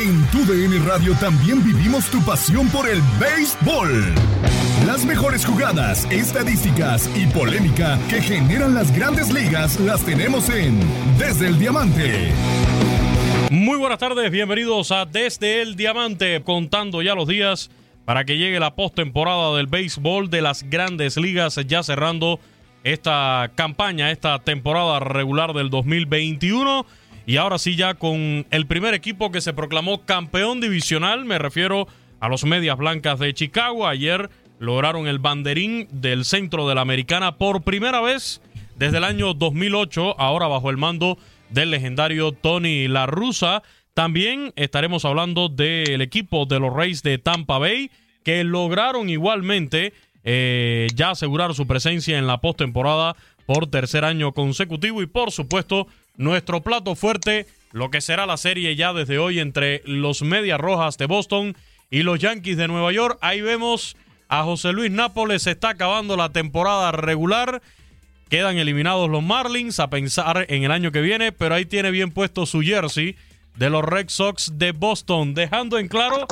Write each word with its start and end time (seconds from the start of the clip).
En 0.00 0.24
tu 0.30 0.44
DN 0.44 0.78
Radio 0.86 1.12
también 1.14 1.64
vivimos 1.64 2.08
tu 2.08 2.24
pasión 2.24 2.68
por 2.68 2.88
el 2.88 3.00
béisbol. 3.18 4.14
Las 4.86 5.04
mejores 5.04 5.44
jugadas, 5.44 6.06
estadísticas 6.12 7.10
y 7.16 7.26
polémica 7.26 7.98
que 8.08 8.22
generan 8.22 8.74
las 8.74 8.96
grandes 8.96 9.32
ligas 9.32 9.80
las 9.80 10.04
tenemos 10.04 10.50
en 10.50 10.78
Desde 11.18 11.48
el 11.48 11.58
Diamante. 11.58 12.30
Muy 13.50 13.76
buenas 13.76 13.98
tardes, 13.98 14.30
bienvenidos 14.30 14.92
a 14.92 15.04
Desde 15.04 15.62
el 15.62 15.74
Diamante, 15.74 16.44
contando 16.44 17.02
ya 17.02 17.16
los 17.16 17.26
días 17.26 17.68
para 18.04 18.24
que 18.24 18.38
llegue 18.38 18.60
la 18.60 18.76
postemporada 18.76 19.56
del 19.56 19.66
béisbol 19.66 20.30
de 20.30 20.42
las 20.42 20.62
grandes 20.62 21.16
ligas, 21.16 21.58
ya 21.66 21.82
cerrando 21.82 22.38
esta 22.84 23.50
campaña, 23.56 24.12
esta 24.12 24.38
temporada 24.38 25.00
regular 25.00 25.54
del 25.54 25.70
2021. 25.70 26.86
Y 27.28 27.36
ahora 27.36 27.58
sí 27.58 27.76
ya 27.76 27.92
con 27.92 28.46
el 28.50 28.66
primer 28.66 28.94
equipo 28.94 29.30
que 29.30 29.42
se 29.42 29.52
proclamó 29.52 30.00
campeón 30.06 30.62
divisional, 30.62 31.26
me 31.26 31.38
refiero 31.38 31.86
a 32.20 32.28
los 32.30 32.44
Medias 32.44 32.78
Blancas 32.78 33.18
de 33.18 33.34
Chicago. 33.34 33.86
Ayer 33.86 34.30
lograron 34.58 35.06
el 35.06 35.18
banderín 35.18 35.88
del 35.92 36.24
centro 36.24 36.66
de 36.66 36.74
la 36.74 36.80
Americana 36.80 37.36
por 37.36 37.60
primera 37.60 38.00
vez 38.00 38.40
desde 38.76 38.96
el 38.96 39.04
año 39.04 39.34
2008, 39.34 40.18
ahora 40.18 40.46
bajo 40.46 40.70
el 40.70 40.78
mando 40.78 41.18
del 41.50 41.70
legendario 41.70 42.32
Tony 42.32 42.88
La 42.88 43.04
Russa. 43.04 43.62
También 43.92 44.54
estaremos 44.56 45.04
hablando 45.04 45.50
del 45.50 46.00
equipo 46.00 46.46
de 46.46 46.60
los 46.60 46.72
Reyes 46.72 47.02
de 47.02 47.18
Tampa 47.18 47.58
Bay, 47.58 47.90
que 48.24 48.42
lograron 48.42 49.10
igualmente 49.10 49.92
eh, 50.24 50.86
ya 50.94 51.10
asegurar 51.10 51.52
su 51.52 51.66
presencia 51.66 52.16
en 52.16 52.26
la 52.26 52.40
postemporada 52.40 53.16
por 53.44 53.66
tercer 53.66 54.06
año 54.06 54.32
consecutivo 54.32 55.02
y 55.02 55.06
por 55.06 55.30
supuesto 55.30 55.88
nuestro 56.18 56.62
plato 56.62 56.94
fuerte, 56.94 57.46
lo 57.72 57.90
que 57.90 58.02
será 58.02 58.26
la 58.26 58.36
serie 58.36 58.76
ya 58.76 58.92
desde 58.92 59.18
hoy 59.18 59.40
entre 59.40 59.80
los 59.86 60.20
Medias 60.20 60.60
Rojas 60.60 60.98
de 60.98 61.06
Boston 61.06 61.56
y 61.90 62.02
los 62.02 62.18
Yankees 62.18 62.58
de 62.58 62.68
Nueva 62.68 62.92
York. 62.92 63.16
Ahí 63.22 63.40
vemos 63.40 63.96
a 64.28 64.42
José 64.42 64.72
Luis 64.72 64.90
Nápoles, 64.90 65.44
se 65.44 65.52
está 65.52 65.70
acabando 65.70 66.16
la 66.16 66.30
temporada 66.30 66.92
regular. 66.92 67.62
Quedan 68.28 68.58
eliminados 68.58 69.08
los 69.08 69.22
Marlins 69.22 69.80
a 69.80 69.88
pensar 69.88 70.44
en 70.50 70.64
el 70.64 70.70
año 70.70 70.92
que 70.92 71.00
viene, 71.00 71.32
pero 71.32 71.54
ahí 71.54 71.64
tiene 71.64 71.90
bien 71.90 72.10
puesto 72.10 72.44
su 72.44 72.60
jersey 72.60 73.16
de 73.56 73.70
los 73.70 73.82
Red 73.82 74.08
Sox 74.08 74.58
de 74.58 74.72
Boston, 74.72 75.32
dejando 75.32 75.78
en 75.78 75.88
claro 75.88 76.26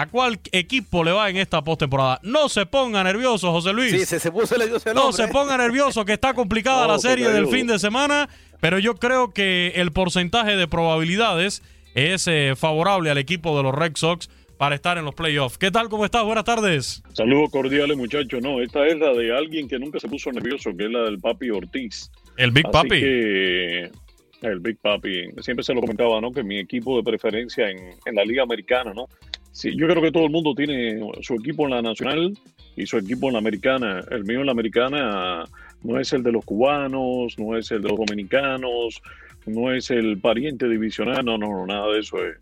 a 0.00 0.06
cuál 0.06 0.38
equipo 0.52 1.04
le 1.04 1.12
va 1.12 1.30
en 1.30 1.36
esta 1.36 1.62
postemporada. 1.62 2.20
No 2.22 2.48
se 2.48 2.66
ponga 2.66 3.02
nervioso, 3.02 3.50
José 3.52 3.72
Luis. 3.72 3.90
Sí, 3.90 4.18
se, 4.18 4.30
puso 4.30 4.56
nervioso 4.58 4.92
No 4.92 5.12
se 5.12 5.28
ponga 5.28 5.56
nervioso, 5.56 6.04
que 6.04 6.12
está 6.12 6.34
complicada 6.34 6.86
la 6.88 6.98
serie 6.98 7.28
del 7.28 7.46
fin 7.48 7.66
de 7.66 7.78
semana. 7.78 8.28
Pero 8.60 8.78
yo 8.78 8.94
creo 8.94 9.32
que 9.32 9.72
el 9.76 9.92
porcentaje 9.92 10.56
de 10.56 10.66
probabilidades 10.66 11.62
es 11.94 12.26
eh, 12.26 12.54
favorable 12.56 13.10
al 13.10 13.18
equipo 13.18 13.56
de 13.56 13.62
los 13.62 13.74
Red 13.74 13.92
Sox 13.96 14.28
para 14.58 14.74
estar 14.74 14.98
en 14.98 15.04
los 15.04 15.14
playoffs. 15.14 15.58
¿Qué 15.58 15.70
tal? 15.70 15.88
¿Cómo 15.88 16.04
estás? 16.04 16.24
Buenas 16.24 16.44
tardes. 16.44 17.02
Saludos 17.12 17.50
cordiales, 17.50 17.96
muchachos. 17.96 18.42
No, 18.42 18.60
esta 18.60 18.86
es 18.86 18.98
la 18.98 19.12
de 19.12 19.36
alguien 19.36 19.68
que 19.68 19.78
nunca 19.78 20.00
se 20.00 20.08
puso 20.08 20.32
nervioso, 20.32 20.70
que 20.76 20.84
es 20.84 20.90
la 20.90 21.02
del 21.02 21.18
Papi 21.18 21.50
Ortiz. 21.50 22.10
El 22.36 22.50
Big 22.50 22.70
Papi. 22.70 23.02
el 23.02 24.60
Big 24.60 24.78
Papi. 24.78 25.30
Siempre 25.40 25.62
se 25.62 25.74
lo 25.74 25.80
comentaba, 25.80 26.20
¿no? 26.20 26.32
Que 26.32 26.42
mi 26.42 26.58
equipo 26.58 26.96
de 26.96 27.02
preferencia 27.02 27.70
en, 27.70 27.94
en 28.04 28.14
la 28.14 28.24
Liga 28.24 28.42
Americana, 28.42 28.92
¿no? 28.94 29.08
Sí, 29.56 29.74
yo 29.74 29.88
creo 29.88 30.02
que 30.02 30.12
todo 30.12 30.26
el 30.26 30.30
mundo 30.30 30.54
tiene 30.54 31.00
su 31.22 31.32
equipo 31.32 31.64
en 31.64 31.70
la 31.70 31.80
nacional 31.80 32.38
y 32.76 32.84
su 32.84 32.98
equipo 32.98 33.28
en 33.28 33.32
la 33.32 33.38
americana. 33.38 34.04
El 34.10 34.24
mío 34.24 34.40
en 34.40 34.46
la 34.46 34.52
americana 34.52 35.44
no 35.82 35.98
es 35.98 36.12
el 36.12 36.22
de 36.22 36.30
los 36.30 36.44
cubanos, 36.44 37.38
no 37.38 37.56
es 37.56 37.70
el 37.70 37.80
de 37.80 37.88
los 37.88 37.96
dominicanos, 37.96 39.00
no 39.46 39.72
es 39.72 39.90
el 39.90 40.18
pariente 40.20 40.68
divisional, 40.68 41.24
no, 41.24 41.38
no, 41.38 41.48
no 41.48 41.66
nada 41.66 41.90
de 41.90 42.00
eso. 42.00 42.18
Es, 42.22 42.36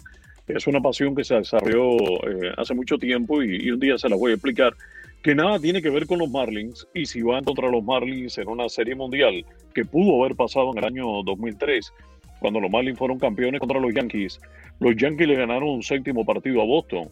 es 0.48 0.66
una 0.66 0.80
pasión 0.80 1.14
que 1.14 1.22
se 1.22 1.36
desarrolló 1.36 1.98
eh, 2.28 2.52
hace 2.56 2.74
mucho 2.74 2.98
tiempo 2.98 3.44
y, 3.44 3.70
un 3.70 3.78
día 3.78 3.96
se 3.96 4.08
la 4.08 4.16
voy 4.16 4.32
a 4.32 4.34
explicar. 4.34 4.74
Que 5.22 5.36
nada 5.36 5.60
tiene 5.60 5.80
que 5.80 5.90
ver 5.90 6.08
con 6.08 6.18
los 6.18 6.28
Marlins 6.28 6.84
y 6.94 7.06
si 7.06 7.22
van 7.22 7.44
contra 7.44 7.70
los 7.70 7.84
Marlins 7.84 8.38
en 8.38 8.48
una 8.48 8.68
serie 8.68 8.96
mundial 8.96 9.46
que 9.72 9.84
pudo 9.84 10.20
haber 10.20 10.34
pasado 10.34 10.72
en 10.72 10.78
el 10.78 10.84
año 10.84 11.22
2003, 11.22 11.92
cuando 12.44 12.60
los 12.60 12.70
Marlins 12.70 12.98
fueron 12.98 13.18
campeones 13.18 13.58
contra 13.58 13.80
los 13.80 13.94
Yankees. 13.94 14.38
Los 14.78 14.94
Yankees 14.96 15.28
le 15.28 15.34
ganaron 15.34 15.70
un 15.70 15.82
séptimo 15.82 16.26
partido 16.26 16.60
a 16.60 16.66
Boston 16.66 17.08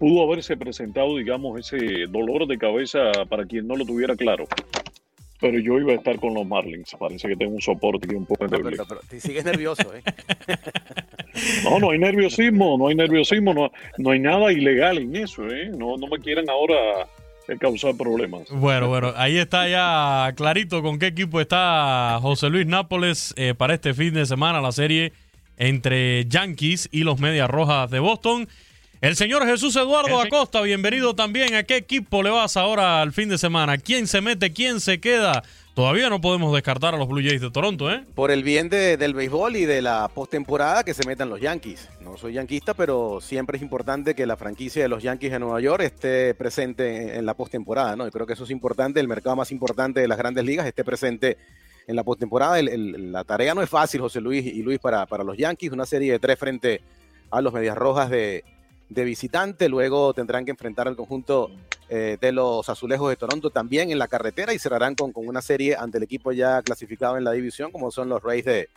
pudo 0.00 0.24
haberse 0.24 0.56
presentado, 0.56 1.16
digamos, 1.16 1.60
ese 1.60 2.06
dolor 2.08 2.48
de 2.48 2.58
cabeza 2.58 3.12
para 3.28 3.44
quien 3.46 3.68
no 3.68 3.76
lo 3.76 3.84
tuviera 3.84 4.16
claro 4.16 4.46
pero 5.40 5.58
yo 5.58 5.76
iba 5.78 5.92
a 5.92 5.96
estar 5.96 6.20
con 6.20 6.34
los 6.34 6.46
Marlins. 6.46 6.94
Parece 6.96 7.26
que 7.26 7.34
tengo 7.34 7.52
un 7.52 7.60
soporte 7.60 8.06
y 8.08 8.14
un 8.14 8.24
poco 8.24 8.46
de 8.46 8.58
pero, 8.58 8.86
pero, 8.88 9.00
te 9.10 9.18
sigues 9.18 9.44
nervioso, 9.44 9.92
¿eh? 9.92 10.00
no, 11.64 11.80
no 11.80 11.90
hay 11.90 11.98
nerviosismo, 11.98 12.78
no 12.78 12.86
hay 12.86 12.94
nerviosismo, 12.94 13.52
no, 13.52 13.72
no 13.98 14.10
hay 14.12 14.20
nada 14.20 14.52
ilegal 14.52 14.98
en 14.98 15.16
eso, 15.16 15.44
¿eh? 15.48 15.68
No, 15.76 15.96
no 15.96 16.06
me 16.06 16.20
quieren 16.20 16.48
ahora 16.48 17.08
eh, 17.48 17.56
causar 17.58 17.96
problemas. 17.96 18.48
Bueno, 18.50 18.88
bueno, 18.88 19.12
ahí 19.16 19.38
está 19.38 19.68
ya 19.68 20.32
clarito 20.36 20.82
con 20.82 20.98
qué 20.98 21.08
equipo 21.08 21.40
está 21.40 22.18
José 22.20 22.50
Luis 22.50 22.66
Nápoles 22.66 23.34
eh, 23.36 23.54
para 23.56 23.74
este 23.74 23.94
fin 23.94 24.14
de 24.14 24.26
semana, 24.26 24.60
la 24.60 24.72
serie 24.72 25.12
entre 25.56 26.26
Yankees 26.26 26.88
y 26.92 27.04
los 27.04 27.20
Medias 27.20 27.48
Rojas 27.48 27.90
de 27.90 27.98
Boston. 27.98 28.48
El 29.00 29.16
señor 29.16 29.44
Jesús 29.46 29.74
Eduardo 29.74 30.20
Acosta, 30.20 30.60
bienvenido 30.60 31.14
también. 31.14 31.56
¿A 31.56 31.64
qué 31.64 31.76
equipo 31.76 32.22
le 32.22 32.30
vas 32.30 32.56
ahora 32.56 33.02
al 33.02 33.12
fin 33.12 33.28
de 33.28 33.36
semana? 33.36 33.78
¿Quién 33.78 34.06
se 34.06 34.20
mete? 34.20 34.52
¿Quién 34.52 34.80
se 34.80 35.00
queda? 35.00 35.42
Todavía 35.74 36.10
no 36.10 36.20
podemos 36.20 36.52
descartar 36.52 36.94
a 36.94 36.98
los 36.98 37.08
Blue 37.08 37.22
Jays 37.22 37.40
de 37.40 37.50
Toronto, 37.50 37.90
¿eh? 37.90 38.04
Por 38.14 38.30
el 38.30 38.42
bien 38.42 38.68
del 38.68 39.14
béisbol 39.14 39.56
y 39.56 39.64
de 39.64 39.80
la 39.80 40.10
postemporada 40.14 40.84
que 40.84 40.92
se 40.92 41.06
metan 41.06 41.30
los 41.30 41.40
Yankees. 41.40 41.88
No 42.02 42.18
soy 42.18 42.34
yanquista, 42.34 42.74
pero 42.74 43.20
siempre 43.22 43.56
es 43.56 43.62
importante 43.62 44.14
que 44.14 44.26
la 44.26 44.36
franquicia 44.36 44.82
de 44.82 44.88
los 44.88 45.02
Yankees 45.02 45.32
de 45.32 45.38
Nueva 45.38 45.62
York 45.62 45.82
esté 45.82 46.34
presente 46.34 47.16
en 47.16 47.24
la 47.24 47.32
postemporada, 47.32 47.96
¿no? 47.96 48.04
Yo 48.04 48.10
creo 48.10 48.26
que 48.26 48.34
eso 48.34 48.44
es 48.44 48.50
importante. 48.50 49.00
El 49.00 49.08
mercado 49.08 49.34
más 49.34 49.50
importante 49.50 50.00
de 50.00 50.08
las 50.08 50.18
grandes 50.18 50.44
ligas 50.44 50.66
esté 50.66 50.84
presente 50.84 51.38
en 51.86 51.96
la 51.96 52.04
postemporada. 52.04 52.60
La 52.60 53.24
tarea 53.24 53.54
no 53.54 53.62
es 53.62 53.70
fácil, 53.70 54.02
José 54.02 54.20
Luis 54.20 54.44
y 54.44 54.62
Luis, 54.62 54.78
para, 54.78 55.06
para 55.06 55.24
los 55.24 55.38
Yankees. 55.38 55.72
Una 55.72 55.86
serie 55.86 56.12
de 56.12 56.18
tres 56.18 56.38
frente 56.38 56.82
a 57.30 57.40
los 57.40 57.50
Medias 57.50 57.78
Rojas 57.78 58.10
de, 58.10 58.44
de 58.92 59.04
visitante, 59.04 59.68
luego 59.68 60.12
tendrán 60.14 60.44
que 60.44 60.50
enfrentar 60.50 60.88
al 60.88 60.96
conjunto 60.96 61.50
eh, 61.88 62.18
de 62.20 62.32
los 62.32 62.68
Azulejos 62.68 63.08
de 63.10 63.16
Toronto 63.16 63.50
también 63.50 63.90
en 63.90 63.98
la 63.98 64.08
carretera 64.08 64.52
y 64.54 64.58
cerrarán 64.58 64.94
con, 64.94 65.12
con, 65.12 65.26
una 65.26 65.42
serie 65.42 65.76
ante 65.76 65.98
el 65.98 66.04
equipo 66.04 66.32
ya 66.32 66.62
clasificado 66.62 67.16
en 67.16 67.24
la 67.24 67.32
división 67.32 67.70
como 67.70 67.90
son 67.90 68.08
los 68.08 68.22
Rays 68.22 68.44
de, 68.44 68.68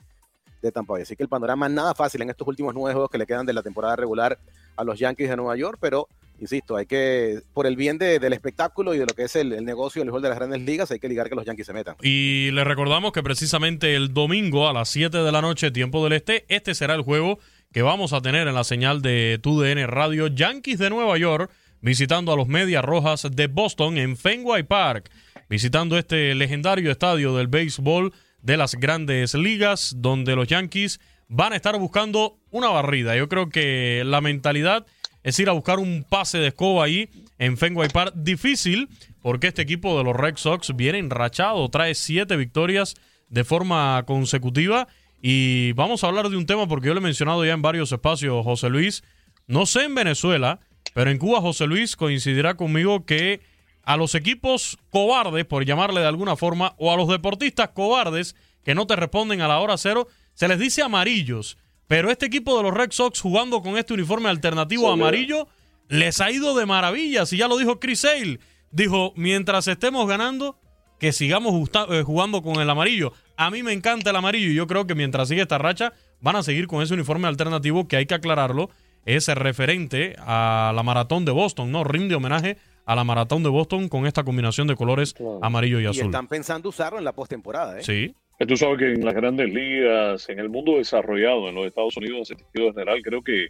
de 0.61 0.71
Tampa 0.71 0.93
Bay. 0.93 1.03
Así 1.03 1.15
que 1.15 1.23
el 1.23 1.29
panorama 1.29 1.67
es 1.67 1.73
nada 1.73 1.93
fácil 1.93 2.21
en 2.21 2.29
estos 2.29 2.47
últimos 2.47 2.73
nueve 2.73 2.93
juegos 2.93 3.09
que 3.09 3.17
le 3.17 3.25
quedan 3.25 3.45
de 3.45 3.53
la 3.53 3.63
temporada 3.63 3.95
regular 3.95 4.37
a 4.75 4.83
los 4.83 4.99
Yankees 4.99 5.29
de 5.29 5.37
Nueva 5.37 5.55
York, 5.55 5.77
pero 5.79 6.07
insisto, 6.39 6.75
hay 6.75 6.85
que, 6.85 7.41
por 7.53 7.65
el 7.65 7.75
bien 7.75 7.97
del 7.97 8.33
espectáculo 8.33 8.93
y 8.93 8.97
de 8.97 9.05
lo 9.05 9.13
que 9.13 9.23
es 9.23 9.35
el, 9.35 9.63
negocio 9.63 10.03
del 10.03 10.21
de 10.21 10.29
las 10.29 10.37
grandes 10.37 10.61
ligas, 10.61 10.91
hay 10.91 10.99
que 10.99 11.07
ligar 11.07 11.29
que 11.29 11.35
los 11.35 11.45
Yankees 11.45 11.67
se 11.67 11.73
metan. 11.73 11.95
Y 12.01 12.51
le 12.51 12.63
recordamos 12.63 13.11
que 13.11 13.23
precisamente 13.23 13.95
el 13.95 14.13
domingo 14.13 14.67
a 14.67 14.73
las 14.73 14.89
7 14.89 15.17
de 15.19 15.31
la 15.31 15.41
noche, 15.41 15.71
tiempo 15.71 16.03
del 16.03 16.13
este, 16.13 16.45
este 16.49 16.75
será 16.75 16.95
el 16.95 17.01
juego 17.01 17.39
que 17.75 17.81
vamos 17.81 18.13
a 18.13 18.21
tener 18.21 18.47
en 18.47 18.55
la 18.55 18.63
señal 18.63 19.01
de 19.01 19.37
TUDN 19.43 19.85
Radio 19.87 20.27
Yankees 20.27 20.79
de 20.79 20.89
Nueva 20.89 21.17
York 21.17 21.51
visitando 21.81 22.31
a 22.31 22.37
los 22.37 22.47
Medias 22.47 22.85
Rojas 22.85 23.27
de 23.29 23.47
Boston 23.47 23.97
en 23.97 24.15
Fenway 24.15 24.63
Park, 24.63 25.11
visitando 25.49 25.97
este 25.97 26.33
legendario 26.35 26.89
estadio 26.89 27.35
del 27.35 27.49
béisbol 27.49 28.13
de 28.41 28.55
las 28.55 28.75
grandes 28.75 29.33
ligas, 29.33 29.93
donde 29.97 30.37
los 30.37 30.47
Yankees 30.47 31.01
van 31.27 31.51
a 31.51 31.57
estar 31.57 31.77
buscando 31.77 32.37
una 32.49 32.69
barrida. 32.69 33.17
Yo 33.17 33.27
creo 33.27 33.49
que 33.49 34.03
la 34.05 34.21
mentalidad 34.21 34.85
es 35.23 35.37
ir 35.39 35.49
a 35.49 35.51
buscar 35.51 35.79
un 35.79 36.05
pase 36.07 36.37
de 36.37 36.47
escoba 36.47 36.85
ahí 36.85 37.09
en 37.39 37.57
Fenway 37.57 37.89
Park. 37.89 38.13
Difícil, 38.15 38.87
porque 39.21 39.47
este 39.47 39.63
equipo 39.63 39.97
de 39.97 40.05
los 40.05 40.15
Red 40.15 40.37
Sox 40.37 40.73
viene 40.77 40.99
enrachado, 40.99 41.67
trae 41.67 41.93
siete 41.93 42.37
victorias 42.37 42.95
de 43.27 43.43
forma 43.43 44.01
consecutiva 44.07 44.87
y 45.27 45.71
vamos 45.71 46.03
a 46.03 46.07
hablar 46.07 46.29
de 46.29 46.37
un 46.37 46.45
tema 46.45 46.67
porque 46.67 46.85
yo 46.85 46.93
lo 46.93 46.99
he 46.99 47.03
mencionado 47.03 47.43
ya 47.43 47.53
en 47.53 47.63
varios 47.63 47.91
espacios, 47.91 48.43
José 48.43 48.69
Luis. 48.69 49.03
No 49.47 49.65
sé 49.65 49.85
en 49.85 49.95
Venezuela, 49.95 50.59
pero 50.93 51.09
en 51.09 51.17
Cuba 51.17 51.41
José 51.41 51.65
Luis 51.65 51.95
coincidirá 51.95 52.53
conmigo 52.53 53.07
que 53.07 53.41
a 53.81 53.97
los 53.97 54.13
equipos 54.13 54.77
cobardes, 54.91 55.43
por 55.45 55.65
llamarle 55.65 56.01
de 56.01 56.05
alguna 56.05 56.35
forma, 56.35 56.75
o 56.77 56.93
a 56.93 56.95
los 56.95 57.07
deportistas 57.07 57.69
cobardes 57.69 58.35
que 58.63 58.75
no 58.75 58.85
te 58.85 58.95
responden 58.95 59.41
a 59.41 59.47
la 59.47 59.57
hora 59.61 59.79
cero, 59.79 60.07
se 60.35 60.47
les 60.47 60.59
dice 60.59 60.83
amarillos. 60.83 61.57
Pero 61.87 62.11
este 62.11 62.27
equipo 62.27 62.55
de 62.55 62.61
los 62.61 62.75
Red 62.75 62.91
Sox 62.91 63.19
jugando 63.19 63.63
con 63.63 63.79
este 63.79 63.95
uniforme 63.95 64.29
alternativo 64.29 64.91
amarillo 64.91 65.47
les 65.87 66.21
ha 66.21 66.29
ido 66.29 66.55
de 66.55 66.67
maravilla. 66.67 67.25
Si 67.25 67.37
ya 67.37 67.47
lo 67.47 67.57
dijo 67.57 67.79
Chris 67.79 68.01
Sale, 68.01 68.39
dijo, 68.69 69.11
mientras 69.15 69.67
estemos 69.67 70.07
ganando, 70.07 70.59
que 70.99 71.11
sigamos 71.13 71.67
eh, 71.89 72.03
jugando 72.05 72.43
con 72.43 72.61
el 72.61 72.69
amarillo. 72.69 73.11
A 73.37 73.49
mí 73.51 73.63
me 73.63 73.73
encanta 73.73 74.11
el 74.11 74.15
amarillo 74.15 74.49
y 74.49 74.55
yo 74.55 74.67
creo 74.67 74.87
que 74.87 74.95
mientras 74.95 75.27
sigue 75.27 75.41
esta 75.41 75.57
racha, 75.57 75.93
van 76.21 76.35
a 76.35 76.43
seguir 76.43 76.67
con 76.67 76.81
ese 76.81 76.93
uniforme 76.93 77.27
alternativo 77.27 77.87
que 77.87 77.97
hay 77.97 78.05
que 78.05 78.15
aclararlo. 78.15 78.69
Es 79.05 79.27
referente 79.27 80.15
a 80.19 80.71
la 80.75 80.83
maratón 80.83 81.25
de 81.25 81.31
Boston, 81.31 81.71
¿no? 81.71 81.83
Rinde 81.83 82.15
homenaje 82.15 82.57
a 82.85 82.95
la 82.95 83.03
maratón 83.03 83.43
de 83.43 83.49
Boston 83.49 83.89
con 83.89 84.05
esta 84.05 84.23
combinación 84.23 84.67
de 84.67 84.75
colores 84.75 85.15
amarillo 85.41 85.79
y 85.79 85.85
azul. 85.85 86.03
Y 86.03 86.05
están 86.05 86.27
pensando 86.27 86.69
usarlo 86.69 86.97
en 86.97 87.05
la 87.05 87.13
postemporada, 87.13 87.79
¿eh? 87.79 87.83
Sí. 87.83 88.15
Tú 88.37 88.57
sabes 88.57 88.77
que 88.79 88.91
en 88.91 89.05
las 89.05 89.13
grandes 89.13 89.49
ligas, 89.49 90.27
en 90.27 90.39
el 90.39 90.49
mundo 90.49 90.73
desarrollado, 90.73 91.47
en 91.47 91.55
los 91.55 91.67
Estados 91.67 91.95
Unidos 91.95 92.31
en 92.31 92.37
sentido 92.37 92.73
general, 92.73 93.01
creo 93.01 93.21
que 93.21 93.47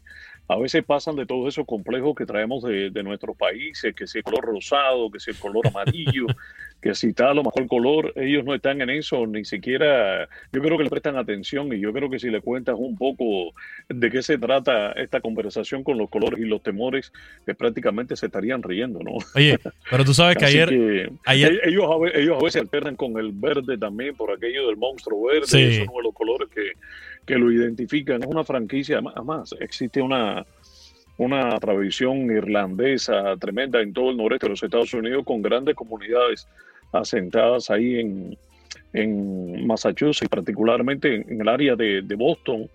a 0.47 0.57
veces 0.57 0.83
pasan 0.83 1.15
de 1.15 1.25
todos 1.25 1.47
esos 1.47 1.65
complejos 1.65 2.13
que 2.15 2.27
traemos 2.27 2.61
de, 2.63 2.91
de 2.91 3.03
nuestros 3.03 3.35
países, 3.35 3.95
que 3.95 4.05
si 4.05 4.19
el 4.19 4.23
color 4.23 4.45
rosado, 4.45 5.09
que 5.09 5.19
si 5.19 5.31
el 5.31 5.37
color 5.37 5.65
amarillo, 5.67 6.27
que 6.85 6.93
si 6.93 7.07
está 7.07 7.31
a 7.31 7.33
lo 7.33 7.43
mejor 7.43 7.63
el 7.63 7.67
color, 7.67 8.13
ellos 8.15 8.45
no 8.45 8.53
están 8.53 8.79
en 8.79 8.91
eso, 8.91 9.25
ni 9.25 9.43
siquiera, 9.43 10.29
yo 10.53 10.61
creo 10.61 10.77
que 10.77 10.83
le 10.83 10.89
prestan 10.91 11.17
atención 11.17 11.73
y 11.73 11.79
yo 11.79 11.91
creo 11.91 12.11
que 12.11 12.19
si 12.19 12.29
le 12.29 12.41
cuentas 12.41 12.75
un 12.77 12.95
poco 12.95 13.55
de 13.89 14.11
qué 14.11 14.21
se 14.21 14.37
trata 14.37 14.91
esta 14.91 15.19
conversación 15.19 15.83
con 15.83 15.97
los 15.97 16.11
colores 16.11 16.39
y 16.39 16.43
los 16.43 16.61
temores, 16.61 17.11
que 17.43 17.55
prácticamente 17.55 18.15
se 18.15 18.27
estarían 18.27 18.61
riendo, 18.61 18.99
¿no? 18.99 19.13
Oye, 19.33 19.57
pero 19.89 20.05
tú 20.05 20.13
sabes 20.13 20.37
que 20.37 20.45
ayer, 20.45 21.09
ayer... 21.25 21.59
Ellos, 21.63 21.85
a, 21.85 22.19
ellos 22.19 22.37
a 22.39 22.43
veces 22.43 22.61
alternan 22.61 22.95
con 22.95 23.17
el 23.17 23.31
verde 23.31 23.79
también 23.79 24.15
por 24.15 24.31
aquello 24.31 24.67
del 24.67 24.77
monstruo 24.77 25.25
verde, 25.25 25.47
sí. 25.47 25.61
es 25.61 25.87
uno 25.87 25.97
de 25.97 26.03
los 26.03 26.13
colores 26.13 26.49
que, 26.53 26.73
que 27.25 27.39
lo 27.39 27.51
identifican, 27.51 28.21
es 28.21 28.29
una 28.29 28.43
franquicia, 28.43 29.01
además 29.15 29.55
existe 29.59 30.03
una 30.03 30.45
una 31.17 31.57
tradición 31.59 32.29
irlandesa 32.29 33.37
tremenda 33.37 33.81
en 33.81 33.93
todo 33.93 34.11
el 34.11 34.17
noreste 34.17 34.47
de 34.47 34.49
los 34.49 34.61
Estados 34.61 34.93
Unidos 34.93 35.23
con 35.25 35.41
grandes 35.41 35.73
comunidades 35.73 36.45
asentadas 36.91 37.69
ahí 37.69 37.99
en, 37.99 38.37
en 38.93 39.65
Massachusetts, 39.67 40.29
particularmente 40.29 41.15
en, 41.15 41.41
el 41.41 41.47
área 41.47 41.75
de, 41.75 42.01
de, 42.01 42.15
Boston, 42.15 42.69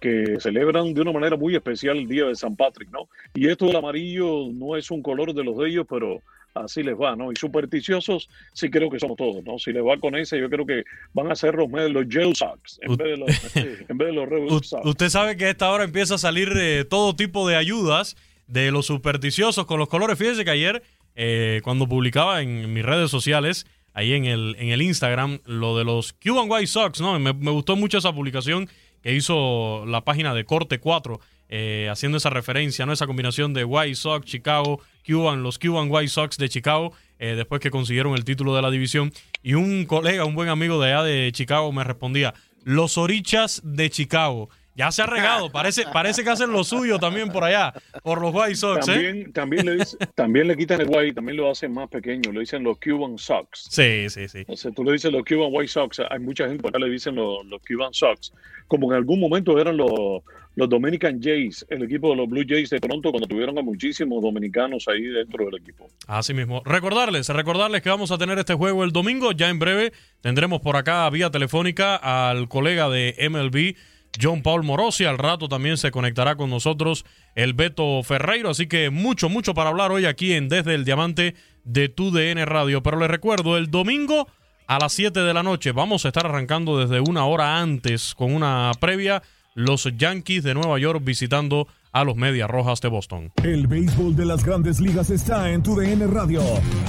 que 0.00 0.36
celebran 0.40 0.94
de 0.94 1.00
una 1.00 1.12
manera 1.12 1.36
muy 1.36 1.54
especial 1.54 1.98
el 1.98 2.08
Día 2.08 2.26
de 2.26 2.34
San 2.34 2.56
Patrick, 2.56 2.90
¿no? 2.90 3.08
Y 3.34 3.48
esto 3.48 3.66
del 3.66 3.76
amarillo 3.76 4.48
no 4.52 4.76
es 4.76 4.90
un 4.90 5.02
color 5.02 5.32
de 5.32 5.44
los 5.44 5.56
de 5.58 5.68
ellos, 5.68 5.86
pero 5.88 6.22
así 6.64 6.82
les 6.82 6.94
va, 6.94 7.16
¿no? 7.16 7.32
Y 7.32 7.36
supersticiosos 7.36 8.28
sí 8.52 8.70
creo 8.70 8.90
que 8.90 8.98
somos 8.98 9.16
todos, 9.16 9.44
¿no? 9.44 9.58
Si 9.58 9.72
les 9.72 9.82
va 9.82 9.98
con 9.98 10.14
ese, 10.16 10.38
yo 10.38 10.48
creo 10.48 10.66
que 10.66 10.84
van 11.12 11.30
a 11.30 11.36
ser 11.36 11.54
los, 11.54 11.70
los 11.70 12.06
Gel 12.08 12.34
Sox 12.34 12.78
en, 12.82 12.96
vez 12.96 13.08
de 13.08 13.16
los, 13.16 13.56
en 13.88 13.98
vez 13.98 14.08
de 14.08 14.14
los 14.14 14.28
Red 14.28 14.48
Sox. 14.62 14.84
Usted 14.84 15.08
sabe 15.08 15.36
que 15.36 15.46
a 15.46 15.50
esta 15.50 15.70
hora 15.70 15.84
empieza 15.84 16.14
a 16.14 16.18
salir 16.18 16.52
eh, 16.56 16.84
todo 16.84 17.14
tipo 17.14 17.48
de 17.48 17.56
ayudas 17.56 18.16
de 18.46 18.70
los 18.70 18.86
supersticiosos 18.86 19.66
con 19.66 19.78
los 19.78 19.88
colores. 19.88 20.18
Fíjese 20.18 20.44
que 20.44 20.50
ayer, 20.50 20.82
eh, 21.16 21.60
cuando 21.64 21.88
publicaba 21.88 22.42
en 22.42 22.72
mis 22.72 22.84
redes 22.84 23.10
sociales, 23.10 23.66
ahí 23.94 24.12
en 24.12 24.26
el, 24.26 24.54
en 24.58 24.68
el 24.68 24.82
Instagram, 24.82 25.40
lo 25.46 25.76
de 25.78 25.84
los 25.84 26.12
Cuban 26.12 26.50
White 26.50 26.66
Sox, 26.66 27.00
¿no? 27.00 27.18
Me, 27.18 27.32
gustó 27.32 27.74
mucho 27.74 27.96
esa 27.96 28.12
publicación 28.12 28.68
que 29.02 29.14
hizo 29.14 29.84
la 29.86 30.02
página 30.02 30.34
de 30.34 30.44
Corte 30.44 30.78
4 30.78 31.18
eh, 31.48 31.88
haciendo 31.90 32.18
esa 32.18 32.28
referencia, 32.28 32.84
¿no? 32.84 32.92
Esa 32.92 33.06
combinación 33.06 33.54
de 33.54 33.64
White 33.64 33.94
Sox, 33.94 34.26
Chicago, 34.26 34.82
Cuban, 35.06 35.42
los 35.42 35.58
Cuban 35.58 35.88
White 35.90 36.08
Sox 36.08 36.36
de 36.36 36.50
Chicago, 36.50 36.92
eh, 37.18 37.34
después 37.34 37.62
que 37.62 37.70
consiguieron 37.70 38.14
el 38.14 38.24
título 38.24 38.54
de 38.54 38.60
la 38.60 38.70
división. 38.70 39.12
Y 39.42 39.54
un 39.54 39.86
colega, 39.86 40.26
un 40.26 40.34
buen 40.34 40.50
amigo 40.50 40.78
de 40.80 40.92
allá 40.92 41.02
de 41.02 41.32
Chicago 41.32 41.72
me 41.72 41.82
respondía, 41.82 42.34
los 42.64 42.98
Orichas 42.98 43.62
de 43.64 43.88
Chicago. 43.88 44.50
Ya 44.76 44.92
se 44.92 45.00
ha 45.00 45.06
regado, 45.06 45.50
parece, 45.50 45.84
parece 45.90 46.22
que 46.22 46.28
hacen 46.28 46.52
lo 46.52 46.62
suyo 46.62 46.98
también 46.98 47.30
por 47.30 47.44
allá, 47.44 47.72
por 48.02 48.20
los 48.20 48.34
White 48.34 48.56
Sox. 48.56 48.86
¿eh? 48.88 48.92
También, 48.92 49.32
también, 49.32 49.66
le, 49.66 49.84
también 50.14 50.48
le 50.48 50.56
quitan 50.56 50.82
el 50.82 50.88
White, 50.88 51.14
también 51.14 51.38
lo 51.38 51.50
hacen 51.50 51.72
más 51.72 51.88
pequeño, 51.88 52.30
le 52.30 52.40
dicen 52.40 52.62
los 52.62 52.78
Cuban 52.78 53.16
Sox. 53.16 53.68
Sí, 53.70 54.10
sí, 54.10 54.28
sí. 54.28 54.44
O 54.46 54.54
sea, 54.54 54.70
tú 54.72 54.84
le 54.84 54.92
dices 54.92 55.10
los 55.10 55.24
Cuban 55.24 55.48
White 55.50 55.72
Sox, 55.72 56.00
hay 56.10 56.18
mucha 56.18 56.46
gente 56.46 56.60
por 56.60 56.68
acá 56.68 56.78
le 56.78 56.90
dicen 56.90 57.14
los, 57.14 57.46
los 57.46 57.62
Cuban 57.66 57.94
Sox, 57.94 58.34
como 58.68 58.92
en 58.92 58.98
algún 58.98 59.18
momento 59.18 59.58
eran 59.58 59.78
los, 59.78 60.22
los 60.56 60.68
Dominican 60.68 61.22
Jays, 61.22 61.64
el 61.68 61.82
equipo 61.82 62.10
de 62.10 62.16
los 62.16 62.28
Blue 62.28 62.44
Jays 62.46 62.70
de 62.70 62.80
Toronto, 62.80 63.10
cuando 63.10 63.28
tuvieron 63.28 63.56
a 63.58 63.62
muchísimos 63.62 64.22
dominicanos 64.22 64.88
ahí 64.88 65.02
dentro 65.02 65.44
del 65.46 65.56
equipo. 65.60 65.88
Así 66.06 66.34
mismo. 66.34 66.62
Recordarles, 66.64 67.28
recordarles 67.28 67.82
que 67.82 67.90
vamos 67.90 68.10
a 68.10 68.18
tener 68.18 68.38
este 68.38 68.54
juego 68.54 68.82
el 68.82 68.92
domingo, 68.92 69.32
ya 69.32 69.48
en 69.48 69.58
breve 69.58 69.92
tendremos 70.20 70.60
por 70.60 70.76
acá 70.76 71.08
vía 71.10 71.30
telefónica 71.30 71.96
al 71.96 72.48
colega 72.48 72.88
de 72.88 73.14
MLB. 73.30 73.76
John 74.20 74.42
Paul 74.42 74.62
Morosi. 74.62 75.04
Al 75.04 75.18
rato 75.18 75.48
también 75.48 75.76
se 75.76 75.90
conectará 75.90 76.36
con 76.36 76.50
nosotros 76.50 77.04
el 77.34 77.54
Beto 77.54 78.02
Ferreiro. 78.02 78.50
Así 78.50 78.66
que 78.66 78.90
mucho, 78.90 79.28
mucho 79.28 79.54
para 79.54 79.70
hablar 79.70 79.92
hoy 79.92 80.06
aquí 80.06 80.32
en 80.32 80.48
Desde 80.48 80.74
el 80.74 80.84
Diamante 80.84 81.34
de 81.64 81.88
tu 81.88 82.10
DN 82.10 82.44
Radio. 82.44 82.82
Pero 82.82 82.98
les 82.98 83.10
recuerdo, 83.10 83.56
el 83.56 83.70
domingo 83.70 84.28
a 84.66 84.78
las 84.78 84.92
7 84.94 85.20
de 85.20 85.34
la 85.34 85.42
noche 85.42 85.72
vamos 85.72 86.04
a 86.04 86.08
estar 86.08 86.26
arrancando 86.26 86.78
desde 86.78 87.00
una 87.00 87.24
hora 87.24 87.60
antes 87.60 88.14
con 88.14 88.34
una 88.34 88.72
previa. 88.80 89.22
Los 89.54 89.88
Yankees 89.96 90.42
de 90.42 90.54
Nueva 90.54 90.78
York 90.78 91.00
visitando 91.02 91.66
a 91.96 92.04
los 92.04 92.14
Medias 92.14 92.50
Rojas 92.50 92.82
de 92.82 92.88
Boston. 92.88 93.32
El 93.42 93.66
béisbol 93.66 94.14
de 94.14 94.26
las 94.26 94.44
grandes 94.44 94.80
ligas 94.80 95.08
está 95.08 95.50
en 95.50 95.62
tu 95.62 95.74
DN 95.74 96.06
Radio. 96.08 96.42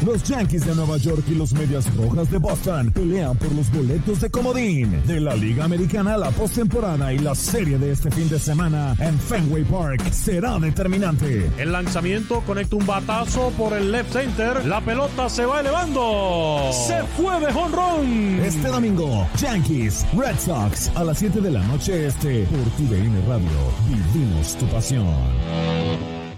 Los 0.05 0.21
Yankees 0.23 0.65
de 0.65 0.75
Nueva 0.75 0.97
York 0.97 1.23
y 1.29 1.35
los 1.35 1.53
Medias 1.53 1.89
Rojas 1.95 2.29
de 2.29 2.37
Boston 2.39 2.91
pelean 2.91 3.37
por 3.37 3.49
los 3.53 3.71
boletos 3.71 4.19
de 4.19 4.29
comodín 4.29 5.01
de 5.07 5.21
la 5.21 5.33
Liga 5.33 5.63
Americana 5.63 6.17
la 6.17 6.29
postemporada 6.31 7.13
y 7.13 7.19
la 7.19 7.35
serie 7.35 7.77
de 7.77 7.93
este 7.93 8.11
fin 8.11 8.27
de 8.27 8.37
semana 8.37 8.97
en 8.99 9.17
Fenway 9.17 9.63
Park 9.63 10.11
será 10.11 10.59
determinante. 10.59 11.49
El 11.57 11.71
lanzamiento 11.71 12.41
conecta 12.41 12.75
un 12.75 12.85
batazo 12.85 13.53
por 13.57 13.77
el 13.77 13.89
left 13.89 14.11
center. 14.11 14.65
La 14.65 14.81
pelota 14.81 15.29
se 15.29 15.45
va 15.45 15.61
elevando. 15.61 16.69
Se 16.85 17.01
fue 17.15 17.39
de 17.39 17.53
jonrón. 17.53 18.41
Este 18.43 18.67
domingo, 18.67 19.25
Yankees, 19.37 20.05
Red 20.17 20.37
Sox 20.37 20.91
a 20.95 21.05
las 21.05 21.17
7 21.19 21.39
de 21.39 21.51
la 21.51 21.63
noche 21.63 22.07
este 22.07 22.43
por 22.43 22.59
tu 22.71 22.93
DN 22.93 23.21
Radio. 23.25 23.47
Vivimos 23.87 24.57
tu 24.57 24.65
pasión. 24.65 24.96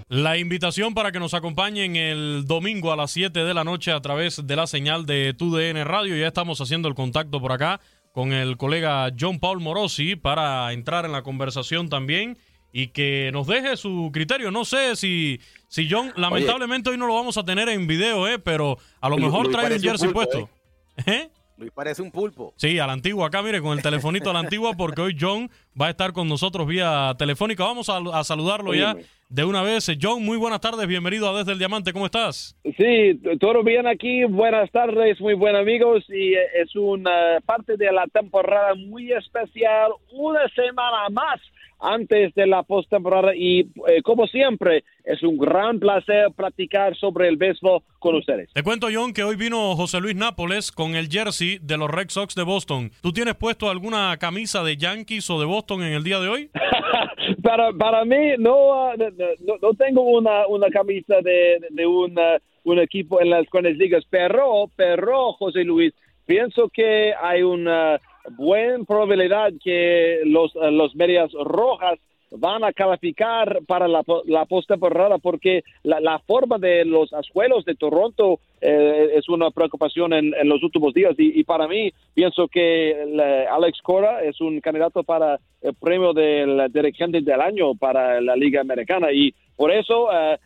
La 0.10 0.38
invitación 0.38 0.96
para 0.96 1.12
que 1.12 1.20
nos 1.20 1.36
acompañen 1.36 1.96
el 1.96 2.46
domingo 2.48 2.92
a 2.92 2.96
las 2.96 3.12
7 3.12 3.44
de 3.44 3.54
la 3.54 3.64
noche 3.64 3.92
a 3.92 4.02
través 4.02 4.46
de 4.46 4.56
la 4.56 4.66
señal 4.66 5.06
de 5.06 5.36
TUDN 5.36 5.86
Radio. 5.86 6.18
Ya 6.18 6.28
estamos 6.28 6.60
haciendo 6.62 6.88
el 6.88 6.96
contacto 6.96 7.40
por 7.40 7.52
acá 7.52 7.80
con 8.12 8.34
el 8.34 8.58
colega 8.58 9.12
John 9.18 9.40
Paul 9.40 9.60
Morosi 9.60 10.16
para 10.16 10.74
entrar 10.74 11.06
en 11.06 11.12
la 11.12 11.22
conversación 11.22 11.90
también 11.90 12.38
y 12.72 12.88
que 12.88 13.30
nos 13.34 13.48
deje 13.48 13.78
su 13.78 14.10
criterio. 14.12 14.52
No 14.52 14.66
sé 14.66 14.96
si, 14.96 15.40
si 15.68 15.88
John, 15.89 16.12
lamentablemente 16.16 16.89
hoy 16.89 16.98
no 16.98 17.08
lo 17.08 17.16
vamos 17.16 17.38
a 17.38 17.46
tener 17.46 17.70
en 17.70 17.88
video, 17.88 18.28
eh, 18.28 18.39
pero 18.39 18.78
a 19.01 19.10
lo 19.10 19.18
mejor 19.18 19.50
trae 19.51 19.74
un 19.74 19.82
jersey 19.82 20.10
puesto. 20.10 20.50
¿Eh? 20.98 21.04
¿Eh? 21.06 21.30
Luis 21.60 21.72
parece 21.74 22.01
un 22.01 22.10
pulpo. 22.10 22.54
Sí, 22.56 22.80
a 22.80 22.88
la 22.88 22.94
antigua 22.94 23.28
acá, 23.28 23.42
mire, 23.42 23.62
con 23.62 23.78
el 23.78 23.84
telefonito 23.84 24.30
a 24.30 24.34
la 24.34 24.39
antigua, 24.39 24.74
porque 24.78 25.01
hoy 25.01 25.18
John 25.20 25.50
va 25.80 25.88
a 25.88 25.89
estar 25.89 26.13
con 26.13 26.30
nosotros 26.30 26.66
vía 26.66 27.13
telefónica. 27.18 27.66
Vamos 27.66 27.89
a, 27.89 28.24
saludarlo 28.24 28.74
ya 28.74 28.96
de 29.28 29.44
una 29.44 29.62
vez. 29.62 29.92
John, 30.01 30.24
muy 30.24 30.38
buenas 30.38 30.62
tardes, 30.62 30.88
bienvenido 30.88 31.30
a 31.30 31.38
Desde 31.38 31.51
el 31.51 31.60
Diamante, 31.60 31.92
¿cómo 31.92 32.06
estás? 32.06 32.56
Sí, 32.63 33.20
todo 33.42 33.62
bien 33.62 33.88
aquí, 33.88 34.24
buenas 34.24 34.72
tardes, 34.72 35.20
muy 35.20 35.34
buenos 35.34 35.62
amigos, 35.62 36.06
y 36.08 36.34
eh, 36.34 36.62
es 36.62 36.74
una 36.78 37.39
parte 37.46 37.75
de 37.75 37.92
la 37.92 38.06
temporada 38.08 38.74
muy 38.75 39.12
especial, 39.12 39.92
una 40.13 40.48
semana 40.56 41.10
más 41.12 41.42
antes 41.79 42.33
de 42.36 42.45
la 42.45 42.63
postemporada 42.63 43.36
y 43.36 43.62
eh, 43.88 44.01
como 44.03 44.27
siempre 44.27 44.83
es 45.03 45.24
un 45.24 45.38
gran 45.38 45.79
placer 45.79 46.27
practicar 46.36 46.95
sobre 46.95 47.27
el 47.27 47.38
béisbol 47.38 47.81
con 48.00 48.15
ustedes. 48.15 48.51
Te 48.53 48.63
cuento 48.63 48.88
John 48.93 49.13
que 49.13 49.24
hoy 49.24 49.36
vino 49.36 49.75
José 49.75 50.00
Luis 50.00 50.15
Nápoles 50.15 50.71
con 50.71 50.95
el 50.95 51.07
jersey 51.07 51.59
de 51.62 51.77
los 51.77 51.89
Red 51.89 52.09
Sox 52.09 52.36
de 52.36 52.43
Boston. 52.43 52.91
¿Tú 53.01 53.12
tienes 53.12 53.36
puesto 53.36 53.69
alguna 53.69 54.17
camisa 54.17 54.63
de 54.63 54.77
Yankees 54.77 55.29
o 55.29 55.39
de 55.39 55.45
Boston 55.45 55.83
en 55.83 55.93
el 55.93 56.03
día 56.03 56.19
de 56.19 56.27
hoy? 56.27 56.50
para, 57.43 57.71
para 57.74 58.05
mí 58.05 58.33
no, 58.38 58.93
no, 58.95 59.74
tengo 59.77 60.01
una, 60.01 60.48
una 60.48 60.69
camisa 60.69 61.15
de, 61.21 61.59
de 61.69 61.86
un, 61.86 62.15
un 62.63 62.79
equipo 62.79 63.21
en 63.21 63.29
las 63.29 63.45
grandes 63.51 63.77
ligas, 63.77 64.03
pero, 64.09 64.69
pero 64.75 65.33
José 65.33 65.63
Luis, 65.63 65.93
pienso 66.25 66.69
que 66.69 67.13
hay 67.19 67.41
una 67.41 68.00
buena 68.38 68.83
probabilidad 68.86 69.51
que 69.63 70.21
los, 70.25 70.55
eh, 70.55 70.71
los 70.71 70.95
medias 70.95 71.31
rojas 71.33 72.00
van 72.31 72.63
a 72.63 72.74
calificar 72.74 73.59
para 73.67 73.88
la, 73.88 74.03
la 74.25 74.45
postemporada 74.45 75.17
porque 75.17 75.63
la, 75.83 76.00
la, 76.00 76.19
forma 76.19 76.57
de 76.57 76.86
los 76.86 77.12
ascuelos 77.13 77.65
de 77.65 77.75
Toronto 77.75 78.39
eh, 78.62 79.12
es 79.15 79.27
una 79.29 79.50
preocupación 79.51 80.13
en, 80.13 80.33
en, 80.36 80.48
los 80.48 80.62
últimos 80.63 80.93
días. 80.93 81.15
Y, 81.17 81.39
y 81.39 81.43
para 81.43 81.67
mí 81.67 81.91
pienso 82.13 82.48
que 82.48 83.45
Alex 83.50 83.81
Cora 83.81 84.24
es 84.24 84.39
un 84.41 84.59
candidato 84.62 85.03
para 85.03 85.39
el 85.62 85.74
premio 85.74 86.13
del 86.13 86.71
dirigente 86.71 87.21
del 87.21 87.41
año 87.41 87.75
para 87.75 88.21
la 88.21 88.36
Liga 88.36 88.62
Americana. 88.62 89.12
Y 89.12 89.33
por 89.55 89.71
eso 89.71 90.09
eh, 90.12 90.38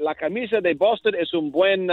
la 0.00 0.14
camisa 0.14 0.60
de 0.60 0.74
Boston 0.74 1.14
es 1.14 1.32
un 1.32 1.50
buen 1.50 1.88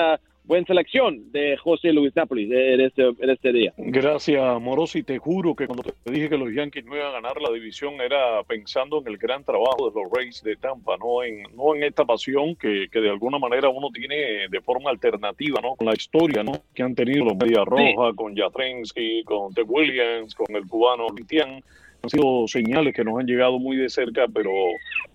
buena 0.50 0.66
selección 0.66 1.32
de 1.32 1.56
José 1.58 1.94
Luis 1.94 2.14
Napoli 2.16 2.52
en 2.52 2.82
este, 2.82 3.04
en 3.04 3.30
este 3.30 3.54
día. 3.54 3.72
Gracias, 3.78 4.60
Morosi. 4.60 5.04
Te 5.04 5.20
juro 5.20 5.56
que 5.56 5.68
cuando 5.68 5.84
te 5.84 6.12
dije 6.12 6.28
que 6.28 6.40
los 6.40 6.52
Yankees 6.52 6.86
no 6.86 6.96
iban 6.96 7.10
a 7.10 7.12
ganar 7.12 7.40
la 7.40 7.52
división 7.52 8.02
era 8.02 8.42
pensando 8.48 9.00
en 9.00 9.08
el 9.10 9.18
gran 9.18 9.44
trabajo 9.44 9.92
de 9.92 10.02
los 10.02 10.12
Rays 10.12 10.42
de 10.42 10.56
Tampa, 10.56 10.98
no 10.98 11.24
en, 11.24 11.44
no 11.56 11.76
en 11.76 11.84
esta 11.84 12.04
pasión 12.04 12.56
que, 12.56 12.88
que 12.92 13.00
de 13.00 13.12
alguna 13.12 13.38
manera 13.38 13.70
uno 13.70 13.90
tiene 13.94 14.48
de 14.50 14.62
forma 14.62 14.90
alternativa, 14.90 15.62
¿no? 15.62 15.76
Con 15.76 15.86
la 15.86 15.94
historia, 15.94 16.42
¿no? 16.42 16.54
Que 16.74 16.82
han 16.82 16.96
tenido 16.96 17.26
los 17.26 17.38
Media 17.38 17.64
Roja, 17.64 18.16
con 18.16 18.36
Jatrensky, 18.36 19.24
con 19.26 19.54
Ted 19.54 19.66
Williams, 19.68 20.34
con 20.34 20.56
el 20.56 20.66
cubano 20.68 21.06
Litian 21.16 21.62
han 22.02 22.10
sido 22.10 22.48
señales 22.48 22.96
que 22.96 23.04
nos 23.04 23.20
han 23.20 23.26
llegado 23.26 23.60
muy 23.60 23.78
de 23.78 23.90
cerca, 23.90 24.26
pero, 24.34 24.52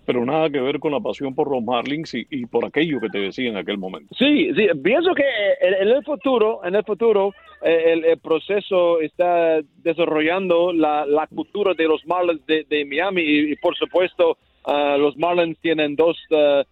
pero 0.05 0.25
nada 0.25 0.49
que 0.49 0.59
ver 0.59 0.79
con 0.79 0.91
la 0.91 0.99
pasión 0.99 1.33
por 1.33 1.51
los 1.51 1.63
Marlins 1.63 2.13
y, 2.13 2.45
por 2.45 2.65
aquello 2.65 2.99
que 2.99 3.09
te 3.09 3.19
decía 3.19 3.49
en 3.49 3.57
aquel 3.57 3.77
momento. 3.77 4.13
Sí, 4.17 4.51
sí, 4.55 4.67
pienso 4.83 5.13
que 5.13 5.23
en, 5.61 5.87
el 5.87 6.03
futuro, 6.03 6.63
en 6.63 6.75
el 6.75 6.83
futuro, 6.83 7.33
eh, 7.61 7.93
el, 8.05 8.19
proceso 8.19 9.01
está 9.01 9.59
desarrollando 9.77 10.71
la, 10.71 11.27
cultura 11.33 11.73
de 11.73 11.87
los 11.87 12.05
Marlins 12.05 12.45
de, 12.45 12.85
Miami 12.85 13.21
y, 13.21 13.55
por 13.55 13.75
supuesto 13.75 14.37
ah, 14.65 14.97
los 14.99 15.17
Marlins 15.17 15.57
tienen 15.59 15.95
dos 15.95 16.17
ah, 16.31 16.63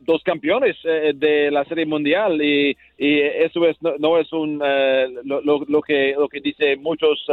dos 0.00 0.22
campeones 0.24 0.76
eh, 0.84 1.12
de 1.14 1.50
la 1.50 1.64
Serie 1.64 1.86
Mundial 1.86 2.40
y, 2.42 2.76
y 2.96 3.20
eso 3.20 3.66
es 3.66 3.76
no, 3.80 4.18
es 4.18 4.32
un 4.32 4.60
eh, 4.64 5.06
lo, 5.24 5.40
lo, 5.42 5.82
que 5.82 6.14
lo 6.16 6.28
que 6.28 6.40
dice 6.40 6.76
muchos 6.76 7.24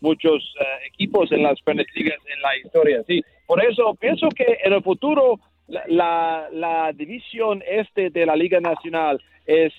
muchos 0.00 0.54
eh, 0.60 0.64
equipos 0.86 1.30
en 1.32 1.42
las 1.42 1.58
grandes 1.64 1.86
ligas 1.94 2.18
en 2.32 2.42
la 2.42 2.56
historia. 2.56 3.02
Sí, 3.06 3.22
por 3.46 3.64
eso 3.64 3.94
pienso 3.94 4.28
que 4.30 4.58
en 4.64 4.72
el 4.72 4.82
futuro 4.82 5.38
la, 5.68 6.48
la, 6.52 6.92
división 6.92 7.62
este 7.66 8.10
de 8.10 8.26
la 8.26 8.34
Liga 8.34 8.60
Nacional 8.60 9.20
es, 9.46 9.72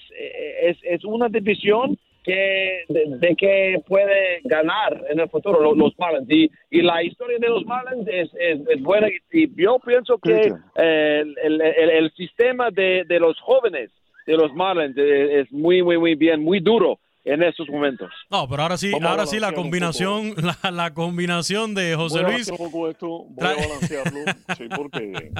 es, 0.61 0.77
es 0.83 1.03
una 1.03 1.27
división 1.27 1.97
que 2.23 2.83
de, 2.87 3.35
que 3.35 3.81
puede 3.87 4.41
ganar 4.43 5.03
en 5.09 5.19
el 5.19 5.29
futuro 5.29 5.73
los, 5.73 5.93
Marlins. 5.97 6.29
Y, 6.29 6.51
y, 6.69 6.81
la 6.81 7.03
historia 7.03 7.37
de 7.39 7.49
los 7.49 7.65
Marlins 7.65 8.07
es, 8.07 8.29
es, 8.39 8.81
buena. 8.81 9.07
Y, 9.31 9.49
yo 9.61 9.79
pienso 9.79 10.17
que 10.19 10.53
el, 10.75 11.35
el, 11.43 11.61
el, 11.61 12.11
sistema 12.11 12.69
de, 12.69 13.03
de 13.07 13.19
los 13.19 13.39
jóvenes 13.39 13.89
de 14.27 14.37
los 14.37 14.53
Marlins 14.53 14.95
es 14.97 15.51
muy 15.51 15.81
muy 15.81 15.97
muy 15.97 16.15
bien 16.15 16.43
muy 16.43 16.59
duro 16.59 16.99
en 17.23 17.43
esos 17.43 17.67
momentos. 17.69 18.09
No, 18.29 18.47
pero 18.47 18.63
ahora 18.63 18.77
sí, 18.77 18.91
ahora 19.01 19.25
sí 19.25 19.39
la 19.39 19.53
combinación, 19.53 20.33
la, 20.63 20.71
la, 20.71 20.93
combinación 20.93 21.75
de 21.75 21.95
José 21.95 22.23
voy 22.23 22.33
Luis. 22.33 22.49
A 22.49 22.53
un 22.53 22.57
poco 22.57 22.89
esto, 22.89 23.25
voy 23.29 23.47
a 23.47 23.55
balancearlo, 23.55 24.19
sí, 24.57 24.63
porque 24.75 25.31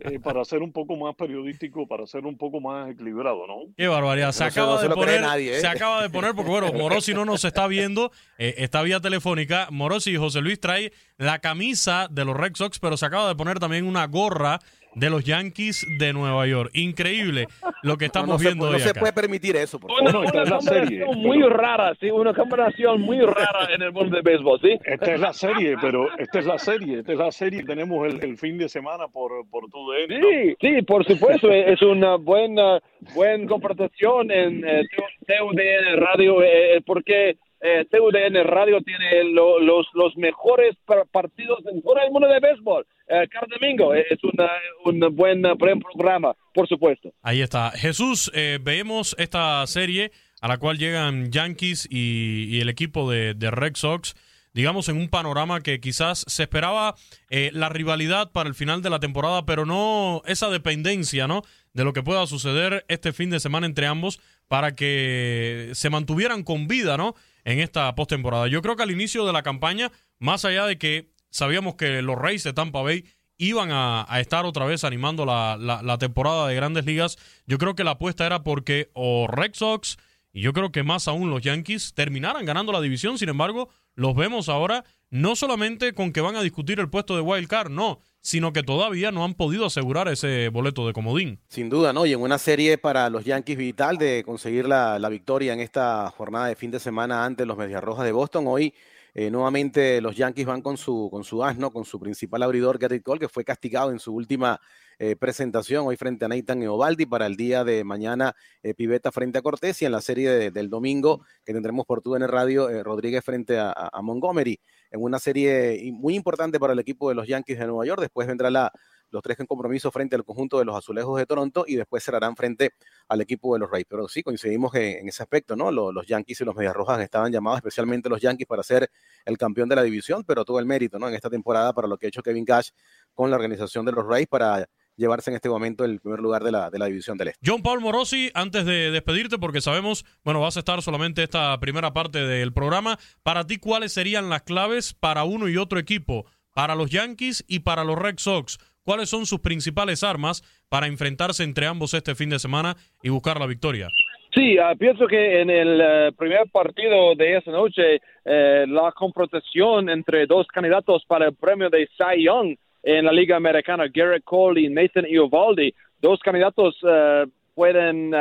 eh, 0.00 0.20
para 0.20 0.44
ser 0.44 0.60
un 0.60 0.72
poco 0.72 0.96
más 0.96 1.14
periodístico, 1.16 1.86
para 1.86 2.06
ser 2.06 2.26
un 2.26 2.36
poco 2.36 2.60
más 2.60 2.90
equilibrado, 2.90 3.46
¿no? 3.46 3.72
Qué 3.76 3.88
barbaridad. 3.88 4.32
Se 4.32 4.44
acaba 4.44 4.82
de 4.82 4.88
poner, 4.90 5.22
¿eh? 5.40 5.60
se 5.60 5.66
acaba 5.66 6.02
de 6.02 6.10
poner, 6.10 6.34
porque 6.34 6.50
bueno, 6.50 6.72
Morosi 6.72 7.14
no 7.14 7.24
nos 7.24 7.44
está 7.44 7.66
viendo, 7.66 8.12
eh, 8.36 8.54
está 8.58 8.82
vía 8.82 9.00
telefónica. 9.00 9.68
Morosi 9.70 10.12
y 10.12 10.16
José 10.16 10.40
Luis 10.40 10.60
trae 10.60 10.92
la 11.16 11.38
camisa 11.38 12.08
de 12.10 12.24
los 12.24 12.36
Red 12.36 12.52
Sox, 12.54 12.78
pero 12.78 12.96
se 12.96 13.06
acaba 13.06 13.28
de 13.28 13.34
poner 13.34 13.58
también 13.58 13.86
una 13.86 14.06
gorra 14.06 14.60
de 14.94 15.10
los 15.10 15.24
Yankees 15.24 15.86
de 15.98 16.12
Nueva 16.12 16.46
York. 16.46 16.70
Increíble 16.74 17.46
lo 17.82 17.96
que 17.96 18.06
estamos 18.06 18.40
viendo 18.40 18.66
hoy. 18.66 18.72
No 18.72 18.78
se 18.78 18.94
puede 18.94 19.12
permitir 19.12 19.56
eso. 19.56 19.78
Por 19.78 19.90
una, 19.90 20.18
una 20.18 20.30
combinación 20.30 21.18
muy 21.18 21.42
rara, 21.42 21.94
sí, 22.00 22.10
una 22.10 22.34
combinación 22.34 23.00
muy 23.00 23.20
rara 23.20 23.72
en 23.74 23.82
el 23.82 23.92
mundo 23.92 24.16
del 24.16 24.22
béisbol, 24.22 24.60
sí. 24.60 24.78
Esta 24.84 25.14
es 25.14 25.20
la 25.20 25.32
serie, 25.32 25.76
pero 25.80 26.08
esta 26.18 26.38
es 26.38 26.46
la 26.46 26.58
serie, 26.58 27.00
esta 27.00 27.12
es 27.12 27.18
la 27.18 27.32
serie. 27.32 27.64
Tenemos 27.64 28.06
el, 28.06 28.38
fin 28.38 28.58
de 28.58 28.68
semana 28.68 29.08
por, 29.08 29.48
por 29.50 29.68
tu 29.70 29.90
DN. 29.90 30.20
Sí, 30.20 30.56
sí, 30.60 30.82
por 30.82 31.04
supuesto, 31.04 31.50
es 31.50 31.80
una 31.82 32.16
buena, 32.16 32.80
buena 33.14 33.46
comparación 33.46 34.30
en 34.30 34.64
eh, 34.66 34.82
TUDN 35.26 35.96
Radio, 35.96 36.42
eh, 36.42 36.76
eh, 36.76 36.80
porque 36.84 37.36
eh, 37.60 37.84
TUDN 37.90 38.44
Radio 38.44 38.80
tiene 38.82 39.24
los, 39.32 39.86
los 39.94 40.16
mejores 40.16 40.76
partidos 41.10 41.60
en 41.66 41.82
todo 41.82 41.96
el 42.00 42.10
mundo 42.10 42.28
de 42.28 42.40
béisbol. 42.40 42.86
Eh, 43.08 43.26
cada 43.30 43.46
domingo 43.58 43.94
eh, 43.94 44.04
es 44.10 44.18
una, 44.22 44.48
un 44.84 45.16
buen, 45.16 45.42
programa, 45.42 46.34
por 46.52 46.68
supuesto. 46.68 47.10
Ahí 47.22 47.40
está. 47.40 47.70
Jesús, 47.70 48.30
eh, 48.34 48.58
vemos 48.60 49.16
esta 49.18 49.66
serie 49.66 50.12
a 50.42 50.48
la 50.48 50.58
cual 50.58 50.76
llegan 50.76 51.30
Yankees 51.30 51.88
y, 51.90 52.60
el 52.60 52.68
equipo 52.68 53.10
de, 53.10 53.32
de, 53.32 53.50
Red 53.50 53.76
Sox, 53.76 54.14
digamos 54.52 54.90
en 54.90 54.98
un 54.98 55.08
panorama 55.08 55.62
que 55.62 55.80
quizás 55.80 56.24
se 56.28 56.42
esperaba 56.42 56.94
la 57.30 57.68
rivalidad 57.68 58.30
para 58.30 58.48
el 58.48 58.54
final 58.54 58.82
de 58.82 58.90
la 58.90 59.00
temporada, 59.00 59.46
pero 59.46 59.64
no 59.66 60.22
esa 60.26 60.48
dependencia, 60.50 61.26
¿no? 61.26 61.42
De 61.72 61.84
lo 61.84 61.92
que 61.92 62.02
pueda 62.02 62.26
suceder 62.26 62.84
este 62.88 63.12
fin 63.12 63.30
de 63.30 63.40
semana 63.40 63.66
entre 63.66 63.86
ambos 63.86 64.20
para 64.48 64.74
que 64.74 65.70
se 65.72 65.90
mantuvieran 65.90 66.42
con 66.44 66.68
vida, 66.68 66.96
¿no? 66.96 67.14
En 67.48 67.60
esta 67.60 67.94
postemporada. 67.94 68.46
Yo 68.46 68.60
creo 68.60 68.76
que 68.76 68.82
al 68.82 68.90
inicio 68.90 69.24
de 69.24 69.32
la 69.32 69.42
campaña, 69.42 69.90
más 70.18 70.44
allá 70.44 70.66
de 70.66 70.76
que 70.76 71.14
sabíamos 71.30 71.76
que 71.76 72.02
los 72.02 72.18
Reyes 72.18 72.44
de 72.44 72.52
Tampa 72.52 72.82
Bay 72.82 73.06
iban 73.38 73.70
a, 73.72 74.06
estar 74.20 74.44
otra 74.44 74.66
vez 74.66 74.84
animando 74.84 75.24
la, 75.24 75.56
la, 75.56 75.96
temporada 75.96 76.46
de 76.46 76.54
grandes 76.54 76.84
ligas. 76.84 77.16
Yo 77.46 77.56
creo 77.56 77.74
que 77.74 77.84
la 77.84 77.92
apuesta 77.92 78.26
era 78.26 78.42
porque 78.42 78.90
o 78.92 79.28
Red 79.28 79.52
Sox 79.54 79.96
y 80.30 80.42
yo 80.42 80.52
creo 80.52 80.72
que 80.72 80.82
más 80.82 81.08
aún 81.08 81.30
los 81.30 81.40
Yankees 81.40 81.94
terminaran 81.94 82.44
ganando 82.44 82.70
la 82.70 82.82
división. 82.82 83.16
Sin 83.16 83.30
embargo, 83.30 83.70
los 83.94 84.14
vemos 84.14 84.50
ahora 84.50 84.84
no 85.10 85.36
solamente 85.36 85.94
con 85.94 86.12
que 86.12 86.20
van 86.20 86.36
a 86.36 86.42
discutir 86.42 86.80
el 86.80 86.90
puesto 86.90 87.16
de 87.16 87.22
wild 87.22 87.48
card, 87.48 87.70
no, 87.70 88.00
sino 88.20 88.52
que 88.52 88.62
todavía 88.62 89.12
no 89.12 89.24
han 89.24 89.34
podido 89.34 89.66
asegurar 89.66 90.08
ese 90.08 90.48
boleto 90.48 90.86
de 90.86 90.92
comodín. 90.92 91.40
Sin 91.48 91.68
duda, 91.68 91.92
¿no? 91.92 92.06
Y 92.06 92.12
en 92.12 92.20
una 92.20 92.38
serie 92.38 92.78
para 92.78 93.08
los 93.10 93.24
Yankees 93.24 93.56
vital 93.56 93.96
de 93.96 94.22
conseguir 94.24 94.66
la, 94.66 94.98
la 94.98 95.08
victoria 95.08 95.52
en 95.52 95.60
esta 95.60 96.10
jornada 96.10 96.46
de 96.46 96.56
fin 96.56 96.70
de 96.70 96.80
semana 96.80 97.24
ante 97.24 97.46
los 97.46 97.56
Medias 97.56 97.82
Rojas 97.82 98.04
de 98.04 98.12
Boston. 98.12 98.44
Hoy 98.46 98.74
eh, 99.20 99.32
nuevamente 99.32 100.00
los 100.00 100.14
Yankees 100.14 100.46
van 100.46 100.62
con 100.62 100.76
su, 100.76 101.08
con 101.10 101.24
su 101.24 101.42
asno, 101.42 101.72
con 101.72 101.84
su 101.84 101.98
principal 101.98 102.40
abridor, 102.42 102.78
Gary 102.78 103.00
Cole, 103.00 103.18
que 103.18 103.28
fue 103.28 103.44
castigado 103.44 103.90
en 103.90 103.98
su 103.98 104.14
última 104.14 104.60
eh, 105.00 105.16
presentación 105.16 105.86
hoy 105.88 105.96
frente 105.96 106.24
a 106.24 106.28
Nathan 106.28 106.62
Eovaldi 106.62 107.04
para 107.04 107.26
el 107.26 107.34
día 107.34 107.64
de 107.64 107.82
mañana 107.82 108.36
eh, 108.62 108.74
Piveta 108.74 109.10
frente 109.10 109.38
a 109.38 109.42
Cortés 109.42 109.82
y 109.82 109.86
en 109.86 109.92
la 109.92 110.00
serie 110.00 110.52
del 110.52 110.70
domingo 110.70 111.24
que 111.44 111.52
tendremos 111.52 111.84
por 111.84 112.00
en 112.04 112.22
el 112.22 112.28
Radio 112.28 112.82
Rodríguez 112.84 113.24
frente 113.24 113.58
a, 113.58 113.90
Montgomery 114.02 114.60
en 114.90 115.02
una 115.02 115.18
serie 115.18 115.90
muy 115.92 116.14
importante 116.14 116.58
para 116.58 116.72
el 116.72 116.78
equipo 116.78 117.08
de 117.08 117.14
los 117.14 117.26
Yankees 117.26 117.58
de 117.58 117.66
Nueva 117.66 117.86
York. 117.86 118.00
Después 118.00 118.26
vendrá 118.26 118.50
la, 118.50 118.72
los 119.10 119.22
tres 119.22 119.38
en 119.40 119.46
compromiso 119.46 119.90
frente 119.90 120.16
al 120.16 120.24
conjunto 120.24 120.58
de 120.58 120.64
los 120.64 120.76
azulejos 120.76 121.18
de 121.18 121.26
Toronto 121.26 121.64
y 121.66 121.76
después 121.76 122.04
cerrarán 122.04 122.36
frente 122.36 122.72
al 123.08 123.20
equipo 123.20 123.54
de 123.54 123.60
los 123.60 123.70
Rays. 123.70 123.86
Pero 123.88 124.08
sí, 124.08 124.22
coincidimos 124.22 124.74
en, 124.74 125.08
ese 125.08 125.22
aspecto, 125.22 125.56
¿no? 125.56 125.70
Los, 125.70 126.06
Yankees 126.06 126.40
y 126.40 126.44
los 126.44 126.54
Medias 126.54 126.74
Rojas 126.74 127.00
estaban 127.00 127.32
llamados, 127.32 127.58
especialmente 127.58 128.08
los 128.08 128.20
Yankees, 128.20 128.46
para 128.46 128.62
ser 128.62 128.90
el 129.24 129.38
campeón 129.38 129.68
de 129.68 129.76
la 129.76 129.82
división, 129.82 130.24
pero 130.26 130.44
todo 130.44 130.58
el 130.58 130.66
mérito, 130.66 130.98
¿no? 130.98 131.08
En 131.08 131.14
esta 131.14 131.30
temporada 131.30 131.72
para 131.72 131.88
lo 131.88 131.96
que 131.96 132.06
ha 132.06 132.08
hecho 132.08 132.22
Kevin 132.22 132.44
Cash 132.44 132.70
con 133.14 133.30
la 133.30 133.36
organización 133.36 133.84
de 133.84 133.92
los 133.92 134.06
Rays 134.06 134.26
para 134.26 134.68
llevarse 134.98 135.30
en 135.30 135.36
este 135.36 135.48
momento 135.48 135.84
el 135.84 136.00
primer 136.00 136.20
lugar 136.20 136.44
de 136.44 136.52
la, 136.52 136.68
de 136.68 136.78
la 136.78 136.86
división 136.86 137.16
del 137.16 137.28
Este. 137.28 137.50
John 137.50 137.62
Paul 137.62 137.80
Morosi, 137.80 138.30
antes 138.34 138.66
de 138.66 138.90
despedirte, 138.90 139.38
porque 139.38 139.62
sabemos, 139.62 140.04
bueno, 140.24 140.40
vas 140.40 140.56
a 140.56 140.60
estar 140.60 140.82
solamente 140.82 141.22
esta 141.22 141.58
primera 141.60 141.92
parte 141.92 142.18
del 142.18 142.52
programa, 142.52 142.98
para 143.22 143.46
ti, 143.46 143.58
¿cuáles 143.58 143.92
serían 143.92 144.28
las 144.28 144.42
claves 144.42 144.92
para 144.92 145.24
uno 145.24 145.48
y 145.48 145.56
otro 145.56 145.78
equipo? 145.78 146.26
Para 146.54 146.74
los 146.74 146.90
Yankees 146.90 147.44
y 147.48 147.60
para 147.60 147.84
los 147.84 147.96
Red 147.96 148.16
Sox. 148.18 148.58
¿Cuáles 148.82 149.08
son 149.08 149.26
sus 149.26 149.40
principales 149.40 150.02
armas 150.02 150.42
para 150.68 150.86
enfrentarse 150.86 151.44
entre 151.44 151.66
ambos 151.66 151.94
este 151.94 152.14
fin 152.14 152.30
de 152.30 152.38
semana 152.38 152.74
y 153.02 153.10
buscar 153.10 153.38
la 153.38 153.46
victoria? 153.46 153.88
Sí, 154.34 154.58
ah, 154.58 154.74
pienso 154.78 155.06
que 155.06 155.40
en 155.40 155.50
el 155.50 155.80
eh, 155.80 156.12
primer 156.16 156.50
partido 156.50 157.14
de 157.14 157.36
esa 157.36 157.50
noche, 157.50 158.00
eh, 158.24 158.64
la 158.66 158.92
confrontación 158.92 159.88
entre 159.88 160.26
dos 160.26 160.46
candidatos 160.48 161.04
para 161.06 161.26
el 161.26 161.34
premio 161.34 161.70
de 161.70 161.88
Cy 161.96 162.24
Young 162.24 162.56
en 162.88 163.04
la 163.04 163.12
Liga 163.12 163.36
Americana, 163.36 163.84
Garrett 163.92 164.24
Cole 164.24 164.62
y 164.62 164.68
Nathan 164.68 165.04
Iovaldi, 165.06 165.74
dos 166.00 166.20
candidatos 166.20 166.76
eh, 166.82 167.26
pueden, 167.54 168.12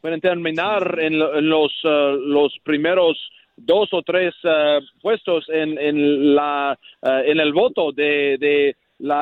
pueden 0.00 0.20
terminar 0.20 0.98
en, 1.00 1.18
los, 1.18 1.72
los 1.82 2.54
primeros 2.62 3.18
dos 3.56 3.88
o 3.92 4.02
tres 4.02 4.34
puestos 5.02 5.46
en, 5.48 5.78
en, 5.78 6.34
la, 6.34 6.78
en 7.02 7.40
el 7.40 7.52
voto 7.52 7.92
de 7.92 8.76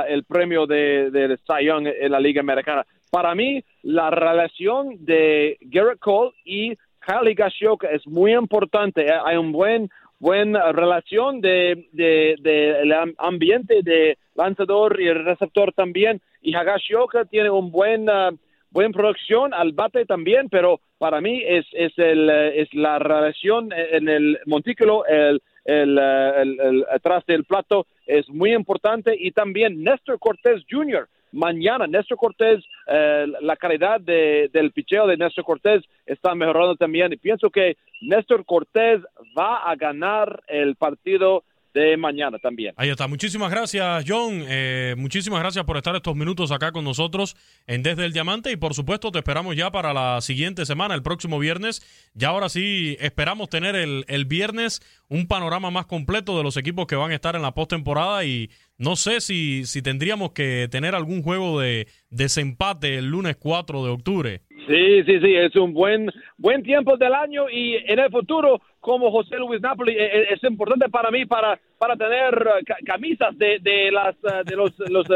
el 0.09 0.25
premio 0.25 0.67
de, 0.67 1.11
de 1.11 1.37
Cy 1.39 1.65
Young 1.65 1.87
en 1.87 2.13
la 2.13 2.21
Liga 2.21 2.41
Americana. 2.41 2.85
Para 3.11 3.35
mí, 3.35 3.63
la 3.83 4.11
relación 4.11 5.05
de 5.05 5.57
Garrett 5.61 6.01
Cole 6.01 6.33
y 6.45 6.75
Kyle 7.07 7.31
Higashioka 7.31 7.89
es 7.89 8.07
muy 8.07 8.35
importante. 8.35 9.07
Hay 9.25 9.37
un 9.37 9.53
buen 9.53 9.89
buena 10.19 10.73
relación 10.73 11.41
de, 11.41 11.89
de, 11.93 13.15
ambiente 13.19 13.81
de 13.83 14.19
lanzador 14.35 15.01
y 15.01 15.13
receptor 15.13 15.73
también 15.73 16.21
y 16.41 16.51
Higashioka 16.51 17.25
tiene 17.27 17.51
un 17.51 17.71
buen 17.71 18.09
uh, 18.09 18.37
buena 18.71 18.93
producción 18.93 19.53
al 19.55 19.73
bate 19.73 20.07
también 20.07 20.49
pero 20.49 20.81
para 20.99 21.21
mí 21.21 21.43
es 21.45 21.67
es 21.73 21.93
el 21.99 22.31
es 22.31 22.73
la 22.73 22.99
relación 22.99 23.71
en 23.73 24.09
el 24.09 24.39
montículo 24.47 25.05
el 25.07 25.41
el, 25.65 25.99
uh, 25.99 26.41
el, 26.41 26.61
el, 26.61 26.87
atrás 26.91 27.25
del 27.27 27.45
plato 27.45 27.87
es 28.07 28.29
muy 28.29 28.55
importante 28.55 29.15
y 29.19 29.33
también 29.33 29.83
Néstor 29.83 30.19
Cortés 30.19 30.63
Jr. 30.71 31.09
mañana. 31.33 31.87
Néstor 31.87 32.17
Cortés, 32.17 32.65
eh, 32.87 33.27
la 33.41 33.57
calidad 33.57 34.01
de, 34.01 34.51
del 34.53 34.73
picheo 34.73 35.07
de 35.07 35.17
Néstor 35.17 35.45
Cortés 35.45 35.83
está 36.07 36.35
mejorando 36.35 36.77
también 36.77 37.13
y 37.13 37.17
pienso 37.17 37.51
que 37.51 37.77
Néstor 38.01 38.45
Cortés 38.45 39.01
va 39.39 39.59
a 39.59 39.75
ganar 39.77 40.43
el 40.49 40.77
partido 40.77 41.45
de 41.77 41.97
mañana 41.97 42.39
también. 42.39 42.73
Ahí 42.77 42.89
está. 42.89 43.07
Muchísimas 43.07 43.51
gracias, 43.51 44.05
John. 44.09 44.45
Eh, 44.49 44.95
muchísimas 44.97 45.41
gracias 45.41 45.65
por 45.67 45.77
estar 45.77 45.95
estos 45.95 46.17
minutos 46.17 46.51
acá 46.51 46.73
con 46.73 46.85
nosotros 46.85 47.37
en 47.67 47.83
Desde 47.83 48.07
el 48.07 48.13
Diamante 48.15 48.51
y 48.51 48.57
por 48.57 48.73
supuesto 48.73 49.13
te 49.13 49.19
esperamos 49.19 49.55
ya 49.57 49.71
para 49.71 49.93
la 49.93 50.21
siguiente 50.23 50.65
semana, 50.65 50.95
el 50.95 51.03
próximo 51.03 51.39
viernes. 51.39 51.83
Ya 52.15 52.29
ahora 52.29 52.49
sí 52.49 52.97
esperamos 52.99 53.51
tener 53.51 53.77
el, 53.77 54.07
el 54.09 54.25
viernes 54.25 54.81
un 55.09 55.27
panorama 55.27 55.71
más 55.71 55.87
completo 55.87 56.37
de 56.39 56.45
los 56.45 56.57
equipos 56.57 56.87
que 56.87 56.97
van 56.97 57.11
a 57.11 57.15
estar 57.15 57.37
en 57.37 57.43
la 57.43 57.53
postemporada 57.53 58.25
y 58.25 58.51
no 58.79 58.97
sé 58.97 59.21
si, 59.21 59.65
si 59.67 59.83
tendríamos 59.83 60.33
que 60.33 60.69
tener 60.71 60.95
algún 60.95 61.23
juego 61.23 61.61
de 61.61 61.89
desempate 62.11 62.99
el 62.99 63.07
lunes 63.07 63.37
4 63.37 63.85
de 63.85 63.91
octubre. 63.91 64.43
Sí, 64.67 65.05
sí, 65.05 65.21
sí, 65.21 65.35
es 65.35 65.55
un 65.55 65.73
buen 65.73 66.11
buen 66.39 66.63
tiempo 66.63 66.97
del 66.97 67.15
año 67.15 67.49
y 67.49 67.77
en 67.77 67.99
el 68.01 68.11
futuro 68.11 68.61
como 68.81 69.13
José 69.13 69.37
Luis 69.37 69.61
Napoli 69.61 69.93
eh, 69.93 70.05
eh, 70.05 70.27
es 70.31 70.43
importante 70.43 70.89
para 70.89 71.11
mí 71.11 71.25
para 71.25 71.59
para 71.79 71.97
tener 71.97 72.35
eh, 72.35 72.65
camisas 72.85 73.37
de, 73.39 73.59
de 73.61 73.93
las 73.93 74.17
de 74.45 74.57
los 74.57 74.77
los, 74.91 75.07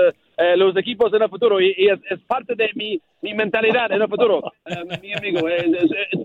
los 0.57 0.77
equipos 0.77 1.13
en 1.15 1.23
el 1.23 1.29
futuro 1.29 1.61
y, 1.61 1.71
es, 1.71 1.99
es, 2.11 2.21
parte 2.21 2.55
de 2.55 2.71
mi, 2.75 3.01
mi 3.23 3.35
mentalidad 3.35 3.91
en 3.91 4.03
el 4.03 4.09
futuro. 4.09 4.41
Mi 5.03 5.15
amigo 5.15 5.41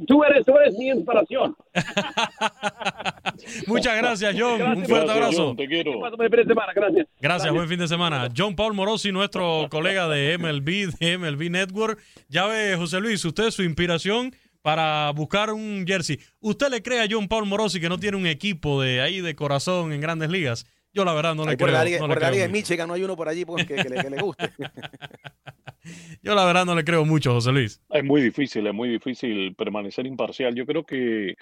tú 0.08 0.24
eres 0.24 0.46
tú 0.46 0.56
eres 0.58 0.78
mi 0.78 0.90
inspiración 0.90 1.56
muchas 3.68 3.98
gracias 3.98 4.36
John. 4.38 4.62
Un 4.62 4.86
fuerte 4.86 5.12
abrazo. 5.12 5.56
Te 5.56 5.68
quiero. 5.68 6.00
Buen 6.00 6.30
fin 6.32 6.40
de 6.40 6.46
semana 6.46 6.74
gracias. 6.74 7.08
Gracias 7.20 7.54
buen 7.54 7.68
fin 7.68 7.80
de 7.80 7.88
semana. 7.88 8.30
John 8.36 8.56
Paul 8.56 8.74
Morosi 8.74 9.12
nuestro 9.12 9.68
colega 9.70 10.08
de 10.08 10.38
MLB 10.38 10.98
de 11.00 11.18
MLB 11.18 11.50
Network. 11.50 12.00
Ya 12.30 12.48
ve 12.48 12.76
José 12.76 13.00
Luis 13.00 13.24
usted 13.26 13.52
su 13.52 13.64
inspiración 13.64 14.36
para 14.62 15.12
buscar 15.12 15.52
un 15.52 15.86
jersey. 15.86 16.20
¿Usted 16.40 16.70
le 16.70 16.82
cree 16.82 17.02
a 17.02 17.08
John 17.10 17.28
Paul 17.28 17.46
Morosi 17.46 17.80
que 17.80 17.90
no 17.90 18.00
tiene 18.00 18.18
un 18.18 18.26
equipo 18.26 18.82
de 18.82 19.02
ahí 19.02 19.22
de 19.22 19.36
corazón 19.36 19.94
en 19.94 20.02
grandes 20.02 20.30
ligas? 20.30 20.66
Yo 20.96 21.04
la 21.04 21.14
verdad 21.14 21.36
no 21.36 21.46
le 21.46 21.58
creo. 21.58 21.72
La 21.72 21.84
no 21.84 22.08
por 22.08 22.22
la 22.22 22.32
Liga 22.32 22.44
de 22.44 22.50
Michigan 22.50 22.88
no 22.88 22.94
hay 22.94 23.04
uno 23.04 23.18
por 23.18 23.28
allí 23.28 23.44
pues, 23.44 23.66
que, 23.66 23.76
le, 23.76 24.02
que 24.02 24.10
le 24.10 24.22
guste. 24.22 24.50
Yo 26.24 26.34
la 26.34 26.46
verdad 26.46 26.66
no 26.66 26.74
le 26.74 26.84
creo 26.84 27.06
mucho, 27.06 27.34
José 27.34 27.52
Luis. 27.52 27.82
Es 27.92 28.04
muy 28.04 28.22
difícil, 28.22 28.66
es 28.66 28.74
muy 28.74 28.90
difícil 28.90 29.54
permanecer 29.56 30.08
imparcial. 30.08 30.56
Yo 30.56 30.66
creo 30.66 30.84
que 30.84 31.36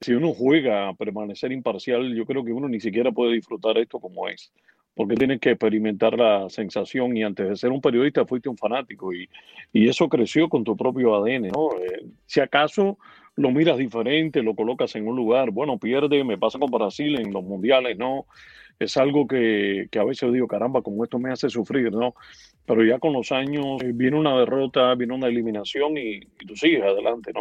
si 0.00 0.12
uno 0.12 0.32
juega 0.32 0.88
a 0.88 0.94
permanecer 0.94 1.52
imparcial, 1.52 2.14
yo 2.14 2.24
creo 2.24 2.44
que 2.44 2.52
uno 2.52 2.66
ni 2.68 2.80
siquiera 2.80 3.12
puede 3.12 3.34
disfrutar 3.34 3.76
esto 3.76 3.98
como 3.98 4.28
es 4.28 4.52
porque 4.94 5.14
tienes 5.14 5.40
que 5.40 5.52
experimentar 5.52 6.18
la 6.18 6.50
sensación 6.50 7.16
y 7.16 7.22
antes 7.22 7.48
de 7.48 7.56
ser 7.56 7.70
un 7.70 7.80
periodista 7.80 8.26
fuiste 8.26 8.48
un 8.48 8.56
fanático 8.58 9.14
y, 9.14 9.30
y 9.72 9.88
eso 9.88 10.08
creció 10.08 10.48
con 10.48 10.64
tu 10.64 10.76
propio 10.76 11.14
ADN, 11.14 11.48
¿no? 11.48 11.70
Eh, 11.80 12.04
si 12.26 12.40
acaso 12.40 12.98
lo 13.36 13.50
miras 13.50 13.78
diferente, 13.78 14.42
lo 14.42 14.54
colocas 14.54 14.94
en 14.96 15.08
un 15.08 15.16
lugar, 15.16 15.50
bueno, 15.50 15.78
pierde, 15.78 16.24
me 16.24 16.36
pasa 16.36 16.58
con 16.58 16.70
Brasil 16.70 17.18
en 17.18 17.32
los 17.32 17.42
mundiales, 17.42 17.96
¿no? 17.96 18.26
Es 18.80 18.96
algo 18.96 19.28
que, 19.28 19.88
que 19.90 19.98
a 19.98 20.04
veces 20.04 20.32
digo, 20.32 20.48
caramba, 20.48 20.80
como 20.80 21.04
esto 21.04 21.18
me 21.18 21.30
hace 21.30 21.50
sufrir, 21.50 21.92
¿no? 21.92 22.14
Pero 22.64 22.82
ya 22.84 22.98
con 22.98 23.12
los 23.12 23.30
años 23.30 23.82
eh, 23.82 23.90
viene 23.92 24.16
una 24.16 24.38
derrota, 24.38 24.94
viene 24.94 25.14
una 25.14 25.26
eliminación 25.28 25.98
y, 25.98 26.16
y 26.16 26.46
tú 26.46 26.56
sigues 26.56 26.82
adelante, 26.82 27.30
¿no? 27.34 27.40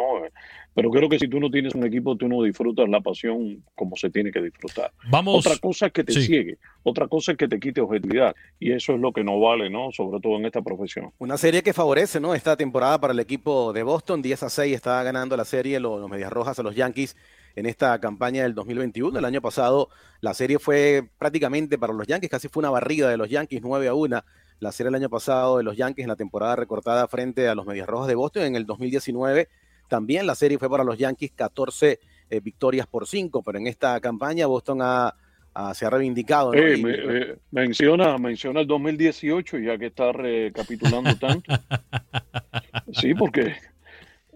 Pero 0.75 0.91
creo 0.91 1.07
que 1.07 1.17
si 1.17 1.27
tú 1.29 1.39
no 1.39 1.49
tienes 1.49 1.73
un 1.75 1.85
equipo, 1.85 2.15
tú 2.17 2.27
no 2.27 2.43
disfrutas 2.43 2.89
la 2.89 2.99
pasión 2.99 3.63
como 3.73 3.95
se 3.95 4.09
tiene 4.09 4.31
que 4.31 4.41
disfrutar. 4.41 4.91
Vamos. 5.09 5.45
Otra 5.45 5.57
cosa 5.59 5.87
es 5.87 5.93
que 5.93 6.03
te 6.03 6.11
Sí. 6.13 6.23
ciegue, 6.23 6.57
otra 6.83 7.07
cosa 7.07 7.31
es 7.31 7.37
que 7.37 7.47
te 7.47 7.57
quite 7.59 7.79
objetividad. 7.79 8.35
Y 8.59 8.73
eso 8.73 8.93
es 8.93 8.99
lo 8.99 9.13
que 9.13 9.23
no 9.23 9.39
vale, 9.39 9.69
¿no? 9.69 9.91
Sobre 9.93 10.19
todo 10.19 10.37
en 10.37 10.45
esta 10.45 10.61
profesión. 10.61 11.11
Una 11.19 11.37
serie 11.37 11.63
que 11.63 11.71
favorece, 11.73 12.19
¿no? 12.19 12.35
Esta 12.35 12.57
temporada 12.57 12.99
para 12.99 13.13
el 13.13 13.19
equipo 13.19 13.71
de 13.71 13.83
Boston, 13.83 14.21
10 14.21 14.43
a 14.43 14.49
6 14.49 14.75
está 14.75 15.01
ganando 15.03 15.37
la 15.37 15.45
serie 15.45 15.79
los, 15.79 16.01
los 16.01 16.09
Medias 16.09 16.31
Rojas 16.33 16.59
a 16.59 16.63
los 16.63 16.75
Yankees 16.75 17.15
en 17.59 17.65
esta 17.65 17.99
campaña 17.99 18.43
del 18.43 18.55
2021. 18.55 19.19
El 19.19 19.25
año 19.25 19.41
pasado 19.41 19.89
la 20.21 20.33
serie 20.33 20.59
fue 20.59 21.03
prácticamente 21.17 21.77
para 21.77 21.93
los 21.93 22.07
Yankees, 22.07 22.29
casi 22.29 22.47
fue 22.47 22.61
una 22.61 22.69
barrida 22.69 23.09
de 23.09 23.17
los 23.17 23.29
Yankees 23.29 23.61
9 23.61 23.87
a 23.87 23.93
1. 23.93 24.23
La 24.61 24.71
serie 24.71 24.89
el 24.89 24.95
año 24.95 25.09
pasado 25.09 25.57
de 25.57 25.63
los 25.63 25.75
Yankees 25.77 26.03
en 26.03 26.09
la 26.09 26.15
temporada 26.15 26.55
recortada 26.55 27.07
frente 27.07 27.47
a 27.47 27.55
los 27.55 27.65
Medias 27.65 27.87
Rojas 27.87 28.07
de 28.07 28.15
Boston 28.15 28.43
en 28.43 28.55
el 28.55 28.65
2019. 28.65 29.47
También 29.87 30.25
la 30.27 30.35
serie 30.35 30.57
fue 30.57 30.69
para 30.69 30.83
los 30.83 30.97
Yankees 30.97 31.31
14 31.35 31.99
eh, 32.29 32.39
victorias 32.41 32.85
por 32.87 33.07
5, 33.07 33.41
pero 33.43 33.57
en 33.57 33.67
esta 33.67 33.99
campaña 33.99 34.45
Boston 34.47 34.79
ha, 34.81 35.15
ha- 35.53 35.73
se 35.73 35.85
ha 35.85 35.89
reivindicado. 35.89 36.53
¿no? 36.53 36.59
Eh, 36.61 36.77
Y- 36.77 36.83
me- 36.83 36.93
eh, 36.93 37.37
menciona, 37.51 38.17
menciona 38.17 38.59
el 38.61 38.67
2018, 38.67 39.57
ya 39.59 39.77
que 39.77 39.87
está 39.87 40.11
recapitulando 40.11 41.15
tanto. 41.17 41.51
Sí, 42.93 43.13
porque. 43.13 43.53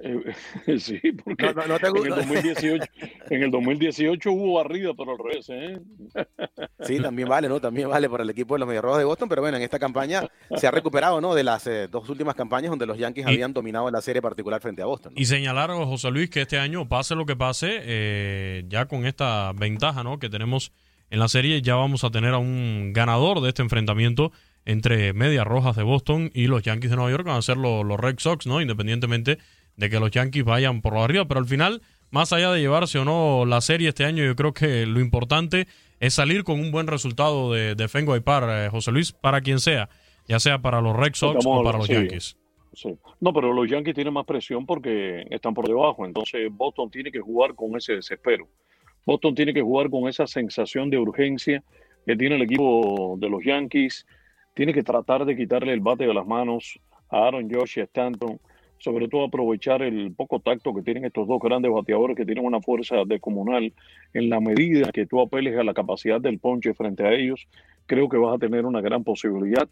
Eh, 0.04 0.78
sí, 0.80 1.00
porque 1.24 1.46
No, 1.46 1.54
no, 1.54 1.68
no 1.68 1.80
te 1.80 1.88
en, 1.88 1.96
el 1.96 2.02
gusta. 2.02 2.16
2018, 2.18 2.86
en 3.30 3.44
el 3.44 3.52
2018 3.52 4.32
hubo 4.32 4.54
barrida, 4.56 4.92
pero 4.98 5.12
al 5.12 5.18
revés, 5.18 5.50
¿eh? 5.50 5.80
Sí, 6.82 7.00
también 7.00 7.28
vale, 7.30 7.48
¿no? 7.50 7.60
También 7.60 7.89
vale 7.89 8.10
para 8.10 8.24
el 8.24 8.30
equipo 8.30 8.56
de 8.56 8.60
los 8.60 8.68
Medias 8.68 8.84
Rojas 8.84 9.00
de 9.00 9.06
Boston, 9.06 9.30
pero 9.30 9.42
bueno, 9.42 9.58
en 9.58 9.63
esta 9.63 9.80
campaña 9.80 10.28
se 10.56 10.68
ha 10.68 10.72
recuperado, 10.72 11.22
¿no? 11.22 11.34
De 11.34 11.44
las 11.44 11.66
eh, 11.68 11.88
dos 11.89 12.10
últimas 12.10 12.36
campañas 12.36 12.70
donde 12.70 12.86
los 12.86 12.98
Yankees 12.98 13.26
Y- 13.26 13.30
habían 13.30 13.54
dominado 13.54 13.89
la 13.89 14.02
serie 14.02 14.22
particular 14.22 14.62
frente 14.62 14.82
a 14.82 14.86
Boston. 14.86 15.13
¿no? 15.16 15.22
Y 15.22 15.26
señalar 15.26 15.72
a 15.72 15.76
José 15.76 16.12
Luis 16.12 16.30
que 16.30 16.42
este 16.42 16.60
año, 16.60 16.88
pase 16.88 17.16
lo 17.16 17.26
que 17.26 17.36
pase, 17.36 17.80
eh, 17.84 18.63
ya 18.68 18.86
con 18.86 19.06
esta 19.06 19.52
ventaja 19.54 20.04
¿no? 20.04 20.20
que 20.20 20.30
tenemos 20.30 20.72
en 21.10 21.20
la 21.20 21.28
serie, 21.28 21.62
ya 21.62 21.76
vamos 21.76 22.04
a 22.04 22.10
tener 22.10 22.34
a 22.34 22.38
un 22.39 22.92
ganador 22.94 23.39
de 23.42 23.50
este 23.50 23.62
enfrentamiento 23.62 24.32
entre 24.66 25.13
Medias 25.13 25.46
Rojas 25.46 25.76
de 25.76 25.84
Boston 25.84 26.32
y 26.34 26.48
los 26.48 26.63
Yankees 26.63 26.89
de 26.89 26.96
Nueva 26.96 27.12
York, 27.12 27.24
que 27.24 27.30
van 27.30 27.38
a 27.39 27.42
ser 27.44 27.58
los, 27.58 27.86
los 27.86 28.00
Red 28.00 28.16
Sox, 28.20 28.48
¿no? 28.48 28.62
Independientemente 28.62 29.38
de 29.78 29.90
que 29.90 30.00
los 30.00 30.12
Yankees 30.12 30.44
vayan 30.44 30.82
por 30.82 30.98
arriba, 30.98 31.26
pero 31.26 31.40
al 31.40 31.48
final, 31.48 31.82
más 32.12 32.34
allá 32.34 32.52
de 32.52 32.62
llevarse 32.62 33.00
o 33.00 33.06
no 33.06 33.46
la 33.46 33.62
serie 33.62 33.90
este 33.90 34.06
año, 34.06 34.24
yo 34.24 34.36
creo 34.36 34.54
que 34.54 34.86
lo 34.86 35.00
importante 35.00 35.68
es 36.00 36.14
salir 36.14 36.44
con 36.44 36.60
un 36.60 36.72
buen 36.72 36.88
resultado 36.88 37.52
de, 37.54 37.76
de 37.76 37.88
Fenway 37.88 38.20
Park, 38.20 38.48
eh, 38.50 38.68
José 38.70 38.92
Luis, 38.92 39.12
para 39.12 39.42
quien 39.42 39.60
sea, 39.60 39.90
ya 40.28 40.40
sea 40.40 40.60
para 40.60 40.82
los 40.82 40.96
Red 40.96 41.14
Sox 41.14 41.38
Estamos 41.38 41.62
o 41.62 41.64
para 41.64 41.78
los 41.78 41.88
sí. 41.88 41.94
Yankees. 41.94 42.38
Sí. 42.74 42.90
No, 43.20 43.34
pero 43.34 43.54
los 43.54 43.70
Yankees 43.70 43.94
tienen 43.94 44.14
más 44.14 44.26
presión 44.26 44.66
porque 44.66 45.26
están 45.30 45.54
por 45.54 45.68
debajo. 45.68 46.06
Entonces 46.06 46.50
Boston 46.52 46.90
tiene 46.90 47.12
que 47.12 47.20
jugar 47.20 47.56
con 47.56 47.76
ese 47.78 47.94
desespero. 47.94 48.48
Boston 49.06 49.36
tiene 49.36 49.54
que 49.54 49.62
jugar 49.62 49.90
con 49.90 50.08
esa 50.08 50.28
sensación 50.28 50.90
de 50.90 50.98
urgencia 50.98 51.64
que 52.06 52.16
tiene 52.16 52.36
el 52.36 52.42
equipo 52.42 53.16
de 53.20 53.30
los 53.30 53.44
Yankees. 53.44 54.06
Tiene 54.54 54.74
que 54.74 54.84
tratar 54.84 55.26
de 55.26 55.36
quitarle 55.36 55.74
el 55.74 55.82
bate 55.82 56.06
de 56.06 56.14
las 56.14 56.26
manos 56.26 56.80
a 57.10 57.28
Aaron 57.28 57.50
Josh 57.50 57.78
y 57.78 57.82
a 57.82 57.84
Stanton. 57.84 58.40
Sobre 58.84 59.08
todo 59.08 59.24
aprovechar 59.24 59.82
el 59.82 60.13
poco 60.13 60.41
tacto 60.41 60.74
que 60.74 60.82
tienen 60.82 61.06
estos 61.06 61.26
dos 61.26 61.39
grandes 61.41 61.72
bateadores 61.72 62.17
que 62.17 62.26
tienen 62.26 62.43
una 62.43 62.60
fuerza 62.60 62.98
descomunal. 63.06 63.72
En 64.13 64.30
la 64.30 64.41
medida 64.41 64.91
que 64.91 65.06
tú 65.06 65.22
apeles 65.22 65.58
a 65.58 65.63
la 65.63 65.74
capacidad 65.74 66.19
del 66.19 66.38
ponche 66.38 66.74
frente 66.74 67.04
a 67.04 67.13
ellos, 67.13 67.48
creo 67.86 68.10
que 68.10 68.17
vas 68.17 68.36
a 68.36 68.39
tener 68.39 68.65
una 68.65 68.82
gran 68.82 69.06
posibilidad. 69.06 69.69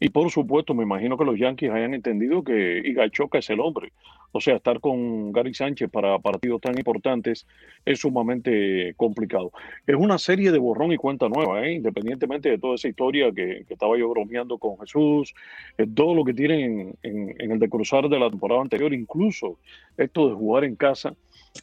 Y 0.00 0.08
por 0.10 0.30
supuesto, 0.30 0.74
me 0.74 0.82
imagino 0.82 1.16
que 1.16 1.24
los 1.24 1.38
Yankees 1.38 1.70
hayan 1.70 1.94
entendido 1.94 2.42
que 2.42 2.82
Iga 2.84 3.08
Choca 3.10 3.38
es 3.38 3.48
el 3.50 3.60
hombre. 3.60 3.92
O 4.32 4.40
sea, 4.40 4.56
estar 4.56 4.80
con 4.80 5.30
Gary 5.32 5.54
Sánchez 5.54 5.88
para 5.88 6.18
partidos 6.18 6.60
tan 6.60 6.76
importantes 6.76 7.46
es 7.84 8.00
sumamente 8.00 8.92
complicado. 8.96 9.52
Es 9.86 9.94
una 9.94 10.18
serie 10.18 10.50
de 10.50 10.58
borrón 10.58 10.92
y 10.92 10.96
cuenta 10.96 11.28
nueva, 11.28 11.64
¿eh? 11.64 11.74
independientemente 11.74 12.50
de 12.50 12.58
toda 12.58 12.74
esa 12.74 12.88
historia 12.88 13.30
que, 13.30 13.64
que 13.66 13.74
estaba 13.74 13.96
yo 13.96 14.08
bromeando 14.10 14.58
con 14.58 14.76
Jesús, 14.80 15.32
eh, 15.78 15.86
todo 15.94 16.14
lo 16.16 16.24
que 16.24 16.34
tienen 16.34 16.96
en, 17.04 17.34
en- 17.38 17.52
el 17.52 17.58
de 17.60 17.68
cruzar 17.68 18.08
de 18.08 18.18
la 18.18 18.28
temporada 18.28 18.60
anterior, 18.60 18.92
incluso 18.92 19.58
esto 19.96 20.28
de 20.28 20.34
jugar 20.34 20.64
en 20.64 20.74
casa. 20.74 21.14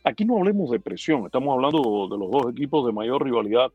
Aquí 0.05 0.23
no 0.23 0.37
hablemos 0.37 0.71
de 0.71 0.79
presión, 0.79 1.25
estamos 1.25 1.53
hablando 1.53 2.07
de 2.09 2.17
los 2.17 2.31
dos 2.31 2.53
equipos 2.53 2.85
de 2.85 2.93
mayor 2.93 3.21
rivalidad 3.25 3.69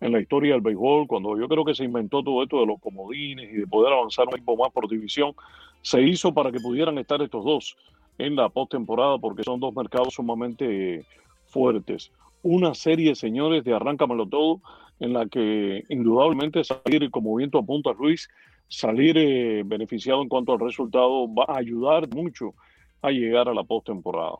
en 0.00 0.12
la 0.12 0.20
historia 0.20 0.54
del 0.54 0.62
béisbol, 0.62 1.06
cuando 1.06 1.38
yo 1.38 1.46
creo 1.46 1.64
que 1.64 1.74
se 1.74 1.84
inventó 1.84 2.22
todo 2.22 2.42
esto 2.42 2.60
de 2.60 2.66
los 2.66 2.80
comodines 2.80 3.50
y 3.52 3.56
de 3.58 3.66
poder 3.66 3.92
avanzar 3.92 4.26
un 4.28 4.34
equipo 4.34 4.56
más 4.56 4.72
por 4.72 4.88
división, 4.88 5.34
se 5.82 6.00
hizo 6.02 6.32
para 6.32 6.50
que 6.50 6.60
pudieran 6.60 6.98
estar 6.98 7.20
estos 7.22 7.44
dos 7.44 7.76
en 8.18 8.36
la 8.36 8.48
postemporada, 8.48 9.18
porque 9.18 9.42
son 9.42 9.60
dos 9.60 9.74
mercados 9.74 10.14
sumamente 10.14 11.04
fuertes. 11.46 12.10
Una 12.42 12.74
serie, 12.74 13.14
señores, 13.14 13.64
de 13.64 13.74
arráncamelo 13.74 14.26
todo, 14.26 14.60
en 15.00 15.12
la 15.14 15.26
que 15.26 15.84
indudablemente 15.88 16.62
salir 16.64 17.10
como 17.10 17.34
viento 17.34 17.58
apunta 17.58 17.92
Luis, 17.98 18.28
salir 18.68 19.16
eh, 19.18 19.62
beneficiado 19.64 20.22
en 20.22 20.28
cuanto 20.28 20.52
al 20.52 20.60
resultado 20.60 21.32
va 21.32 21.44
a 21.48 21.58
ayudar 21.58 22.08
mucho 22.14 22.54
a 23.02 23.10
llegar 23.10 23.48
a 23.48 23.54
la 23.54 23.64
postemporada. 23.64 24.36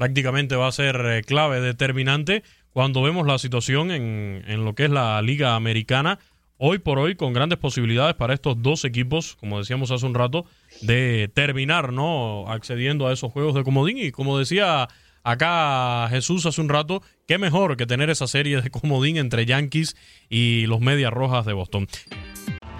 Prácticamente 0.00 0.56
va 0.56 0.66
a 0.66 0.72
ser 0.72 0.96
eh, 1.04 1.22
clave, 1.22 1.60
determinante, 1.60 2.42
cuando 2.72 3.02
vemos 3.02 3.26
la 3.26 3.36
situación 3.36 3.90
en, 3.90 4.42
en 4.46 4.64
lo 4.64 4.74
que 4.74 4.86
es 4.86 4.90
la 4.90 5.20
Liga 5.20 5.56
Americana, 5.56 6.18
hoy 6.56 6.78
por 6.78 6.98
hoy, 6.98 7.16
con 7.16 7.34
grandes 7.34 7.58
posibilidades 7.58 8.14
para 8.14 8.32
estos 8.32 8.62
dos 8.62 8.86
equipos, 8.86 9.36
como 9.36 9.58
decíamos 9.58 9.90
hace 9.90 10.06
un 10.06 10.14
rato, 10.14 10.46
de 10.80 11.30
terminar, 11.34 11.92
¿no? 11.92 12.46
Accediendo 12.48 13.08
a 13.08 13.12
esos 13.12 13.30
juegos 13.30 13.54
de 13.54 13.62
comodín. 13.62 13.98
Y 13.98 14.10
como 14.10 14.38
decía 14.38 14.88
acá 15.22 16.08
Jesús 16.08 16.46
hace 16.46 16.62
un 16.62 16.70
rato, 16.70 17.02
qué 17.28 17.36
mejor 17.36 17.76
que 17.76 17.84
tener 17.84 18.08
esa 18.08 18.26
serie 18.26 18.62
de 18.62 18.70
comodín 18.70 19.18
entre 19.18 19.44
Yankees 19.44 19.96
y 20.30 20.64
los 20.64 20.80
Medias 20.80 21.12
Rojas 21.12 21.44
de 21.44 21.52
Boston. 21.52 21.88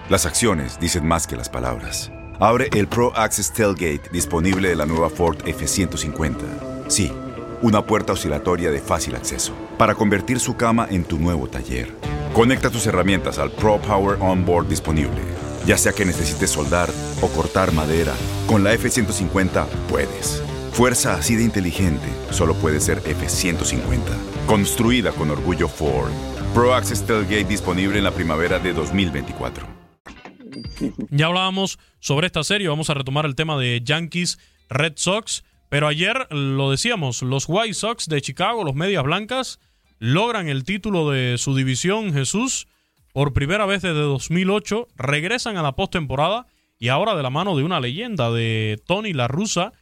Las 0.09 0.25
acciones 0.25 0.81
dicen 0.81 1.07
más 1.07 1.27
que 1.27 1.37
las 1.37 1.51
palabras. 1.51 2.11
Abre 2.41 2.71
el 2.73 2.89
Pro 2.89 3.15
Access 3.15 3.53
Tailgate 3.53 4.09
disponible 4.11 4.71
de 4.71 4.77
la 4.77 4.87
nueva 4.87 5.11
Ford 5.11 5.37
F-150. 5.47 6.70
Sí, 6.90 7.12
una 7.62 7.87
puerta 7.87 8.14
oscilatoria 8.14 8.72
de 8.72 8.81
fácil 8.81 9.14
acceso 9.14 9.55
para 9.79 9.94
convertir 9.94 10.40
su 10.40 10.57
cama 10.57 10.88
en 10.90 11.05
tu 11.05 11.20
nuevo 11.20 11.46
taller. 11.46 11.94
Conecta 12.35 12.68
tus 12.68 12.85
herramientas 12.85 13.38
al 13.38 13.53
Pro 13.53 13.81
Power 13.81 14.18
Onboard 14.20 14.66
disponible. 14.66 15.20
Ya 15.66 15.79
sea 15.79 15.92
que 15.92 16.05
necesites 16.05 16.50
soldar 16.50 16.90
o 17.22 17.29
cortar 17.29 17.72
madera, 17.72 18.12
con 18.48 18.64
la 18.64 18.72
F-150 18.72 19.66
puedes. 19.88 20.42
Fuerza 20.72 21.14
así 21.14 21.37
de 21.37 21.44
inteligente 21.44 22.09
solo 22.33 22.55
puede 22.55 22.81
ser 22.81 22.98
F-150. 23.07 24.00
Construida 24.48 25.12
con 25.12 25.31
orgullo 25.31 25.68
Ford. 25.68 26.11
Pro 26.55 26.74
Access 26.74 27.07
Tailgate 27.07 27.44
disponible 27.44 27.98
en 27.98 28.05
la 28.05 28.11
primavera 28.11 28.59
de 28.59 28.72
2024. 28.72 29.64
Ya 31.11 31.26
hablábamos 31.26 31.79
sobre 32.00 32.26
esta 32.26 32.42
serie, 32.42 32.66
vamos 32.66 32.90
a 32.90 32.94
retomar 32.94 33.26
el 33.26 33.37
tema 33.37 33.57
de 33.57 33.81
Yankees 33.81 34.40
Red 34.70 34.94
Sox, 34.96 35.44
pero 35.71 35.87
ayer 35.87 36.27
lo 36.31 36.71
decíamos, 36.73 37.23
los 37.23 37.47
White 37.49 37.75
Sox 37.75 38.09
de 38.09 38.21
Chicago, 38.21 38.65
los 38.65 38.75
Medias 38.75 39.05
Blancas, 39.05 39.61
logran 40.01 40.49
el 40.49 40.65
título 40.65 41.11
de 41.11 41.39
su 41.39 41.55
división 41.55 42.13
Jesús 42.13 42.67
por 43.13 43.33
primera 43.33 43.67
vez 43.67 43.83
desde 43.83 44.01
2008, 44.01 44.89
regresan 44.97 45.57
a 45.57 45.63
la 45.63 45.77
postemporada 45.77 46.49
y 46.79 46.89
ahora 46.89 47.15
de 47.15 47.23
la 47.23 47.31
mano 47.31 47.57
de 47.57 47.63
una 47.63 47.79
leyenda 47.79 48.33
de 48.33 48.83
Tony 48.85 49.13
La 49.13 49.29
Russa, 49.29 49.73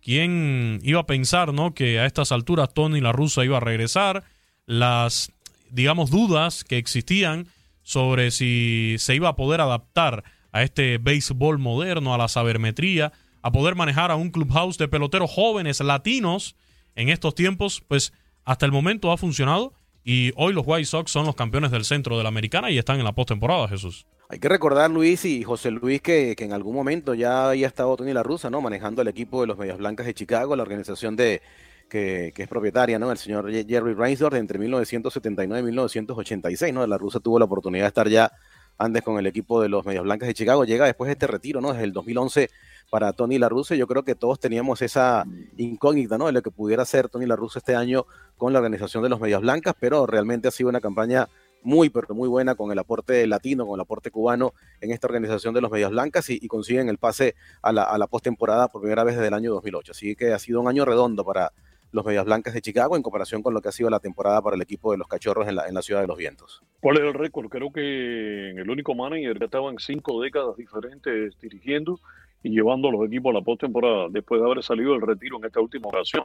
quien 0.00 0.78
iba 0.84 1.00
a 1.00 1.06
pensar, 1.06 1.52
¿no? 1.52 1.74
que 1.74 1.98
a 1.98 2.06
estas 2.06 2.30
alturas 2.30 2.72
Tony 2.72 3.00
La 3.00 3.10
Russa 3.10 3.44
iba 3.44 3.56
a 3.56 3.60
regresar, 3.60 4.22
las 4.66 5.32
digamos 5.70 6.10
dudas 6.10 6.62
que 6.62 6.78
existían 6.78 7.48
sobre 7.82 8.30
si 8.30 8.94
se 8.98 9.16
iba 9.16 9.30
a 9.30 9.36
poder 9.36 9.60
adaptar 9.60 10.22
a 10.52 10.62
este 10.62 10.98
béisbol 10.98 11.58
moderno, 11.58 12.14
a 12.14 12.18
la 12.18 12.28
sabermetría, 12.28 13.12
a 13.42 13.52
poder 13.52 13.74
manejar 13.74 14.10
a 14.10 14.16
un 14.16 14.30
clubhouse 14.30 14.78
de 14.78 14.88
peloteros 14.88 15.30
jóvenes 15.30 15.80
latinos 15.80 16.56
en 16.94 17.08
estos 17.08 17.34
tiempos, 17.34 17.82
pues 17.86 18.12
hasta 18.44 18.66
el 18.66 18.72
momento 18.72 19.12
ha 19.12 19.16
funcionado 19.16 19.74
y 20.04 20.32
hoy 20.36 20.52
los 20.52 20.64
White 20.66 20.86
Sox 20.86 21.10
son 21.10 21.26
los 21.26 21.34
campeones 21.34 21.70
del 21.70 21.84
centro 21.84 22.16
de 22.16 22.22
la 22.22 22.28
americana 22.28 22.70
y 22.70 22.78
están 22.78 22.98
en 22.98 23.04
la 23.04 23.12
postemporada, 23.12 23.68
Jesús. 23.68 24.06
Hay 24.28 24.38
que 24.38 24.48
recordar, 24.48 24.90
Luis 24.90 25.24
y 25.26 25.42
José 25.42 25.70
Luis, 25.70 26.00
que, 26.00 26.34
en 26.38 26.52
algún 26.52 26.74
momento 26.74 27.12
ya 27.12 27.50
había 27.50 27.66
estado 27.66 27.94
Tony 27.96 28.14
La 28.14 28.22
Russa, 28.22 28.48
¿no? 28.48 28.62
Manejando 28.62 29.02
el 29.02 29.08
equipo 29.08 29.42
de 29.42 29.46
los 29.46 29.58
Medias 29.58 29.76
Blancas 29.76 30.06
de 30.06 30.14
Chicago, 30.14 30.56
la 30.56 30.62
organización 30.62 31.16
de 31.16 31.42
que, 31.90 32.32
es 32.34 32.48
propietaria, 32.48 32.98
¿no? 32.98 33.12
El 33.12 33.18
señor 33.18 33.52
Jerry 33.52 33.92
Reinsdorf 33.92 34.34
entre 34.36 34.58
1979 34.58 35.60
y 35.60 35.64
1986, 35.64 36.72
¿no? 36.72 36.86
La 36.86 36.96
Russa 36.96 37.20
tuvo 37.20 37.38
la 37.38 37.44
oportunidad 37.44 37.84
de 37.84 37.88
estar 37.88 38.08
ya 38.08 38.32
antes 38.78 39.02
con 39.02 39.18
el 39.18 39.26
equipo 39.26 39.60
de 39.60 39.68
los 39.68 39.84
Medias 39.84 40.02
Blancas 40.02 40.28
de 40.28 40.34
Chicago. 40.34 40.64
Llega 40.64 40.86
después 40.86 41.08
de 41.08 41.12
este 41.12 41.26
retiro, 41.26 41.60
¿no? 41.60 41.72
Desde 41.72 41.84
el 41.84 41.92
2011 41.92 42.48
para 42.90 43.12
Tony 43.12 43.38
La 43.38 43.48
Russa. 43.48 43.74
Yo 43.74 43.86
creo 43.86 44.02
que 44.02 44.14
todos 44.14 44.38
teníamos 44.38 44.82
esa 44.82 45.24
incógnita, 45.56 46.18
¿no? 46.18 46.26
De 46.26 46.32
lo 46.32 46.42
que 46.42 46.50
pudiera 46.50 46.82
hacer 46.82 47.08
Tony 47.08 47.26
La 47.26 47.36
Russa 47.36 47.58
este 47.58 47.74
año 47.74 48.06
con 48.36 48.52
la 48.52 48.58
organización 48.58 49.02
de 49.02 49.08
los 49.08 49.20
Medias 49.20 49.40
Blancas, 49.40 49.74
pero 49.78 50.06
realmente 50.06 50.48
ha 50.48 50.50
sido 50.50 50.68
una 50.68 50.80
campaña 50.80 51.28
muy, 51.62 51.90
pero 51.90 52.14
muy 52.14 52.28
buena 52.28 52.54
con 52.54 52.72
el 52.72 52.78
aporte 52.78 53.26
latino, 53.26 53.66
con 53.66 53.76
el 53.76 53.82
aporte 53.82 54.10
cubano 54.10 54.52
en 54.80 54.90
esta 54.90 55.06
organización 55.06 55.54
de 55.54 55.60
los 55.60 55.70
Medias 55.70 55.90
Blancas 55.90 56.28
y, 56.30 56.46
consiguen 56.48 56.88
el 56.88 56.98
pase 56.98 57.34
a 57.62 57.72
la, 57.72 57.84
a 57.84 57.96
la 57.98 58.06
postemporada 58.06 58.68
por 58.68 58.82
primera 58.82 59.04
vez 59.04 59.14
desde 59.14 59.28
el 59.28 59.34
año 59.34 59.52
2008. 59.52 59.92
Así 59.92 60.16
que 60.16 60.32
ha 60.32 60.38
sido 60.38 60.60
un 60.60 60.68
año 60.68 60.84
redondo 60.84 61.24
para 61.24 61.52
los 61.92 62.04
Medias 62.04 62.24
Blancas 62.24 62.54
de 62.54 62.62
Chicago 62.62 62.96
en 62.96 63.02
comparación 63.02 63.42
con 63.42 63.54
lo 63.54 63.60
que 63.60 63.68
ha 63.68 63.72
sido 63.72 63.90
la 63.90 64.00
temporada 64.00 64.40
para 64.42 64.56
el 64.56 64.62
equipo 64.62 64.92
de 64.92 64.98
los 64.98 65.06
Cachorros 65.06 65.46
en 65.46 65.56
la, 65.56 65.68
en 65.68 65.74
la 65.74 65.82
Ciudad 65.82 66.00
de 66.00 66.06
los 66.06 66.16
Vientos. 66.16 66.62
¿Cuál 66.80 66.96
es 66.96 67.02
el 67.04 67.14
récord? 67.14 67.48
Creo 67.48 67.70
que 67.70 68.50
el 68.50 68.68
único 68.68 68.94
manager 68.94 69.38
que 69.38 69.44
estaba 69.44 69.70
en 69.70 69.78
cinco 69.78 70.20
décadas 70.20 70.56
diferentes 70.56 71.38
dirigiendo 71.40 72.00
y 72.42 72.50
llevando 72.50 72.88
a 72.88 72.92
los 72.92 73.06
equipos 73.06 73.30
a 73.30 73.38
la 73.38 73.44
postemporada 73.44 74.08
después 74.10 74.40
de 74.40 74.46
haber 74.46 74.62
salido 74.62 74.92
del 74.92 75.02
retiro 75.02 75.38
en 75.38 75.44
esta 75.44 75.60
última 75.60 75.88
ocasión. 75.88 76.24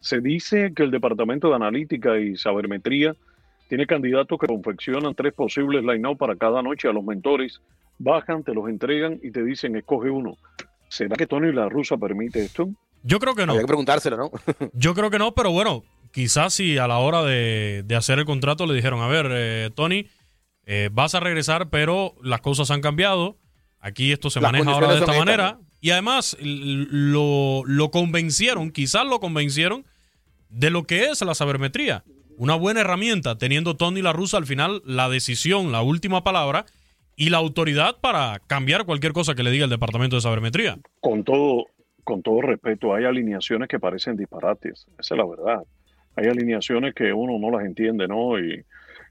Se 0.00 0.20
dice 0.20 0.72
que 0.74 0.82
el 0.82 0.90
Departamento 0.90 1.48
de 1.48 1.56
Analítica 1.56 2.18
y 2.18 2.36
Sabermetría 2.36 3.14
tiene 3.68 3.86
candidatos 3.86 4.38
que 4.38 4.46
confeccionan 4.46 5.14
tres 5.14 5.32
posibles 5.32 5.84
line-up 5.84 6.18
para 6.18 6.36
cada 6.36 6.62
noche 6.62 6.88
a 6.88 6.92
los 6.92 7.04
mentores, 7.04 7.60
bajan, 7.98 8.44
te 8.44 8.54
los 8.54 8.68
entregan 8.68 9.18
y 9.22 9.30
te 9.30 9.42
dicen 9.42 9.76
escoge 9.76 10.10
uno. 10.10 10.36
¿Será 10.88 11.16
que 11.16 11.26
Tony 11.26 11.52
La 11.52 11.68
Rusa 11.68 11.96
permite 11.96 12.44
esto? 12.44 12.68
Yo 13.02 13.18
creo 13.18 13.34
que 13.34 13.46
no. 13.46 13.54
Hay 13.54 13.60
que 13.60 13.66
preguntárselo, 13.66 14.16
¿no? 14.16 14.30
Yo 14.72 14.94
creo 14.94 15.10
que 15.10 15.18
no, 15.18 15.34
pero 15.34 15.50
bueno, 15.50 15.82
quizás 16.12 16.54
si 16.54 16.78
a 16.78 16.86
la 16.86 16.98
hora 16.98 17.22
de, 17.22 17.84
hacer 17.96 18.18
el 18.18 18.24
contrato 18.24 18.66
le 18.66 18.74
dijeron, 18.74 19.00
a 19.00 19.08
ver, 19.08 19.28
eh, 19.30 19.70
Tony, 19.74 20.06
eh, 20.64 20.90
vas 20.92 21.14
a 21.14 21.20
regresar, 21.20 21.70
pero 21.70 22.14
las 22.22 22.40
cosas 22.40 22.70
han 22.70 22.80
cambiado. 22.80 23.36
Aquí 23.80 24.12
esto 24.12 24.30
se 24.30 24.40
maneja 24.40 24.70
ahora 24.70 24.92
de 24.92 25.00
esta 25.00 25.16
manera. 25.16 25.58
Y 25.80 25.90
además 25.90 26.36
lo, 26.40 27.62
lo 27.64 27.90
convencieron, 27.90 28.70
quizás 28.70 29.06
lo 29.06 29.20
convencieron 29.20 29.84
de 30.48 30.70
lo 30.70 30.84
que 30.84 31.04
es 31.04 31.22
la 31.22 31.34
sabermetría. 31.34 32.02
Una 32.38 32.54
buena 32.54 32.80
herramienta, 32.80 33.38
teniendo 33.38 33.76
Tony 33.76 34.02
La 34.02 34.12
Rusa 34.12 34.36
al 34.36 34.46
final 34.46 34.82
la 34.84 35.08
decisión, 35.08 35.72
la 35.72 35.82
última 35.82 36.24
palabra 36.24 36.66
y 37.16 37.30
la 37.30 37.38
autoridad 37.38 37.96
para 38.00 38.40
cambiar 38.46 38.84
cualquier 38.84 39.12
cosa 39.12 39.34
que 39.34 39.42
le 39.42 39.50
diga 39.50 39.64
el 39.64 39.70
Departamento 39.70 40.16
de 40.16 40.22
Sabermetría. 40.22 40.78
Con 41.00 41.24
todo, 41.24 41.66
con 42.04 42.22
todo 42.22 42.42
respeto, 42.42 42.94
hay 42.94 43.04
alineaciones 43.04 43.68
que 43.68 43.80
parecen 43.80 44.16
disparates, 44.16 44.86
esa 44.98 45.14
es 45.14 45.18
la 45.18 45.26
verdad. 45.26 45.62
Hay 46.14 46.26
alineaciones 46.26 46.94
que 46.94 47.12
uno 47.12 47.38
no 47.38 47.56
las 47.56 47.66
entiende, 47.66 48.06
¿no? 48.06 48.38
Y 48.38 48.64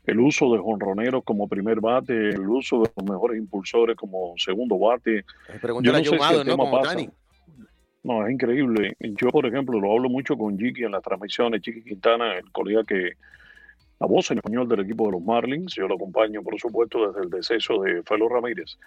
el 0.06 0.20
uso 0.20 0.54
de 0.54 0.60
jonroneros 0.60 1.24
como 1.24 1.48
primer 1.48 1.80
bate, 1.80 2.30
el 2.30 2.48
uso 2.48 2.82
de 2.82 2.92
los 2.96 3.06
mejores 3.06 3.38
impulsores 3.38 3.96
como 3.96 4.34
segundo 4.38 4.78
bate. 4.78 5.26
Yo 5.82 5.92
no 5.92 5.98
sé 5.98 6.04
si 6.04 6.36
el 6.36 6.48
¿no? 6.48 6.72
pasa. 6.72 6.98
No, 8.04 8.26
es 8.26 8.32
increíble. 8.32 8.96
Yo, 9.00 9.30
por 9.30 9.48
ejemplo, 9.48 9.80
lo 9.80 9.92
hablo 9.92 10.10
mucho 10.10 10.38
con 10.38 10.58
Jiki 10.60 10.84
en 10.84 10.92
las 10.92 11.02
transmisiones, 11.02 11.62
Chiqui 11.62 11.84
Quintana, 11.84 12.36
el 12.36 12.52
colega 12.52 12.84
que 12.84 13.14
la 14.00 14.06
voz 14.06 14.30
en 14.30 14.38
español 14.38 14.70
del 14.70 14.82
equipo 14.82 15.06
de 15.08 15.14
los 15.14 15.24
Marlins, 15.24 15.74
yo 15.74 15.88
lo 15.88 15.96
acompaño, 15.96 16.44
por 16.44 16.60
supuesto, 16.60 17.08
desde 17.08 17.24
el 17.24 17.30
deceso 17.32 17.82
de 17.82 18.04
Felo 18.04 18.30
Ramírez. 18.30 18.78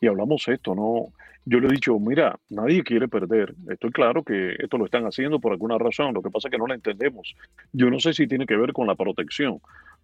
Y 0.00 0.08
hablamos 0.08 0.48
esto, 0.48 0.74
¿no? 0.74 1.12
yo 1.48 1.60
le 1.60 1.68
he 1.68 1.70
dicho, 1.70 1.98
mira, 1.98 2.38
nadie 2.50 2.82
quiere 2.82 3.08
perder. 3.08 3.54
Estoy 3.70 3.90
claro 3.90 4.22
que 4.22 4.54
esto 4.58 4.76
lo 4.76 4.84
están 4.84 5.04
haciendo 5.04 5.40
por 5.40 5.52
alguna 5.52 5.78
razón, 5.78 6.12
lo 6.12 6.20
que 6.20 6.30
pasa 6.30 6.48
es 6.48 6.52
que 6.52 6.58
no 6.58 6.66
lo 6.66 6.74
entendemos. 6.74 7.34
Yo 7.72 7.88
no 7.88 7.98
sé 8.00 8.12
si 8.12 8.26
tiene 8.26 8.44
que 8.44 8.56
ver 8.56 8.74
con 8.74 8.86
la 8.86 8.94
protección, 8.94 9.58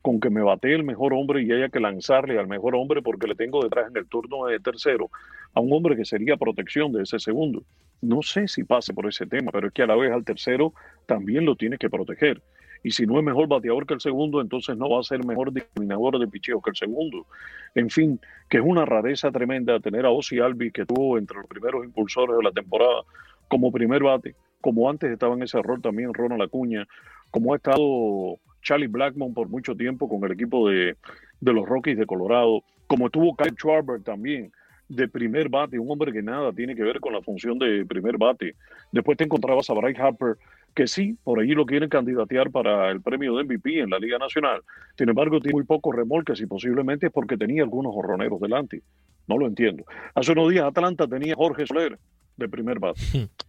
con 0.04 0.20
que 0.20 0.28
me 0.28 0.42
bate 0.42 0.74
el 0.74 0.84
mejor 0.84 1.14
hombre 1.14 1.42
y 1.42 1.50
haya 1.50 1.70
que 1.70 1.80
lanzarle 1.80 2.38
al 2.38 2.46
mejor 2.46 2.74
hombre 2.76 3.00
porque 3.00 3.26
le 3.26 3.34
tengo 3.34 3.64
detrás 3.64 3.88
en 3.88 3.96
el 3.96 4.06
turno 4.06 4.44
de 4.44 4.60
tercero 4.60 5.08
a 5.54 5.60
un 5.60 5.72
hombre 5.72 5.96
que 5.96 6.04
sería 6.04 6.36
protección 6.36 6.92
de 6.92 7.04
ese 7.04 7.18
segundo. 7.18 7.62
No 8.02 8.20
sé 8.20 8.46
si 8.46 8.64
pase 8.64 8.92
por 8.92 9.08
ese 9.08 9.24
tema, 9.26 9.50
pero 9.50 9.68
es 9.68 9.72
que 9.72 9.82
a 9.82 9.86
la 9.86 9.96
vez 9.96 10.12
al 10.12 10.22
tercero 10.22 10.74
también 11.06 11.46
lo 11.46 11.56
tiene 11.56 11.78
que 11.78 11.88
proteger 11.88 12.42
y 12.82 12.90
si 12.90 13.06
no 13.06 13.18
es 13.18 13.24
mejor 13.24 13.48
bateador 13.48 13.86
que 13.86 13.94
el 13.94 14.00
segundo, 14.00 14.42
entonces 14.42 14.76
no 14.76 14.90
va 14.90 15.00
a 15.00 15.04
ser 15.04 15.24
mejor 15.24 15.50
discriminador 15.54 16.18
de 16.18 16.28
picheo 16.28 16.60
que 16.60 16.68
el 16.68 16.76
segundo. 16.76 17.26
En 17.74 17.88
fin, 17.88 18.20
que 18.50 18.58
es 18.58 18.62
una 18.62 18.84
rareza 18.84 19.32
tremenda 19.32 19.80
tener 19.80 20.04
a 20.04 20.10
Ozzy 20.10 20.38
Albi, 20.38 20.70
que 20.70 20.82
estuvo 20.82 21.16
entre 21.16 21.38
los 21.38 21.46
primeros 21.46 21.82
impulsores 21.82 22.36
de 22.36 22.42
la 22.42 22.52
temporada, 22.52 23.00
como 23.48 23.72
primer 23.72 24.02
bate, 24.02 24.34
como 24.64 24.88
antes 24.88 25.11
estaba 25.11 25.35
en 25.35 25.42
ese 25.42 25.61
rol 25.61 25.83
también 25.83 26.14
Ronald 26.14 26.40
Acuña, 26.40 26.88
como 27.31 27.53
ha 27.53 27.57
estado 27.57 28.38
Charlie 28.62 28.87
Blackmon 28.87 29.35
por 29.35 29.50
mucho 29.50 29.77
tiempo 29.77 30.09
con 30.09 30.24
el 30.24 30.33
equipo 30.33 30.70
de, 30.70 30.96
de 31.38 31.53
los 31.53 31.68
Rockies 31.68 31.98
de 31.98 32.07
Colorado, 32.07 32.62
como 32.87 33.11
tuvo 33.11 33.37
Kyle 33.37 33.53
Schwarber 33.53 34.03
también 34.03 34.50
de 34.88 35.07
primer 35.07 35.50
bate, 35.50 35.79
un 35.79 35.90
hombre 35.90 36.14
que 36.14 36.22
nada 36.22 36.50
tiene 36.50 36.74
que 36.74 36.83
ver 36.83 36.98
con 37.00 37.12
la 37.12 37.20
función 37.20 37.59
de 37.59 37.85
primer 37.85 38.16
bate. 38.16 38.55
Después 38.90 39.18
te 39.18 39.24
encontrabas 39.24 39.68
a 39.68 39.74
Bryce 39.74 40.00
Harper, 40.00 40.37
que 40.74 40.87
sí, 40.87 41.14
por 41.22 41.40
allí 41.40 41.53
lo 41.53 41.66
quieren 41.66 41.90
candidatear 41.90 42.50
para 42.50 42.90
el 42.90 43.03
premio 43.03 43.37
de 43.37 43.44
MVP 43.44 43.81
en 43.81 43.90
la 43.90 43.98
Liga 43.98 44.16
Nacional. 44.16 44.62
Sin 44.96 45.11
embargo, 45.11 45.40
tiene 45.40 45.57
muy 45.57 45.64
pocos 45.64 45.94
remolques 45.94 46.40
y 46.40 46.46
posiblemente 46.46 47.09
es 47.09 47.12
porque 47.12 47.37
tenía 47.37 47.64
algunos 47.64 47.92
horroneros 47.94 48.40
delante. 48.40 48.81
No 49.27 49.37
lo 49.37 49.46
entiendo. 49.46 49.85
Hace 50.14 50.33
unos 50.33 50.50
días 50.50 50.64
Atlanta 50.64 51.07
tenía 51.07 51.35
Jorge 51.35 51.66
Soler 51.66 51.98
de 52.38 52.48
primer 52.48 52.79
bate. 52.79 53.03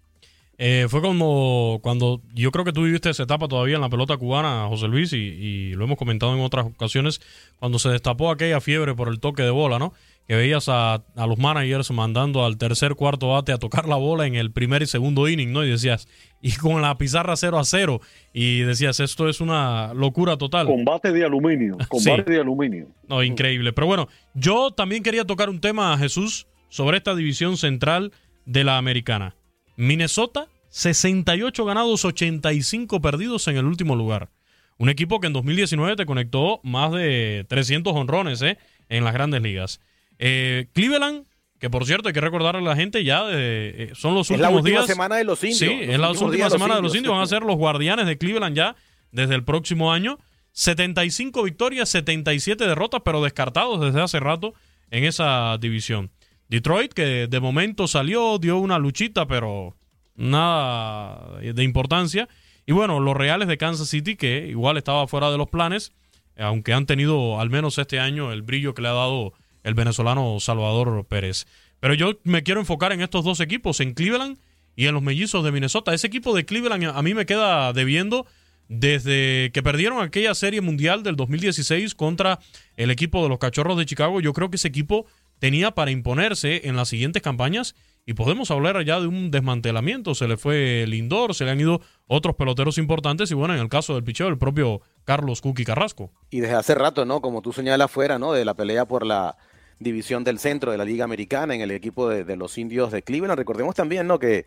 Eh, 0.57 0.87
fue 0.89 1.01
como 1.01 1.79
cuando 1.83 2.21
yo 2.33 2.51
creo 2.51 2.63
que 2.63 2.71
tú 2.71 2.83
viviste 2.83 3.09
esa 3.09 3.23
etapa 3.23 3.47
todavía 3.47 3.75
en 3.75 3.81
la 3.81 3.89
pelota 3.89 4.15
cubana, 4.17 4.67
José 4.69 4.87
Luis, 4.87 5.11
y, 5.13 5.17
y, 5.17 5.73
lo 5.73 5.83
hemos 5.83 5.97
comentado 5.97 6.33
en 6.33 6.41
otras 6.41 6.65
ocasiones, 6.65 7.19
cuando 7.59 7.77
se 7.77 7.89
destapó 7.89 8.31
aquella 8.31 8.61
fiebre 8.61 8.95
por 8.95 9.09
el 9.09 9.19
toque 9.19 9.43
de 9.43 9.49
bola, 9.49 9.79
¿no? 9.79 9.93
que 10.27 10.35
veías 10.35 10.67
a, 10.69 11.03
los 11.15 11.37
managers 11.37 11.91
mandando 11.91 12.45
al 12.45 12.57
tercer, 12.57 12.95
cuarto 12.95 13.29
bate 13.29 13.51
a 13.51 13.57
tocar 13.57 13.87
la 13.87 13.95
bola 13.95 14.25
en 14.25 14.35
el 14.35 14.51
primer 14.51 14.81
y 14.81 14.87
segundo 14.87 15.27
inning, 15.27 15.53
¿no? 15.53 15.63
Y 15.63 15.69
decías, 15.69 16.07
y 16.41 16.53
con 16.53 16.81
la 16.81 16.97
pizarra 16.97 17.35
0 17.35 17.59
a 17.59 17.63
0, 17.63 18.01
y 18.33 18.61
decías, 18.61 18.99
esto 18.99 19.29
es 19.29 19.39
una 19.39 19.93
locura 19.93 20.37
total. 20.37 20.65
Combate 20.65 21.11
de 21.11 21.25
aluminio, 21.25 21.77
combate 21.87 22.31
de 22.31 22.39
aluminio. 22.39 22.87
No, 23.07 23.21
increíble. 23.23 23.71
Pero 23.71 23.87
bueno, 23.87 24.07
yo 24.33 24.71
también 24.71 25.03
quería 25.03 25.25
tocar 25.25 25.49
un 25.49 25.61
tema, 25.61 25.95
Jesús, 25.97 26.47
sobre 26.69 26.97
esta 26.97 27.15
división 27.15 27.57
central 27.57 28.11
de 28.45 28.63
la 28.63 28.77
americana. 28.77 29.35
Minnesota, 29.75 30.47
68 30.69 31.65
ganados, 31.65 32.05
85 32.05 33.01
perdidos 33.01 33.47
en 33.47 33.57
el 33.57 33.65
último 33.65 33.95
lugar. 33.95 34.29
Un 34.77 34.89
equipo 34.89 35.19
que 35.19 35.27
en 35.27 35.33
2019 35.33 35.95
te 35.95 36.05
conectó 36.05 36.59
más 36.63 36.91
de 36.91 37.45
300 37.47 37.93
honrones 37.95 38.41
¿eh? 38.41 38.57
en 38.89 39.03
las 39.03 39.13
grandes 39.13 39.41
ligas. 39.41 39.79
Eh, 40.19 40.67
Cleveland, 40.73 41.25
que 41.59 41.69
por 41.69 41.85
cierto 41.85 42.09
hay 42.09 42.13
que 42.13 42.21
recordarle 42.21 42.61
a 42.61 42.63
la 42.63 42.75
gente 42.75 43.03
ya, 43.03 43.23
de, 43.25 43.91
son 43.95 44.13
los 44.15 44.27
es 44.27 44.31
últimos 44.31 44.51
la 44.51 44.57
última 44.57 44.77
días. 44.79 44.87
semana 44.87 45.15
de 45.15 45.23
los 45.23 45.41
indios. 45.43 45.59
Sí, 45.59 45.77
es 45.81 45.97
la 45.99 46.11
última 46.11 46.49
semana 46.49 46.75
de 46.75 46.81
los 46.81 46.93
indios. 46.93 47.13
Van 47.13 47.23
a 47.23 47.27
ser 47.27 47.43
los 47.43 47.55
guardianes 47.55 48.05
de 48.05 48.17
Cleveland 48.17 48.55
ya 48.55 48.75
desde 49.11 49.35
el 49.35 49.43
próximo 49.43 49.93
año. 49.93 50.19
75 50.51 51.43
victorias, 51.43 51.89
77 51.89 52.65
derrotas, 52.65 53.01
pero 53.03 53.21
descartados 53.23 53.81
desde 53.81 54.01
hace 54.01 54.19
rato 54.19 54.53
en 54.91 55.03
esa 55.03 55.57
división. 55.59 56.11
Detroit, 56.49 56.93
que 56.93 57.27
de 57.27 57.39
momento 57.39 57.87
salió, 57.87 58.37
dio 58.37 58.57
una 58.57 58.79
luchita, 58.79 59.27
pero 59.27 59.75
nada 60.15 61.39
de 61.41 61.63
importancia. 61.63 62.29
Y 62.65 62.71
bueno, 62.71 62.99
los 62.99 63.15
Reales 63.15 63.47
de 63.47 63.57
Kansas 63.57 63.89
City, 63.89 64.15
que 64.15 64.47
igual 64.47 64.77
estaba 64.77 65.07
fuera 65.07 65.31
de 65.31 65.37
los 65.37 65.49
planes, 65.49 65.91
aunque 66.37 66.73
han 66.73 66.85
tenido 66.85 67.39
al 67.39 67.49
menos 67.49 67.77
este 67.77 67.99
año 67.99 68.31
el 68.31 68.41
brillo 68.41 68.73
que 68.73 68.81
le 68.81 68.89
ha 68.89 68.93
dado 68.93 69.33
el 69.63 69.73
venezolano 69.73 70.39
Salvador 70.39 71.05
Pérez. 71.07 71.47
Pero 71.79 71.93
yo 71.93 72.19
me 72.23 72.43
quiero 72.43 72.59
enfocar 72.59 72.91
en 72.91 73.01
estos 73.01 73.23
dos 73.23 73.39
equipos, 73.39 73.79
en 73.79 73.93
Cleveland 73.93 74.37
y 74.75 74.87
en 74.87 74.93
los 74.93 75.03
mellizos 75.03 75.43
de 75.43 75.51
Minnesota. 75.51 75.93
Ese 75.93 76.07
equipo 76.07 76.35
de 76.35 76.45
Cleveland 76.45 76.85
a 76.85 77.01
mí 77.01 77.13
me 77.13 77.25
queda 77.25 77.73
debiendo 77.73 78.25
desde 78.67 79.51
que 79.53 79.61
perdieron 79.61 80.01
aquella 80.01 80.33
serie 80.33 80.61
mundial 80.61 81.03
del 81.03 81.15
2016 81.15 81.93
contra 81.95 82.39
el 82.77 82.89
equipo 82.89 83.21
de 83.23 83.29
los 83.29 83.37
Cachorros 83.37 83.77
de 83.77 83.85
Chicago. 83.85 84.21
Yo 84.21 84.33
creo 84.33 84.49
que 84.49 84.55
ese 84.55 84.67
equipo 84.67 85.05
tenía 85.39 85.71
para 85.71 85.91
imponerse 85.91 86.67
en 86.67 86.75
las 86.75 86.89
siguientes 86.89 87.21
campañas 87.21 87.75
y 88.05 88.13
podemos 88.13 88.51
hablar 88.51 88.83
ya 88.85 88.99
de 88.99 89.07
un 89.07 89.31
desmantelamiento. 89.31 90.13
Se 90.13 90.27
le 90.27 90.37
fue 90.37 90.85
Lindor, 90.87 91.33
se 91.33 91.45
le 91.45 91.51
han 91.51 91.59
ido 91.59 91.81
otros 92.07 92.35
peloteros 92.35 92.77
importantes 92.77 93.31
y 93.31 93.33
bueno, 93.33 93.55
en 93.55 93.59
el 93.59 93.69
caso 93.69 93.95
del 93.95 94.03
picheo, 94.03 94.27
el 94.27 94.37
propio 94.37 94.81
Carlos 95.05 95.41
Cookie 95.41 95.65
Carrasco. 95.65 96.11
Y 96.29 96.39
desde 96.39 96.55
hace 96.55 96.75
rato, 96.75 97.05
¿no? 97.05 97.21
Como 97.21 97.41
tú 97.41 97.51
señalas 97.51 97.89
fuera, 97.89 98.19
¿no? 98.19 98.33
De 98.33 98.45
la 98.45 98.53
pelea 98.53 98.85
por 98.85 99.05
la 99.05 99.37
división 99.79 100.23
del 100.23 100.39
centro 100.39 100.71
de 100.71 100.77
la 100.77 100.85
Liga 100.85 101.03
Americana 101.03 101.55
en 101.55 101.61
el 101.61 101.71
equipo 101.71 102.07
de, 102.07 102.23
de 102.23 102.37
los 102.37 102.57
indios 102.57 102.91
de 102.91 103.01
Cleveland. 103.01 103.37
Recordemos 103.37 103.75
también, 103.75 104.07
¿no? 104.07 104.19
Que 104.19 104.45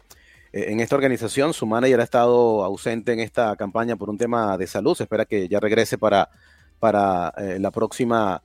eh, 0.53 0.67
en 0.69 0.81
esta 0.81 0.95
organización 0.97 1.53
su 1.53 1.67
manager 1.67 2.01
ha 2.01 2.05
estado 2.05 2.65
ausente 2.65 3.13
en 3.13 3.21
esta 3.21 3.55
campaña 3.57 3.97
por 3.97 4.09
un 4.09 4.19
tema 4.19 4.57
de 4.57 4.67
salud. 4.67 4.97
Se 4.97 5.03
espera 5.03 5.25
que 5.25 5.49
ya 5.49 5.61
regrese 5.61 5.99
para, 5.99 6.31
para 6.79 7.33
eh, 7.37 7.59
la 7.59 7.71
próxima 7.71 8.43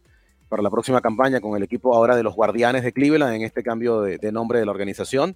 para 0.54 0.62
la 0.62 0.70
próxima 0.70 1.02
campaña 1.02 1.42
con 1.42 1.58
el 1.58 1.63
equipo 1.63 1.96
ahora 1.96 2.16
de 2.16 2.22
los 2.22 2.36
Guardianes 2.36 2.84
de 2.84 2.94
Cleveland 2.94 3.34
en 3.34 3.42
este 3.42 3.63
cambio 3.63 4.02
de, 4.02 4.20
de, 4.20 4.32
nombre 4.32 4.60
de 4.60 4.66
la 4.68 4.72
organización. 4.72 5.36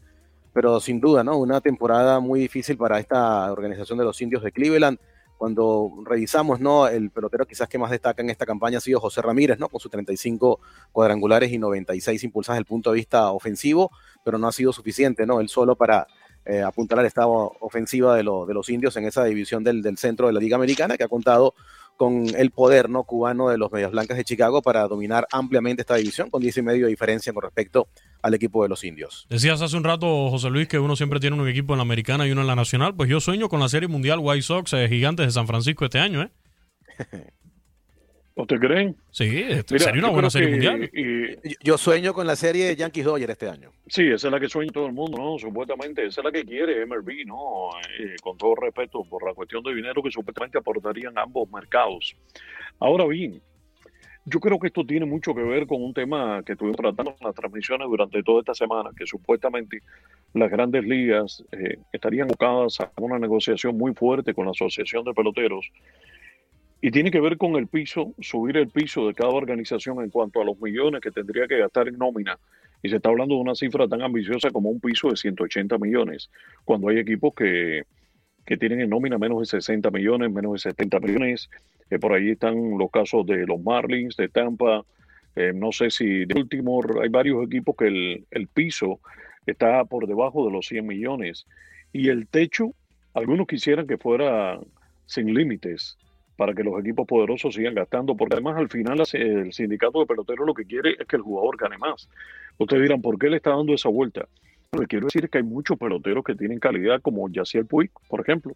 Pero 0.54 0.80
sin 0.80 1.00
duda, 1.00 1.24
¿no? 1.24 1.40
Una 1.40 1.60
temporada 1.60 2.20
muy 2.20 2.40
difícil 2.40 2.78
para 2.78 3.00
esta 3.00 3.52
organización 3.52 3.98
de 3.98 4.06
los 4.06 4.22
indios 4.22 4.44
de 4.44 4.52
Cleveland. 4.52 5.00
Cuando 5.40 5.92
revisamos, 6.06 6.60
¿no? 6.60 6.88
El 6.88 7.10
pelotero 7.10 7.48
quizás 7.48 7.68
que 7.68 7.80
más 7.80 7.90
destaca 7.90 8.22
en 8.22 8.30
esta 8.30 8.46
campaña 8.46 8.78
ha 8.78 8.82
sido 8.82 9.00
José 9.00 9.24
Ramírez, 9.24 9.58
¿no? 9.58 9.70
Con 9.70 9.80
sus 9.80 9.90
35 9.90 10.60
cuadrangulares 10.92 11.52
y 11.52 11.58
96 11.58 12.24
impulsadas 12.24 12.58
desde 12.58 12.62
el 12.62 12.68
punto 12.68 12.92
de 12.92 12.98
vista 12.98 13.32
ofensivo, 13.32 13.90
pero 14.24 14.38
no 14.38 14.48
ha 14.48 14.52
sido 14.52 14.72
suficiente, 14.72 15.26
¿no? 15.26 15.40
Él 15.40 15.50
solo 15.50 15.76
para 15.76 16.06
eh, 16.46 16.62
apuntar 16.62 17.00
al 17.00 17.08
estado 17.08 17.54
ofensiva 17.60 18.16
de, 18.16 18.22
lo, 18.22 18.46
de, 18.46 18.54
los 18.54 18.70
indios 18.70 18.96
en 18.98 19.06
esa 19.06 19.24
división 19.24 19.64
del, 19.64 19.82
del, 19.82 19.98
centro 19.98 20.28
de 20.28 20.34
la 20.34 20.40
Liga 20.40 20.58
Americana, 20.58 20.96
que 20.96 21.04
ha 21.04 21.08
contado 21.08 21.56
con 21.98 22.28
el 22.36 22.52
poder 22.52 22.90
no 22.90 23.04
cubano 23.04 23.50
de 23.50 23.58
los 23.58 23.72
Medias 23.72 23.92
Blancas 23.92 24.18
de 24.18 24.24
Chicago 24.24 24.62
para 24.62 24.88
dominar 24.88 25.28
ampliamente 25.32 25.82
esta 25.82 25.96
división, 25.96 26.30
con 26.30 26.42
10 26.42 26.58
y 26.58 26.62
medio 26.62 26.86
de 26.86 26.92
diferencia 26.92 27.34
con 27.34 27.42
respecto 27.44 27.88
al 28.22 28.34
equipo 28.34 28.64
de 28.64 28.70
los 28.70 28.84
indios. 28.84 29.26
Decías 29.30 29.62
hace 29.62 29.76
un 29.76 29.84
rato, 29.84 30.30
José 30.30 30.50
Luis, 30.50 30.68
que 30.68 30.80
uno 30.80 30.96
siempre 30.96 31.20
tiene 31.20 31.40
un 31.40 31.48
equipo 31.48 31.74
en 31.74 31.78
la 31.78 31.84
americana 31.84 32.28
y 32.28 32.32
uno 32.32 32.42
en 32.42 32.48
la 32.48 32.56
nacional. 32.56 32.96
Pues 32.96 33.10
yo 33.10 33.20
sueño 33.20 33.50
con 33.50 33.60
la 33.60 33.68
Serie 33.68 33.90
Mundial 33.90 34.20
White 34.22 34.44
Sox 34.44 34.74
eh, 34.74 34.88
Gigantes 34.88 35.26
de 35.26 35.32
San 35.32 35.48
Francisco 35.48 35.86
este 35.86 36.00
año, 36.00 36.22
¿eh? 36.22 36.32
¿Ustedes 38.38 38.62
creen? 38.62 38.96
Sí, 39.10 39.46
Mira, 39.48 39.64
sería 39.66 40.00
una 40.00 40.10
buena 40.10 40.30
serie 40.30 40.48
que, 40.48 40.54
mundial. 40.54 40.90
Y, 40.94 41.56
yo 41.64 41.78
sueño 41.78 42.14
con 42.14 42.28
la 42.28 42.36
serie 42.36 42.76
Yankees 42.76 43.04
Dodgers 43.04 43.32
este 43.32 43.50
año. 43.50 43.72
Sí, 43.88 44.04
esa 44.04 44.28
es 44.28 44.32
la 44.32 44.40
que 44.40 44.48
sueña 44.48 44.72
todo 44.72 44.86
el 44.86 44.94
mundo, 44.94 45.18
¿no? 45.18 45.40
Supuestamente, 45.40 46.06
esa 46.06 46.22
es 46.22 46.26
la 46.26 46.32
que 46.32 46.46
quiere 46.46 46.86
MLB, 46.86 47.26
¿no? 47.26 47.70
Eh, 48.00 48.16
con 48.22 48.38
todo 48.38 48.54
respeto 48.56 49.04
por 49.10 49.28
la 49.28 49.34
cuestión 49.34 49.64
de 49.64 49.74
dinero 49.74 50.04
que 50.04 50.12
supuestamente 50.12 50.60
aportarían 50.60 51.18
ambos 51.18 51.50
mercados. 51.52 52.16
Ahora 52.80 53.06
bien, 53.08 53.42
yo 54.26 54.40
creo 54.40 54.60
que 54.60 54.68
esto 54.68 54.86
tiene 54.86 55.08
mucho 55.08 55.34
que 55.34 55.42
ver 55.42 55.66
con 55.66 55.82
un 55.82 55.94
tema 55.94 56.44
que 56.46 56.52
estuvimos 56.52 56.78
tratando 56.78 57.16
en 57.20 57.26
las 57.26 57.34
transmisiones 57.34 57.88
durante 57.88 58.22
toda 58.22 58.42
esta 58.42 58.54
semana, 58.54 58.92
que 58.96 59.08
supuestamente 59.08 59.82
las 60.34 60.52
grandes 60.52 60.84
ligas 60.84 61.44
eh, 61.54 61.80
estarían 61.92 62.28
buscadas 62.28 62.82
a 62.82 62.92
una 62.98 63.18
negociación 63.18 63.78
muy 63.78 63.96
fuerte 63.96 64.36
con 64.36 64.46
la 64.46 64.52
Asociación 64.52 65.06
de 65.06 65.14
Peloteros 65.14 65.72
y 66.88 66.92
tiene 66.92 67.12
que 67.12 67.20
ver 67.20 67.36
con 67.36 67.58
el 67.58 67.68
piso, 67.68 68.14
subir 68.22 68.56
el 68.56 68.70
piso 68.70 69.08
de 69.08 69.14
cada 69.14 69.32
organización 69.32 70.02
en 70.02 70.10
cuanto 70.10 70.42
a 70.42 70.46
los 70.46 70.58
millones 70.62 71.02
que 71.02 71.12
tendría 71.12 71.46
que 71.46 71.58
gastar 71.58 71.90
en 71.90 71.98
nómina. 71.98 72.40
Y 72.82 72.88
se 72.88 72.96
está 72.96 73.10
hablando 73.10 73.36
de 73.36 73.42
una 73.42 73.56
cifra 73.56 73.90
tan 73.90 74.02
ambiciosa 74.02 74.52
como 74.52 74.70
un 74.70 74.80
piso 74.80 75.10
de 75.10 75.18
180 75.18 75.78
millones, 75.80 76.30
cuando 76.64 76.88
hay 76.88 77.00
equipos 77.00 77.34
que, 77.36 77.84
que 78.46 78.56
tienen 78.56 78.80
en 78.80 78.90
nómina 78.90 79.18
menos 79.18 79.40
de 79.40 79.60
60 79.60 79.92
millones, 79.92 80.32
menos 80.32 80.54
de 80.54 80.60
70 80.60 81.02
millones. 81.02 81.50
Eh, 81.90 82.00
por 82.00 82.14
ahí 82.14 82.30
están 82.30 82.78
los 82.78 82.90
casos 82.90 83.26
de 83.26 83.46
los 83.46 83.60
Marlins, 83.60 84.16
de 84.16 84.30
Tampa. 84.30 84.86
Eh, 85.36 85.52
no 85.54 85.74
sé 85.74 85.90
si 85.90 86.24
de 86.24 86.40
último 86.40 86.80
hay 87.04 87.10
varios 87.10 87.46
equipos 87.46 87.76
que 87.76 87.88
el, 87.88 88.26
el 88.32 88.48
piso 88.48 89.02
está 89.46 89.84
por 89.84 90.08
debajo 90.08 90.46
de 90.46 90.54
los 90.54 90.66
100 90.68 90.88
millones. 90.88 91.48
Y 91.92 92.08
el 92.08 92.30
techo, 92.30 92.72
algunos 93.14 93.46
quisieran 93.46 93.88
que 93.88 93.98
fuera 93.98 94.58
sin 95.06 95.34
límites 95.34 95.98
para 96.38 96.54
que 96.54 96.64
los 96.64 96.80
equipos 96.80 97.06
poderosos 97.06 97.56
sigan 97.56 97.74
gastando, 97.74 98.16
porque 98.16 98.36
además 98.36 98.58
al 98.58 98.70
final 98.70 99.04
el 99.12 99.52
sindicato 99.52 100.00
de 100.00 100.06
peloteros 100.06 100.48
lo 100.48 100.54
que 100.54 100.66
quiere 100.66 100.96
es 100.98 101.08
que 101.08 101.18
el 101.18 101.24
jugador 101.24 101.58
gane 101.58 101.78
más. 101.78 102.08
Ustedes 102.58 102.84
dirán, 102.84 103.02
¿por 103.02 103.18
qué 103.18 103.30
le 103.30 103.38
está 103.38 103.50
dando 103.50 103.74
esa 103.74 103.90
vuelta? 103.90 104.28
Lo 104.72 104.82
que 104.82 104.88
quiero 104.88 105.08
decir 105.08 105.26
es 105.26 105.32
que 105.32 105.40
hay 105.40 105.44
muchos 105.44 105.78
peloteros 105.78 106.24
que 106.24 106.36
tienen 106.36 106.60
calidad, 106.60 107.02
como 107.02 107.28
Yaciel 107.28 107.66
Puig, 107.66 107.90
por 108.08 108.22
ejemplo, 108.22 108.56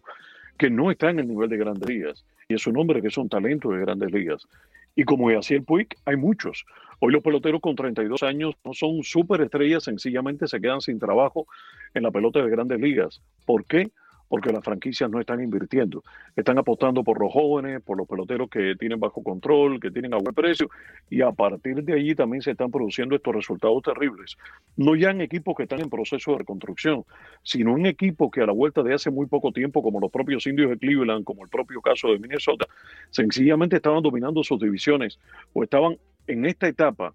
que 0.56 0.70
no 0.70 0.90
están 0.90 1.18
en 1.18 1.20
el 1.20 1.28
nivel 1.28 1.50
de 1.50 1.56
grandes 1.56 1.88
ligas. 1.88 2.24
Y 2.48 2.54
es 2.54 2.66
un 2.66 2.76
hombre 2.76 3.02
que 3.02 3.08
es 3.08 3.18
un 3.18 3.28
talento 3.28 3.70
de 3.70 3.80
grandes 3.80 4.12
ligas. 4.12 4.46
Y 4.94 5.04
como 5.04 5.30
Yaciel 5.30 5.64
Puig, 5.64 5.88
hay 6.04 6.16
muchos. 6.16 6.64
Hoy 7.00 7.12
los 7.12 7.22
peloteros 7.22 7.60
con 7.60 7.74
32 7.74 8.22
años 8.22 8.54
no 8.64 8.74
son 8.74 9.02
superestrellas, 9.02 9.82
sencillamente 9.82 10.46
se 10.46 10.60
quedan 10.60 10.80
sin 10.80 11.00
trabajo 11.00 11.46
en 11.94 12.04
la 12.04 12.12
pelota 12.12 12.40
de 12.40 12.50
grandes 12.50 12.80
ligas. 12.80 13.20
¿Por 13.44 13.64
qué? 13.64 13.90
Porque 14.32 14.50
las 14.50 14.64
franquicias 14.64 15.10
no 15.10 15.20
están 15.20 15.42
invirtiendo. 15.42 16.02
Están 16.34 16.56
apostando 16.56 17.04
por 17.04 17.20
los 17.20 17.30
jóvenes, 17.30 17.82
por 17.82 17.98
los 17.98 18.08
peloteros 18.08 18.48
que 18.48 18.74
tienen 18.80 18.98
bajo 18.98 19.22
control, 19.22 19.78
que 19.78 19.90
tienen 19.90 20.14
a 20.14 20.16
buen 20.16 20.34
precio, 20.34 20.70
y 21.10 21.20
a 21.20 21.32
partir 21.32 21.84
de 21.84 21.92
allí 21.92 22.14
también 22.14 22.40
se 22.40 22.52
están 22.52 22.70
produciendo 22.70 23.14
estos 23.14 23.34
resultados 23.34 23.82
terribles. 23.82 24.38
No 24.74 24.96
ya 24.96 25.10
en 25.10 25.20
equipos 25.20 25.54
que 25.54 25.64
están 25.64 25.82
en 25.82 25.90
proceso 25.90 26.32
de 26.32 26.38
reconstrucción, 26.38 27.04
sino 27.42 27.76
en 27.76 27.84
equipos 27.84 28.30
que 28.30 28.40
a 28.40 28.46
la 28.46 28.54
vuelta 28.54 28.82
de 28.82 28.94
hace 28.94 29.10
muy 29.10 29.26
poco 29.26 29.52
tiempo, 29.52 29.82
como 29.82 30.00
los 30.00 30.10
propios 30.10 30.46
indios 30.46 30.70
de 30.70 30.78
Cleveland, 30.78 31.24
como 31.24 31.44
el 31.44 31.50
propio 31.50 31.82
caso 31.82 32.08
de 32.08 32.18
Minnesota, 32.18 32.64
sencillamente 33.10 33.76
estaban 33.76 34.02
dominando 34.02 34.42
sus 34.42 34.58
divisiones 34.58 35.18
o 35.52 35.62
estaban 35.62 35.98
en 36.26 36.46
esta 36.46 36.68
etapa, 36.68 37.12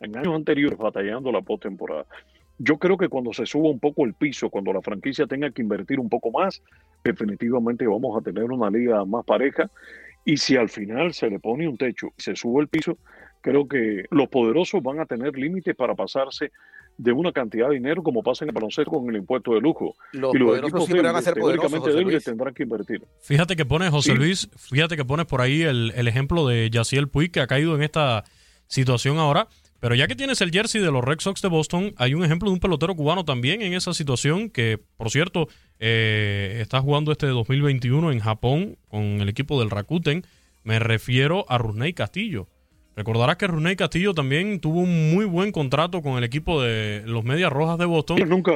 en 0.00 0.14
años 0.18 0.34
anteriores, 0.34 0.76
batallando 0.76 1.32
la 1.32 1.40
postemporada. 1.40 2.04
Yo 2.58 2.78
creo 2.78 2.96
que 2.96 3.08
cuando 3.08 3.32
se 3.32 3.46
suba 3.46 3.70
un 3.70 3.78
poco 3.78 4.04
el 4.04 4.14
piso, 4.14 4.50
cuando 4.50 4.72
la 4.72 4.82
franquicia 4.82 5.26
tenga 5.26 5.50
que 5.50 5.62
invertir 5.62 6.00
un 6.00 6.08
poco 6.08 6.30
más, 6.30 6.60
definitivamente 7.04 7.86
vamos 7.86 8.18
a 8.18 8.20
tener 8.20 8.44
una 8.44 8.68
liga 8.68 9.04
más 9.04 9.24
pareja. 9.24 9.70
Y 10.24 10.36
si 10.36 10.56
al 10.56 10.68
final 10.68 11.14
se 11.14 11.30
le 11.30 11.38
pone 11.38 11.68
un 11.68 11.78
techo 11.78 12.08
y 12.18 12.22
se 12.22 12.34
sube 12.34 12.60
el 12.60 12.68
piso, 12.68 12.98
creo 13.40 13.68
que 13.68 14.04
los 14.10 14.28
poderosos 14.28 14.82
van 14.82 15.00
a 15.00 15.06
tener 15.06 15.36
límites 15.36 15.74
para 15.76 15.94
pasarse 15.94 16.50
de 16.98 17.12
una 17.12 17.30
cantidad 17.30 17.68
de 17.68 17.74
dinero 17.74 18.02
como 18.02 18.24
pasa 18.24 18.44
en 18.44 18.50
el 18.50 18.54
baloncesto 18.54 18.90
con 18.90 19.08
el 19.08 19.16
impuesto 19.16 19.54
de 19.54 19.60
lujo. 19.60 19.94
Los 20.12 20.34
y 20.34 20.38
los 20.38 20.58
equipos 20.58 20.88
débiles, 20.88 21.04
van 21.04 21.16
a 21.16 21.22
ser 21.22 21.34
poderosos, 21.34 21.94
débiles 21.94 22.24
tendrán 22.24 22.52
que 22.52 22.64
invertir. 22.64 23.02
Fíjate 23.20 23.54
que 23.54 23.64
pones, 23.64 23.90
José 23.90 24.12
Sí. 24.12 24.18
Luis, 24.18 24.50
fíjate 24.56 24.96
que 24.96 25.04
pones 25.04 25.26
por 25.26 25.40
ahí 25.40 25.62
el, 25.62 25.92
el 25.94 26.08
ejemplo 26.08 26.46
de 26.48 26.68
Yaciel 26.70 27.08
Puig, 27.08 27.30
que 27.30 27.40
ha 27.40 27.46
caído 27.46 27.76
en 27.76 27.82
esta 27.82 28.24
situación 28.66 29.18
ahora. 29.18 29.46
Pero 29.80 29.94
ya 29.94 30.08
que 30.08 30.16
tienes 30.16 30.40
el 30.40 30.50
jersey 30.50 30.80
de 30.80 30.90
los 30.90 31.04
Red 31.04 31.20
Sox 31.20 31.40
de 31.40 31.48
Boston, 31.48 31.94
hay 31.96 32.14
un 32.14 32.24
ejemplo 32.24 32.48
de 32.48 32.54
un 32.54 32.60
pelotero 32.60 32.96
cubano 32.96 33.24
también 33.24 33.62
en 33.62 33.74
esa 33.74 33.94
situación 33.94 34.50
que, 34.50 34.78
por 34.96 35.10
cierto, 35.10 35.48
eh, 35.78 36.58
está 36.60 36.80
jugando 36.80 37.12
este 37.12 37.26
2021 37.26 38.10
en 38.10 38.18
Japón 38.18 38.76
con 38.88 39.02
el 39.02 39.28
equipo 39.28 39.60
del 39.60 39.70
Rakuten. 39.70 40.24
Me 40.64 40.80
refiero 40.80 41.46
a 41.48 41.58
Rusney 41.58 41.92
Castillo. 41.92 42.48
Recordarás 42.96 43.36
que 43.36 43.46
Rusney 43.46 43.76
Castillo 43.76 44.12
también 44.14 44.58
tuvo 44.58 44.80
un 44.80 45.14
muy 45.14 45.24
buen 45.24 45.52
contrato 45.52 46.02
con 46.02 46.18
el 46.18 46.24
equipo 46.24 46.60
de 46.60 47.04
los 47.06 47.22
Medias 47.22 47.52
Rojas 47.52 47.78
de 47.78 47.84
Boston, 47.84 48.18
Ellos 48.18 48.28
nunca, 48.28 48.52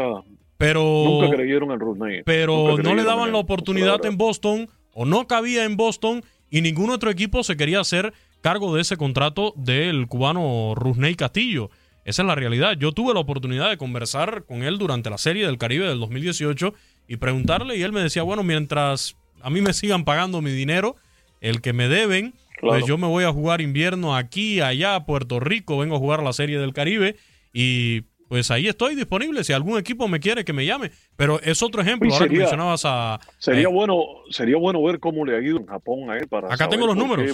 pero 0.57 0.83
nunca 0.83 1.37
creyeron 1.37 1.71
en 1.71 1.79
Rusney. 1.79 2.23
pero 2.25 2.77
no 2.79 2.97
le 2.97 3.05
daban 3.05 3.31
la 3.31 3.39
oportunidad 3.39 4.05
en 4.05 4.17
Boston 4.17 4.69
o 4.93 5.05
no 5.05 5.29
cabía 5.29 5.65
en 5.65 5.77
Boston 5.77 6.25
y 6.51 6.61
ningún 6.61 6.91
otro 6.91 7.09
equipo 7.09 7.45
se 7.45 7.57
quería 7.57 7.79
hacer 7.79 8.13
cargo 8.43 8.75
de 8.75 8.83
ese 8.83 8.97
contrato 8.99 9.55
del 9.57 10.07
cubano 10.09 10.75
Rusney 10.77 11.15
Castillo. 11.15 11.71
Esa 12.05 12.23
es 12.23 12.29
la 12.29 12.35
realidad. 12.35 12.77
Yo 12.77 12.93
tuve 12.93 13.15
la 13.15 13.21
oportunidad 13.21 13.71
de 13.71 13.79
conversar 13.79 14.45
con 14.45 14.65
él 14.65 14.77
durante 14.77 15.09
la 15.09 15.19
Serie 15.19 15.47
del 15.47 15.57
Caribe 15.57 15.89
del 15.89 16.01
2018 16.01 16.75
y 17.09 17.17
preguntarle 17.17 17.77
y 17.77 17.83
él 17.83 17.93
me 17.93 18.01
decía, 18.01 18.25
bueno, 18.25 18.43
mientras 18.43 19.17
a 19.41 19.51
mí 19.51 19.61
me 19.61 19.73
sigan 19.73 20.05
pagando 20.05 20.43
mi 20.43 20.51
dinero, 20.51 20.97
el 21.41 21.61
que 21.61 21.73
me 21.73 21.89
deben, 21.89 22.35
pues 22.61 22.85
yo 22.87 22.99
me 22.99 23.07
voy 23.07 23.25
a 23.25 23.33
jugar 23.33 23.61
invierno 23.61 24.17
aquí, 24.17 24.61
allá, 24.61 24.97
a 24.97 25.07
Puerto 25.07 25.41
Rico, 25.41 25.79
vengo 25.79 25.97
a 25.97 25.99
jugar 25.99 26.23
la 26.23 26.33
Serie 26.33 26.59
del 26.59 26.73
Caribe 26.73 27.17
y 27.53 28.03
pues 28.29 28.51
ahí 28.51 28.67
estoy 28.67 28.95
disponible. 28.95 29.45
Si 29.45 29.53
algún 29.53 29.79
equipo 29.79 30.09
me 30.09 30.19
quiere, 30.19 30.45
que 30.45 30.55
me 30.55 30.65
llame. 30.65 30.91
Pero 31.17 31.39
es 31.43 31.63
otro 31.63 31.83
ejemplo. 31.83 32.11
Ahora 32.11 32.29
que 32.29 32.39
mencionabas 32.39 32.83
a. 32.87 33.21
Sería, 33.37 33.65
eh, 33.65 33.67
bueno, 33.67 34.03
sería 34.31 34.57
bueno 34.57 34.83
ver 34.83 35.01
cómo 35.01 35.27
le 35.27 35.37
ha 35.37 35.41
ido 35.43 35.59
en 35.59 35.67
Japón 35.67 36.11
a 36.11 36.17
él 36.17 36.27
para. 36.29 36.53
Acá 36.53 36.67
tengo 36.67 36.87
los 36.87 36.97
números. 36.97 37.31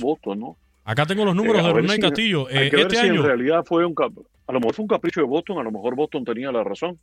Acá 0.88 1.04
tengo 1.04 1.26
los 1.26 1.36
números 1.36 1.62
de 1.62 1.70
René 1.70 1.98
Castillo. 1.98 2.46
Hay 2.48 2.70
que 2.70 2.80
este 2.80 2.98
año. 2.98 3.20
en 3.20 3.26
realidad 3.26 3.62
fue 3.62 3.84
un. 3.84 3.94
A 4.46 4.52
lo 4.52 4.58
mejor 4.58 4.74
fue 4.74 4.84
un 4.84 4.88
capricho 4.88 5.20
de 5.20 5.26
Boston, 5.26 5.58
a 5.58 5.62
lo 5.62 5.70
mejor 5.70 5.94
Boston 5.94 6.24
tenía 6.24 6.50
la 6.50 6.64
razón. 6.64 6.98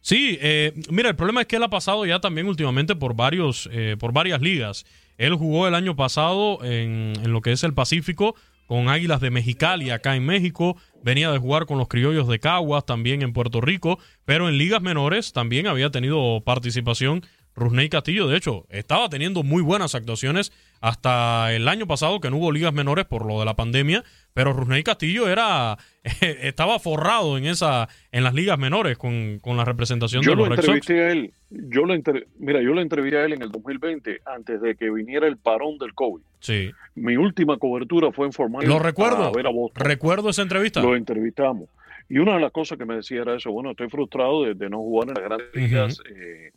Sí, 0.00 0.38
eh, 0.40 0.72
mira, 0.90 1.10
el 1.10 1.14
problema 1.16 1.42
es 1.42 1.46
que 1.46 1.56
él 1.56 1.62
ha 1.62 1.68
pasado 1.68 2.06
ya 2.06 2.20
también 2.20 2.46
últimamente 2.46 2.96
por 2.96 3.14
varios, 3.14 3.68
eh, 3.70 3.96
por 4.00 4.14
varias 4.14 4.40
ligas. 4.40 4.86
Él 5.18 5.34
jugó 5.34 5.68
el 5.68 5.74
año 5.74 5.94
pasado 5.94 6.64
en, 6.64 7.12
en, 7.22 7.30
lo 7.30 7.42
que 7.42 7.52
es 7.52 7.62
el 7.64 7.74
Pacífico 7.74 8.34
con 8.66 8.88
Águilas 8.88 9.20
de 9.20 9.30
Mexicali 9.30 9.90
acá 9.90 10.16
en 10.16 10.24
México, 10.24 10.78
venía 11.02 11.30
de 11.30 11.38
jugar 11.38 11.66
con 11.66 11.76
los 11.76 11.88
Criollos 11.88 12.28
de 12.28 12.38
Caguas 12.38 12.86
también 12.86 13.20
en 13.20 13.34
Puerto 13.34 13.60
Rico, 13.60 13.98
pero 14.24 14.48
en 14.48 14.56
ligas 14.56 14.80
menores 14.80 15.34
también 15.34 15.66
había 15.66 15.90
tenido 15.90 16.40
participación 16.42 17.22
Rusney 17.58 17.88
Castillo. 17.88 18.28
De 18.28 18.36
hecho, 18.38 18.66
estaba 18.70 19.08
teniendo 19.08 19.42
muy 19.42 19.62
buenas 19.62 19.94
actuaciones 19.94 20.52
hasta 20.80 21.54
el 21.54 21.68
año 21.68 21.86
pasado 21.86 22.20
que 22.20 22.30
no 22.30 22.36
hubo 22.36 22.52
ligas 22.52 22.72
menores 22.72 23.04
por 23.04 23.26
lo 23.26 23.38
de 23.38 23.44
la 23.44 23.54
pandemia, 23.54 24.04
pero 24.34 24.52
Rusney 24.52 24.82
Castillo 24.82 25.28
era 25.28 25.76
estaba 26.20 26.78
forrado 26.78 27.36
en 27.38 27.46
esa 27.46 27.88
en 28.12 28.24
las 28.24 28.34
ligas 28.34 28.58
menores 28.58 28.96
con, 28.98 29.40
la 29.44 29.64
representación 29.64 30.22
de 30.22 30.34
los 30.36 30.48
Red 30.48 30.62
Sox. 30.62 30.90
A 30.90 31.10
él, 31.10 31.32
yo 31.50 31.84
lo 31.84 31.94
mira, 32.38 32.62
yo 32.62 32.74
lo 32.74 32.80
entrevisté 32.80 33.18
a 33.18 33.24
él 33.24 33.32
en 33.32 33.42
el 33.42 33.50
2020 33.50 34.20
antes 34.26 34.60
de 34.60 34.74
que 34.76 34.90
viniera 34.90 35.26
el 35.26 35.36
parón 35.36 35.78
del 35.78 35.94
COVID. 35.94 36.22
Sí. 36.40 36.70
Mi 36.94 37.16
última 37.16 37.56
cobertura 37.56 38.12
fue 38.12 38.26
en 38.26 38.32
formal. 38.32 38.66
Lo 38.66 38.78
recuerdo. 38.78 39.32
Recuerdo 39.74 40.30
esa 40.30 40.42
entrevista. 40.42 40.80
Lo 40.80 40.94
entrevistamos. 40.94 41.68
Y 42.08 42.18
una 42.18 42.34
de 42.34 42.40
las 42.40 42.52
cosas 42.52 42.78
que 42.78 42.86
me 42.86 42.96
decía 42.96 43.20
era 43.20 43.36
eso, 43.36 43.50
bueno, 43.52 43.72
estoy 43.72 43.90
frustrado 43.90 44.44
de, 44.44 44.70
no 44.70 44.78
jugar 44.78 45.08
en 45.08 45.14
las 45.14 45.24
grandes 45.24 45.54
ligas. 45.54 46.00
eh, 46.10 46.52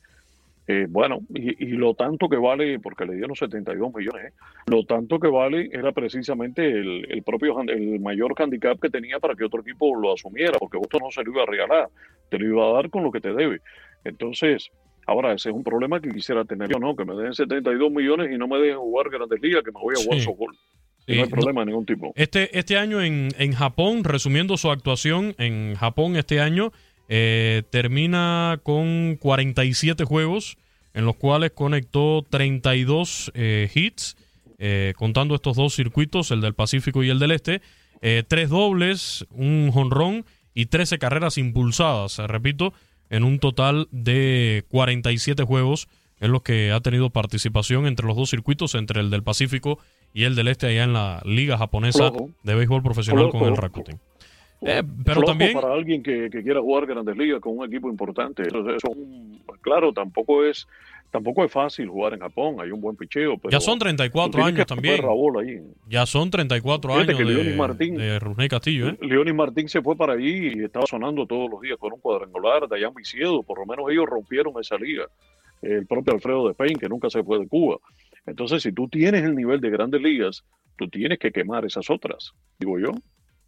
eh, 0.68 0.86
bueno, 0.88 1.22
y, 1.34 1.66
lo 1.72 1.96
tanto 1.96 2.30
que 2.30 2.38
vale, 2.38 2.80
porque 2.80 3.06
le 3.06 3.16
dieron 3.16 3.36
72 3.36 3.94
millones, 3.94 4.26
¿eh? 4.28 4.34
lo 4.68 4.84
tanto 4.86 5.20
que 5.20 5.28
vale 5.28 5.70
era 5.72 5.92
precisamente 5.92 6.68
el, 6.68 7.24
propio, 7.26 7.60
el 7.62 8.00
mayor 8.00 8.36
handicap 8.38 8.80
que 8.80 8.90
tenía 8.90 9.20
para 9.20 9.36
que 9.36 9.44
otro 9.44 9.62
equipo 9.62 9.96
lo 9.96 10.14
asumiera, 10.14 10.54
porque 10.60 10.78
esto 10.80 11.00
no 11.00 11.10
se 11.10 11.24
lo 11.24 11.32
iba 11.32 11.44
a 11.44 11.48
regalar, 11.48 11.90
te 12.30 12.38
lo 12.38 12.48
iba 12.48 12.70
a 12.70 12.74
dar 12.74 12.90
con 12.90 13.04
lo 13.04 13.12
que 13.12 13.20
te 13.20 13.34
debe. 13.34 13.60
Entonces, 14.04 14.70
ahora 15.08 15.34
ese 15.34 15.50
es 15.50 15.56
un 15.56 15.64
problema 15.64 16.00
que 16.00 16.10
quisiera 16.10 16.46
tener 16.46 16.70
yo, 16.70 16.80
¿no? 16.80 16.96
Que 16.96 17.06
me 17.06 17.16
den 17.16 17.34
72 17.34 17.92
millones 17.92 18.32
y 18.32 18.38
no 18.38 18.48
me 18.48 18.60
dejen 18.60 18.78
jugar 18.78 19.10
Grandes 19.10 19.42
Ligas, 19.42 19.64
que 19.64 19.72
me 19.72 19.82
voy 19.82 19.96
a 19.98 20.04
jugar 20.04 20.20
softball. 20.22 20.56
no 21.08 21.24
hay 21.24 21.30
problema 21.30 21.62
de 21.62 21.66
ningún 21.66 21.86
tipo. 21.88 22.14
Este, 22.16 22.58
este 22.58 22.78
año 22.78 23.02
en, 23.02 23.30
en 23.40 23.54
Japón, 23.54 24.04
resumiendo 24.04 24.58
su 24.58 24.70
actuación 24.70 25.34
en 25.40 25.74
Japón 25.74 26.16
este 26.16 26.40
año, 26.40 26.72
eh, 27.14 27.64
termina 27.72 28.62
con 28.64 29.18
47 29.20 30.06
juegos 30.06 30.58
en 30.94 31.04
los 31.04 31.18
cuales 31.18 31.52
conectó 31.52 32.26
32 32.30 33.34
eh, 33.34 33.70
hits, 33.76 34.16
eh, 34.60 34.94
contando 34.96 35.36
estos 35.36 35.58
dos 35.58 35.76
circuitos, 35.76 36.32
el 36.32 36.40
del 36.40 36.54
Pacífico 36.54 37.04
y 37.04 37.10
el 37.10 37.20
del 37.20 37.32
Este, 37.32 37.62
tres 38.30 38.50
dobles, 38.50 39.26
un 39.32 39.72
jonrón 39.74 40.24
y 40.54 40.68
13 40.68 41.00
carreras 41.00 41.38
impulsadas, 41.38 42.18
repito, 42.18 42.74
en 43.10 43.26
un 43.26 43.40
total 43.40 43.90
de 43.92 44.64
47 44.70 45.44
juegos 45.44 45.90
en 46.22 46.32
los 46.32 46.44
que 46.44 46.72
ha 46.72 46.80
tenido 46.80 47.10
participación 47.10 47.88
entre 47.88 48.08
los 48.08 48.16
dos 48.16 48.30
circuitos, 48.30 48.74
entre 48.74 49.02
el 49.02 49.10
del 49.10 49.22
Pacífico 49.22 49.80
y 50.14 50.24
el 50.24 50.36
del 50.36 50.48
Este, 50.48 50.68
allá 50.68 50.86
en 50.86 50.94
la 50.94 51.22
Liga 51.26 51.58
Japonesa 51.58 52.10
de 52.44 52.56
Béisbol 52.56 52.84
Profesional 52.84 53.30
con 53.32 53.44
el 53.44 53.58
Rakuten. 53.58 54.00
Eh, 54.62 54.84
pero 55.04 55.22
también 55.24 55.54
para 55.54 55.74
alguien 55.74 56.04
que, 56.04 56.30
quiera 56.30 56.62
jugar 56.62 56.86
Grandes 56.86 57.18
Ligas 57.18 57.42
con 57.42 57.58
un 57.58 57.66
equipo 57.66 57.90
importante, 57.90 58.44
eso, 58.44 58.96
claro, 59.62 59.92
tampoco 59.92 60.46
es 60.46 60.68
tampoco 61.12 61.44
es 61.44 61.52
fácil 61.52 61.90
jugar 61.90 62.14
en 62.14 62.22
Japón, 62.22 62.56
hay 62.60 62.72
un 62.72 62.80
buen 62.80 62.96
picheo. 62.96 63.38
Pero 63.38 63.52
ya 63.52 63.60
son 63.60 63.78
34 63.78 64.46
años 64.46 64.66
también. 64.66 65.02
Ya 65.90 66.06
son 66.06 66.30
34 66.30 66.94
años 66.94 67.18
de, 67.18 67.56
Martín, 67.56 67.98
de 67.98 68.48
Castillo. 68.50 68.90
¿eh? 68.90 68.98
Leonis 69.02 69.36
Martín 69.36 69.68
se 69.68 69.82
fue 69.82 69.96
para 69.96 70.14
allí 70.14 70.54
y 70.56 70.64
estaba 70.64 70.86
sonando 70.88 71.28
todos 71.28 71.52
los 71.52 71.62
días 71.62 71.78
con 71.78 71.94
un 71.94 72.00
cuadrangular, 72.00 72.68
de 72.68 72.78
allá 72.78 72.90
Viciedo, 72.96 73.44
por 73.44 73.60
lo 73.60 73.66
menos 73.66 73.92
ellos 73.92 74.06
rompieron 74.08 74.54
esa 74.60 74.78
liga. 74.78 75.06
El 75.62 75.86
propio 75.86 76.14
Alfredo 76.14 76.48
de 76.48 76.54
Pein, 76.56 76.80
que 76.80 76.90
nunca 76.90 77.10
se 77.10 77.24
fue 77.24 77.40
de 77.40 77.48
Cuba. 77.48 77.78
Entonces, 78.26 78.64
si 78.64 78.72
tú 78.72 78.88
tienes 78.88 79.24
el 79.24 79.36
nivel 79.36 79.60
de 79.60 79.70
grandes 79.70 80.02
ligas, 80.02 80.44
tú 80.78 80.88
tienes 80.88 81.20
que 81.20 81.32
quemar 81.32 81.66
esas 81.66 81.90
otras, 81.90 82.32
digo 82.58 82.80
yo. 82.80 82.92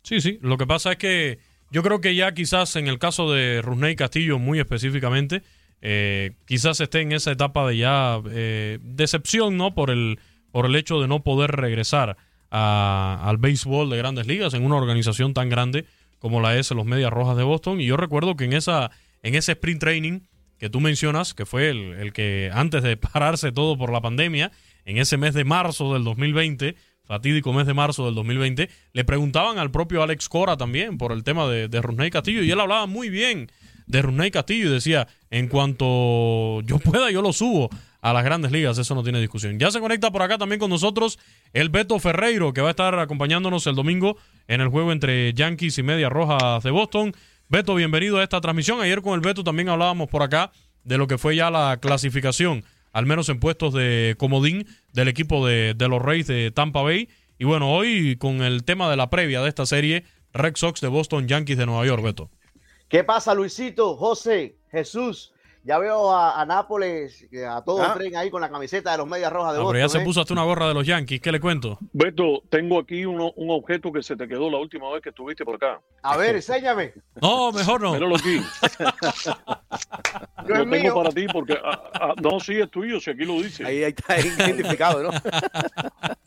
Sí, 0.03 0.21
sí. 0.21 0.37
Lo 0.41 0.57
que 0.57 0.67
pasa 0.67 0.91
es 0.91 0.97
que 0.97 1.39
yo 1.71 1.81
creo 1.81 2.01
que 2.01 2.13
ya 2.15 2.33
quizás 2.33 2.75
en 2.75 2.87
el 2.87 2.99
caso 2.99 3.31
de 3.31 3.61
Rusney 3.61 3.95
Castillo, 3.95 4.37
muy 4.37 4.59
específicamente, 4.59 5.41
eh, 5.81 6.31
quizás 6.45 6.79
esté 6.79 7.01
en 7.01 7.13
esa 7.13 7.31
etapa 7.31 7.67
de 7.67 7.77
ya 7.77 8.21
eh, 8.29 8.79
decepción, 8.81 9.57
¿no? 9.57 9.73
Por 9.73 9.89
el, 9.89 10.19
por 10.51 10.65
el 10.65 10.75
hecho 10.75 11.01
de 11.01 11.07
no 11.07 11.23
poder 11.23 11.51
regresar 11.51 12.17
al 12.51 13.37
béisbol 13.37 13.89
de 13.89 13.97
grandes 13.97 14.27
ligas 14.27 14.53
en 14.53 14.63
una 14.63 14.75
organización 14.75 15.33
tan 15.33 15.49
grande 15.49 15.85
como 16.19 16.39
la 16.39 16.55
es 16.55 16.69
los 16.69 16.85
Medias 16.85 17.11
Rojas 17.11 17.35
de 17.35 17.43
Boston. 17.43 17.81
Y 17.81 17.85
yo 17.85 17.97
recuerdo 17.97 18.35
que 18.35 18.45
en, 18.45 18.53
esa, 18.53 18.91
en 19.23 19.33
ese 19.33 19.53
sprint 19.53 19.79
training 19.79 20.19
que 20.59 20.69
tú 20.69 20.79
mencionas, 20.79 21.33
que 21.33 21.47
fue 21.47 21.69
el, 21.69 21.93
el 21.93 22.13
que 22.13 22.51
antes 22.53 22.83
de 22.83 22.95
pararse 23.13 23.51
todo 23.51 23.77
por 23.77 23.91
la 23.91 24.01
pandemia, 24.01 24.51
en 24.85 24.99
ese 24.99 25.17
mes 25.17 25.33
de 25.33 25.43
marzo 25.43 25.93
del 25.93 26.03
2020, 26.03 26.75
fatídico 27.05 27.51
mes 27.53 27.67
de 27.67 27.73
marzo 27.73 28.05
del 28.05 28.15
2020, 28.15 28.69
le 28.93 29.03
preguntaban 29.03 29.57
al 29.57 29.71
propio 29.71 30.03
Alex 30.03 30.29
Cora 30.29 30.57
también 30.57 30.97
por 30.97 31.11
el 31.11 31.23
tema 31.23 31.47
de, 31.47 31.67
de 31.67 32.09
Castillo 32.11 32.43
y 32.43 32.51
él 32.51 32.59
hablaba 32.59 32.85
muy 32.85 33.09
bien 33.09 33.51
de 33.87 34.01
Rusney 34.01 34.31
Castillo 34.31 34.69
y 34.69 34.73
decía, 34.73 35.07
en 35.29 35.47
cuanto 35.47 36.61
yo 36.61 36.79
pueda, 36.79 37.11
yo 37.11 37.21
lo 37.21 37.33
subo 37.33 37.69
a 38.01 38.13
las 38.13 38.23
grandes 38.23 38.51
ligas, 38.51 38.77
eso 38.77 38.95
no 38.95 39.03
tiene 39.03 39.19
discusión. 39.19 39.59
Ya 39.59 39.71
se 39.71 39.79
conecta 39.79 40.11
por 40.11 40.21
acá 40.21 40.37
también 40.37 40.59
con 40.59 40.69
nosotros 40.69 41.19
el 41.53 41.69
Beto 41.69 41.99
Ferreiro, 41.99 42.53
que 42.53 42.61
va 42.61 42.69
a 42.69 42.71
estar 42.71 42.97
acompañándonos 42.99 43.67
el 43.67 43.75
domingo 43.75 44.17
en 44.47 44.61
el 44.61 44.69
juego 44.69 44.91
entre 44.91 45.33
Yankees 45.33 45.77
y 45.77 45.83
Media 45.83 46.09
Roja 46.09 46.59
de 46.59 46.71
Boston. 46.71 47.13
Beto, 47.49 47.75
bienvenido 47.75 48.17
a 48.17 48.23
esta 48.23 48.41
transmisión. 48.41 48.81
Ayer 48.81 49.01
con 49.01 49.13
el 49.13 49.21
Beto 49.21 49.43
también 49.43 49.69
hablábamos 49.69 50.09
por 50.09 50.23
acá 50.23 50.51
de 50.83 50.97
lo 50.97 51.07
que 51.07 51.17
fue 51.17 51.35
ya 51.35 51.49
la 51.49 51.77
clasificación 51.81 52.63
al 52.93 53.05
menos 53.05 53.27
en 53.27 53.39
puestos 53.39 53.73
de 53.73 54.15
comodín 54.17 54.67
del 54.93 55.09
equipo 55.09 55.45
de, 55.45 55.75
los 55.77 56.01
Reyes 56.01 56.27
de 56.27 56.51
Tampa 56.51 56.81
Bay. 56.81 57.09
Y 57.37 57.43
bueno, 57.43 57.73
hoy 57.73 58.15
con 58.17 58.41
el 58.41 58.63
tema 58.63 58.89
de 58.89 58.95
la 58.95 59.09
previa 59.09 59.41
de 59.41 59.49
esta 59.49 59.65
serie, 59.65 60.05
Red 60.31 60.55
Sox 60.55 60.79
de 60.79 60.87
Boston, 60.87 61.27
Yankees 61.27 61.57
de 61.57 61.65
Nueva 61.65 61.85
York, 61.85 62.03
Beto. 62.03 62.29
¿Qué 62.87 63.03
pasa, 63.03 63.33
Luisito, 63.33 63.97
José, 63.97 64.55
Jesús? 64.71 65.32
Ya 65.65 65.77
veo 65.77 66.13
a, 66.13 66.45
Nápoles, 66.45 67.25
a 67.49 67.63
todo 67.63 67.83
el 67.83 67.89
ah. 67.89 67.93
tren 67.93 68.17
ahí 68.17 68.29
con 68.29 68.41
la 68.41 68.49
camiseta 68.49 68.91
de 68.91 68.97
los 68.97 69.07
Medias 69.07 69.31
Rojas 69.31 69.53
de 69.53 69.59
Boston. 69.59 69.73
Pero 69.73 69.85
ya 69.85 69.89
se 69.89 69.99
¿eh? 69.99 70.03
puso 70.03 70.19
hasta 70.19 70.33
una 70.33 70.43
gorra 70.43 70.67
de 70.67 70.73
los 70.73 70.85
Yankees. 70.85 71.21
¿Qué 71.21 71.31
le 71.31 71.39
cuento? 71.39 71.77
Beto, 71.93 72.43
tengo 72.49 72.79
aquí 72.79 73.05
un 73.05 73.31
objeto 73.49 73.93
que 73.93 74.03
se 74.03 74.17
te 74.17 74.27
quedó 74.27 74.49
la 74.49 74.57
última 74.57 74.91
vez 74.91 75.01
que 75.01 75.09
estuviste 75.09 75.45
por 75.45 75.55
acá. 75.55 75.79
A 76.01 76.17
ver, 76.17 76.35
enséñame. 76.35 76.93
No, 77.21 77.53
mejor 77.53 77.81
no. 77.81 77.93
Míralo 77.93 78.17
aquí. 78.17 78.41
lo 80.47 80.69
tengo 80.69 80.95
para 80.95 81.09
ti 81.11 81.27
porque. 81.31 81.57
Ah, 81.63 81.81
ah, 81.93 82.13
no, 82.21 82.41
sí, 82.41 82.59
es 82.59 82.69
tuyo, 82.69 82.99
si 82.99 83.11
aquí 83.11 83.23
lo 83.23 83.41
dice. 83.41 83.65
Ahí, 83.65 83.83
está 83.83 84.19
identificado, 84.19 85.03
¿no? 85.03 85.11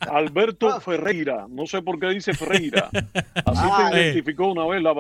Alberto 0.01 0.81
Ferreira. 0.81 1.47
No 1.49 1.67
sé 1.67 1.83
por 1.83 1.99
qué 1.99 2.09
dice 2.09 2.33
Ferreira. 2.33 2.89
Así 3.45 3.69
te 3.77 4.01
identificó 4.01 4.47
una 4.47 4.67
vez 4.67 4.83
la 4.83 4.95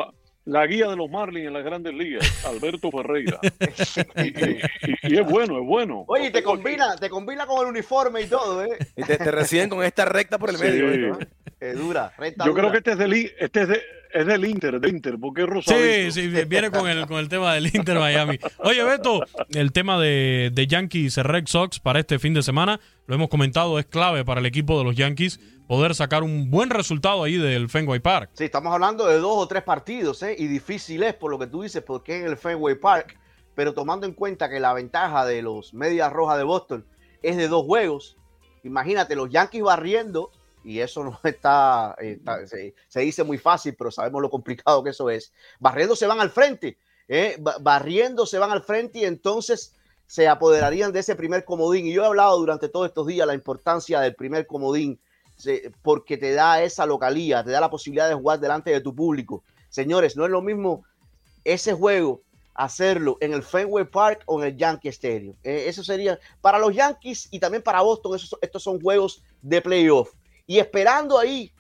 la 0.46 0.64
guía 0.66 0.86
de 0.88 0.96
los 0.96 1.10
Marlins 1.10 1.48
en 1.48 1.52
las 1.52 1.64
grandes 1.64 1.92
ligas, 1.92 2.44
Alberto 2.46 2.90
Ferreira. 2.90 3.38
y, 5.02 5.16
es 5.16 5.26
bueno, 5.26 5.58
es 5.58 5.66
bueno. 5.66 6.04
Oye, 6.06 6.30
te 6.30 6.42
combina, 6.42 6.96
te 6.96 7.10
combina 7.10 7.46
con 7.46 7.62
el 7.62 7.70
uniforme 7.70 8.22
y 8.22 8.26
todo, 8.26 8.64
¿eh? 8.64 8.78
Y 8.96 9.02
te, 9.02 9.18
reciben 9.18 9.68
con 9.68 9.84
esta 9.84 10.04
recta 10.04 10.38
por 10.38 10.50
el 10.50 10.58
medio. 10.58 11.14
¿eh? 11.14 11.28
Es 11.58 11.76
dura, 11.76 12.12
recta 12.16 12.46
Yo 12.46 12.54
creo 12.54 12.70
que 12.70 12.78
este 12.78 12.92
es 12.92 12.98
del, 12.98 13.12
este 13.38 13.62
es, 13.62 13.68
es 14.12 14.26
del 14.26 14.44
Inter, 14.44 14.78
de 14.78 14.88
Inter, 14.88 15.16
porque 15.20 15.42
es 15.42 15.48
rosado. 15.48 15.80
Sí, 15.80 16.12
sí, 16.12 16.28
viene 16.28 16.70
con 16.70 16.88
el, 16.88 17.06
con 17.06 17.18
el 17.18 17.28
tema 17.28 17.54
del 17.54 17.66
Inter 17.66 17.98
Miami. 17.98 18.38
Oye, 18.58 18.84
Beto, 18.84 19.24
el 19.52 19.72
tema 19.72 20.00
de, 20.00 20.50
de 20.52 20.66
Yankees 20.66 21.16
Red 21.16 21.46
Sox 21.46 21.80
para 21.80 21.98
este 21.98 22.20
fin 22.20 22.34
de 22.34 22.42
semana, 22.42 22.78
lo 23.06 23.14
hemos 23.16 23.28
comentado, 23.28 23.78
es 23.80 23.86
clave 23.86 24.24
para 24.24 24.40
el 24.40 24.46
equipo 24.46 24.78
de 24.78 24.84
los 24.84 24.94
Yankees 24.94 25.40
poder 25.66 25.94
sacar 25.94 26.22
un 26.22 26.50
buen 26.50 26.70
resultado 26.70 27.24
ahí 27.24 27.36
del 27.36 27.68
Fenway 27.68 28.00
Park. 28.00 28.30
Sí, 28.34 28.44
estamos 28.44 28.72
hablando 28.72 29.06
de 29.06 29.16
dos 29.16 29.36
o 29.36 29.48
tres 29.48 29.62
partidos, 29.62 30.22
¿eh? 30.22 30.34
Y 30.38 30.46
difícil 30.46 31.02
es 31.02 31.14
por 31.14 31.30
lo 31.30 31.38
que 31.38 31.46
tú 31.46 31.62
dices, 31.62 31.82
porque 31.82 32.18
en 32.18 32.26
el 32.26 32.36
Fenway 32.36 32.76
Park, 32.76 33.18
pero 33.54 33.74
tomando 33.74 34.06
en 34.06 34.12
cuenta 34.12 34.48
que 34.48 34.60
la 34.60 34.72
ventaja 34.72 35.24
de 35.24 35.42
los 35.42 35.74
Medias 35.74 36.12
Rojas 36.12 36.38
de 36.38 36.44
Boston 36.44 36.86
es 37.22 37.36
de 37.36 37.48
dos 37.48 37.64
juegos, 37.64 38.16
imagínate 38.62 39.16
los 39.16 39.30
Yankees 39.30 39.62
barriendo, 39.62 40.30
y 40.62 40.80
eso 40.80 41.04
no 41.04 41.18
está, 41.22 41.96
eh, 42.00 42.20
se, 42.88 43.00
dice 43.00 43.24
muy 43.24 43.38
fácil, 43.38 43.74
pero 43.76 43.90
sabemos 43.90 44.20
lo 44.20 44.30
complicado 44.30 44.82
que 44.82 44.90
eso 44.90 45.10
es. 45.10 45.32
Barriendo 45.60 45.96
se 45.96 46.06
van 46.06 46.20
al 46.20 46.30
frente, 46.30 46.78
¿eh? 47.08 47.36
barriendo 47.60 48.26
se 48.26 48.38
van 48.38 48.50
al 48.50 48.62
frente 48.62 49.00
y 49.00 49.04
entonces 49.04 49.74
se 50.06 50.28
apoderarían 50.28 50.92
de 50.92 51.00
ese 51.00 51.16
primer 51.16 51.44
comodín. 51.44 51.86
Y 51.86 51.92
yo 51.92 52.02
he 52.02 52.06
hablado 52.06 52.38
durante 52.38 52.68
todos 52.68 52.88
estos 52.88 53.06
días 53.06 53.26
la 53.26 53.34
importancia 53.34 54.00
del 54.00 54.14
primer 54.14 54.46
comodín 54.46 55.00
porque 55.82 56.16
te 56.16 56.32
da 56.32 56.62
esa 56.62 56.86
localía, 56.86 57.44
te 57.44 57.50
da 57.50 57.60
la 57.60 57.70
posibilidad 57.70 58.08
de 58.08 58.14
jugar 58.14 58.40
delante 58.40 58.70
de 58.70 58.80
tu 58.80 58.94
público. 58.94 59.44
Señores, 59.68 60.16
no 60.16 60.24
es 60.24 60.30
lo 60.30 60.42
mismo 60.42 60.84
ese 61.44 61.72
juego 61.72 62.22
hacerlo 62.54 63.18
en 63.20 63.34
el 63.34 63.42
Fenway 63.42 63.84
Park 63.84 64.22
o 64.26 64.40
en 64.40 64.48
el 64.48 64.56
Yankee 64.56 64.88
Stadium. 64.88 65.36
Eh, 65.44 65.64
eso 65.68 65.84
sería 65.84 66.18
para 66.40 66.58
los 66.58 66.74
Yankees 66.74 67.28
y 67.30 67.38
también 67.38 67.62
para 67.62 67.82
Boston. 67.82 68.18
estos 68.40 68.62
son 68.62 68.80
juegos 68.80 69.22
de 69.42 69.60
playoff. 69.60 70.12
Y 70.46 70.58
esperando 70.58 71.18
ahí, 71.18 71.52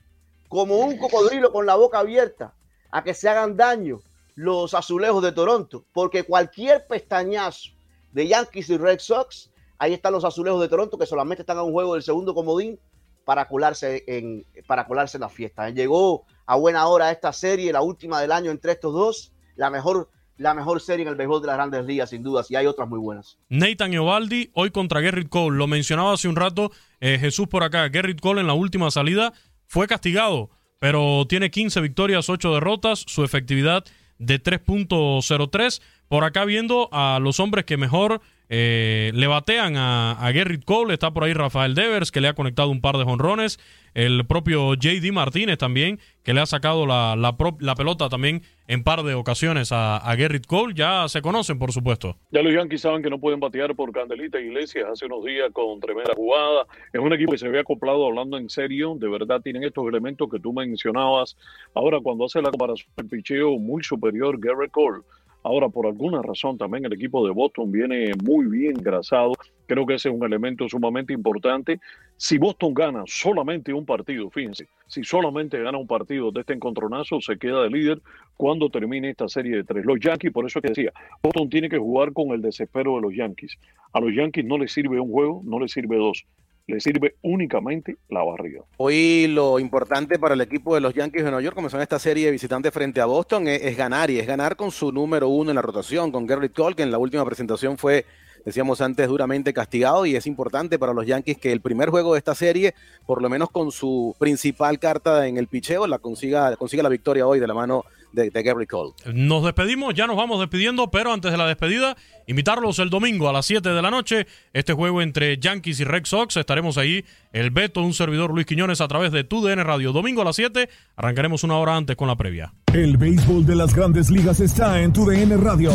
como 0.48 0.78
un 0.78 0.96
cocodrilo 0.96 1.52
con 1.52 1.66
la 1.66 1.74
boca 1.74 1.98
abierta, 1.98 2.54
a 2.90 3.04
que 3.04 3.14
se 3.14 3.28
hagan 3.28 3.56
daño 3.56 4.00
los 4.34 4.74
azulejos 4.74 5.22
de 5.22 5.32
Toronto. 5.32 5.84
Porque 5.92 6.22
cualquier 6.22 6.86
pestañazo 6.86 7.70
de 8.12 8.28
Yankees 8.28 8.70
y 8.70 8.78
Red 8.78 9.00
Sox, 9.00 9.50
ahí 9.78 9.92
están 9.92 10.12
los 10.12 10.24
azulejos 10.24 10.60
de 10.60 10.68
Toronto 10.68 10.96
que 10.96 11.06
solamente 11.06 11.42
están 11.42 11.58
a 11.58 11.62
un 11.62 11.72
juego 11.72 11.94
del 11.94 12.02
segundo 12.02 12.34
comodín 12.34 12.78
para 13.26 13.48
colarse 13.48 14.04
en, 14.06 14.46
para 14.68 14.86
colarse 14.86 15.16
en 15.16 15.22
la 15.22 15.28
fiesta. 15.28 15.68
Llegó 15.70 16.24
a 16.46 16.54
buena 16.54 16.86
hora 16.86 17.10
esta 17.10 17.32
serie, 17.32 17.72
la 17.72 17.82
última 17.82 18.20
del 18.20 18.30
año 18.30 18.52
entre 18.52 18.70
estos 18.70 18.94
dos, 18.94 19.32
la 19.56 19.68
mejor 19.68 20.08
la 20.38 20.54
mejor 20.54 20.80
serie 20.80 21.02
en 21.02 21.08
el 21.08 21.16
béisbol 21.16 21.40
de 21.40 21.46
las 21.46 21.56
grandes 21.56 21.86
ligas, 21.86 22.10
sin 22.10 22.22
duda, 22.22 22.44
y 22.48 22.56
hay 22.56 22.66
otras 22.66 22.88
muy 22.88 22.98
buenas. 22.98 23.38
Nathan 23.48 23.92
Eovaldi, 23.94 24.50
hoy 24.52 24.70
contra 24.70 25.00
Gerrit 25.00 25.30
Cole. 25.30 25.56
Lo 25.56 25.66
mencionaba 25.66 26.12
hace 26.12 26.28
un 26.28 26.36
rato 26.36 26.70
eh, 27.00 27.18
Jesús 27.18 27.48
por 27.48 27.64
acá. 27.64 27.88
Gerrit 27.90 28.20
Cole 28.20 28.42
en 28.42 28.46
la 28.46 28.52
última 28.52 28.90
salida 28.90 29.32
fue 29.66 29.88
castigado, 29.88 30.50
pero 30.78 31.24
tiene 31.26 31.50
15 31.50 31.80
victorias, 31.80 32.28
8 32.28 32.52
derrotas, 32.52 33.04
su 33.08 33.24
efectividad 33.24 33.84
de 34.18 34.40
3.03. 34.40 35.82
Por 36.06 36.22
acá 36.22 36.44
viendo 36.44 36.90
a 36.92 37.18
los 37.20 37.40
hombres 37.40 37.64
que 37.64 37.76
mejor 37.76 38.20
eh, 38.48 39.10
le 39.14 39.26
batean 39.26 39.76
a, 39.76 40.12
a 40.12 40.32
Gerrit 40.32 40.64
Cole, 40.64 40.94
está 40.94 41.12
por 41.12 41.24
ahí 41.24 41.32
Rafael 41.32 41.74
Devers, 41.74 42.12
que 42.12 42.20
le 42.20 42.28
ha 42.28 42.34
conectado 42.34 42.70
un 42.70 42.80
par 42.80 42.96
de 42.96 43.04
jonrones 43.04 43.58
el 43.96 44.26
propio 44.26 44.74
JD 44.74 45.10
Martínez 45.10 45.56
también, 45.56 45.98
que 46.22 46.34
le 46.34 46.42
ha 46.42 46.46
sacado 46.46 46.84
la, 46.84 47.34
pelota 47.78 48.10
también 48.10 48.42
en 48.68 48.84
par 48.84 49.02
de 49.02 49.14
ocasiones 49.14 49.72
a, 49.72 49.96
a, 49.96 50.16
Gerrit 50.16 50.44
Cole, 50.44 50.74
ya 50.76 51.08
se 51.08 51.22
conocen, 51.22 51.58
por 51.58 51.72
supuesto. 51.72 52.18
Ya 52.30 52.42
los 52.42 52.52
Yankees 52.52 52.82
saben 52.82 53.02
que 53.02 53.08
no 53.08 53.18
pueden 53.18 53.40
batear 53.40 53.74
por 53.74 53.90
Candelita 53.92 54.38
Iglesias 54.38 54.86
hace 54.92 55.06
unos 55.06 55.24
días 55.24 55.50
con 55.54 55.80
tremenda 55.80 56.12
jugada. 56.14 56.66
Es 56.92 57.00
un 57.00 57.14
equipo 57.14 57.32
que 57.32 57.38
se 57.38 57.46
había 57.46 57.62
acoplado 57.62 58.06
hablando 58.06 58.36
en 58.36 58.50
serio, 58.50 58.96
de 59.00 59.08
verdad 59.08 59.40
tienen 59.40 59.64
estos 59.64 59.88
elementos 59.88 60.28
que 60.30 60.40
tú 60.40 60.52
mencionabas. 60.52 61.34
Ahora, 61.74 61.98
cuando 62.02 62.26
hace 62.26 62.42
la 62.42 62.50
comparación 62.50 62.90
del 62.98 63.08
picheo 63.08 63.58
muy 63.58 63.82
superior, 63.82 64.38
Gerrit 64.42 64.72
Cole 64.72 65.04
Ahora, 65.46 65.68
por 65.68 65.86
alguna 65.86 66.22
razón, 66.22 66.58
también 66.58 66.84
el 66.86 66.92
equipo 66.92 67.24
de 67.24 67.32
Boston 67.32 67.70
viene 67.70 68.10
muy 68.24 68.46
bien 68.46 68.74
grasado. 68.74 69.32
Creo 69.66 69.86
que 69.86 69.94
ese 69.94 70.08
es 70.08 70.14
un 70.16 70.24
elemento 70.24 70.68
sumamente 70.68 71.12
importante. 71.12 71.78
Si 72.16 72.36
Boston 72.36 72.74
gana 72.74 73.04
solamente 73.06 73.72
un 73.72 73.86
partido, 73.86 74.28
fíjense, 74.28 74.66
si 74.88 75.04
solamente 75.04 75.62
gana 75.62 75.78
un 75.78 75.86
partido 75.86 76.32
de 76.32 76.40
este 76.40 76.52
encontronazo, 76.54 77.20
se 77.20 77.38
queda 77.38 77.62
de 77.62 77.70
líder 77.70 78.02
cuando 78.36 78.68
termine 78.70 79.10
esta 79.10 79.28
serie 79.28 79.54
de 79.58 79.62
tres. 79.62 79.84
Los 79.84 80.00
Yankees, 80.00 80.32
por 80.32 80.46
eso 80.46 80.58
es 80.58 80.62
que 80.64 80.68
decía, 80.70 80.92
Boston 81.22 81.48
tiene 81.48 81.68
que 81.68 81.78
jugar 81.78 82.12
con 82.12 82.30
el 82.32 82.42
desespero 82.42 82.96
de 82.96 83.02
los 83.02 83.14
Yankees. 83.14 83.56
A 83.92 84.00
los 84.00 84.12
Yankees 84.12 84.44
no 84.44 84.58
les 84.58 84.72
sirve 84.72 84.98
un 84.98 85.12
juego, 85.12 85.42
no 85.44 85.60
les 85.60 85.70
sirve 85.70 85.96
dos 85.96 86.26
le 86.66 86.80
sirve 86.80 87.14
únicamente 87.22 87.96
la 88.08 88.22
barriga. 88.24 88.62
Hoy 88.76 89.28
lo 89.28 89.58
importante 89.58 90.18
para 90.18 90.34
el 90.34 90.40
equipo 90.40 90.74
de 90.74 90.80
los 90.80 90.94
Yankees 90.94 91.22
de 91.22 91.30
Nueva 91.30 91.42
York, 91.42 91.54
como 91.54 91.70
son 91.70 91.80
esta 91.80 91.98
serie 91.98 92.26
de 92.26 92.32
visitantes 92.32 92.72
frente 92.72 93.00
a 93.00 93.06
Boston, 93.06 93.46
es, 93.46 93.76
ganar 93.76 94.10
y 94.10 94.18
es 94.18 94.26
ganar 94.26 94.56
con 94.56 94.70
su 94.70 94.90
número 94.90 95.28
uno 95.28 95.50
en 95.50 95.56
la 95.56 95.62
rotación, 95.62 96.10
con 96.10 96.26
Garrett 96.26 96.54
Cole, 96.54 96.74
que 96.74 96.82
en 96.82 96.90
la 96.90 96.98
última 96.98 97.24
presentación 97.24 97.78
fue, 97.78 98.04
decíamos 98.44 98.80
antes, 98.80 99.06
duramente 99.06 99.52
castigado 99.52 100.06
y 100.06 100.16
es 100.16 100.26
importante 100.26 100.78
para 100.78 100.92
los 100.92 101.06
Yankees 101.06 101.38
que 101.38 101.52
el 101.52 101.60
primer 101.60 101.90
juego 101.90 102.14
de 102.14 102.18
esta 102.18 102.34
serie, 102.34 102.74
por 103.06 103.22
lo 103.22 103.28
menos 103.28 103.50
con 103.50 103.70
su 103.70 104.16
principal 104.18 104.80
carta 104.80 105.28
en 105.28 105.36
el 105.36 105.46
picheo, 105.46 105.86
la 105.86 106.00
consiga, 106.00 106.56
consiga 106.56 106.82
la 106.82 106.88
victoria 106.88 107.28
hoy 107.28 107.38
de 107.38 107.46
la 107.46 107.54
mano 107.54 107.84
de, 108.16 108.42
Gary 108.42 108.66
Cole. 108.66 108.92
Nos 109.12 109.44
despedimos, 109.44 109.94
ya 109.94 110.06
nos 110.06 110.16
vamos 110.16 110.40
despidiendo, 110.40 110.90
pero 110.90 111.12
antes 111.12 111.30
de 111.30 111.38
la 111.38 111.46
despedida, 111.46 111.96
invitarlos 112.26 112.78
el 112.78 112.90
domingo 112.90 113.28
a 113.28 113.32
las 113.32 113.46
7 113.46 113.68
de 113.68 113.82
la 113.82 113.90
noche. 113.90 114.26
Este 114.52 114.72
juego 114.72 115.02
entre 115.02 115.38
Yankees 115.38 115.80
y 115.80 115.84
Red 115.84 116.06
Sox. 116.06 116.36
Estaremos 116.36 116.78
ahí, 116.78 117.04
el 117.32 117.50
Beto, 117.50 117.82
un 117.82 117.94
servidor 117.94 118.32
Luis 118.32 118.46
Quiñones 118.46 118.80
a 118.80 118.88
través 118.88 119.12
de 119.12 119.24
TUDN 119.24 119.62
Radio. 119.64 119.92
Domingo 119.92 120.22
a 120.22 120.24
las 120.24 120.36
7, 120.36 120.68
arrancaremos 120.96 121.44
una 121.44 121.58
hora 121.58 121.76
antes 121.76 121.96
con 121.96 122.08
la 122.08 122.16
previa. 122.16 122.52
El 122.72 122.96
béisbol 122.96 123.46
de 123.46 123.56
las 123.56 123.74
grandes 123.74 124.10
ligas 124.10 124.40
está 124.40 124.82
en 124.82 124.92
TUDN 124.92 125.42
Radio. 125.42 125.72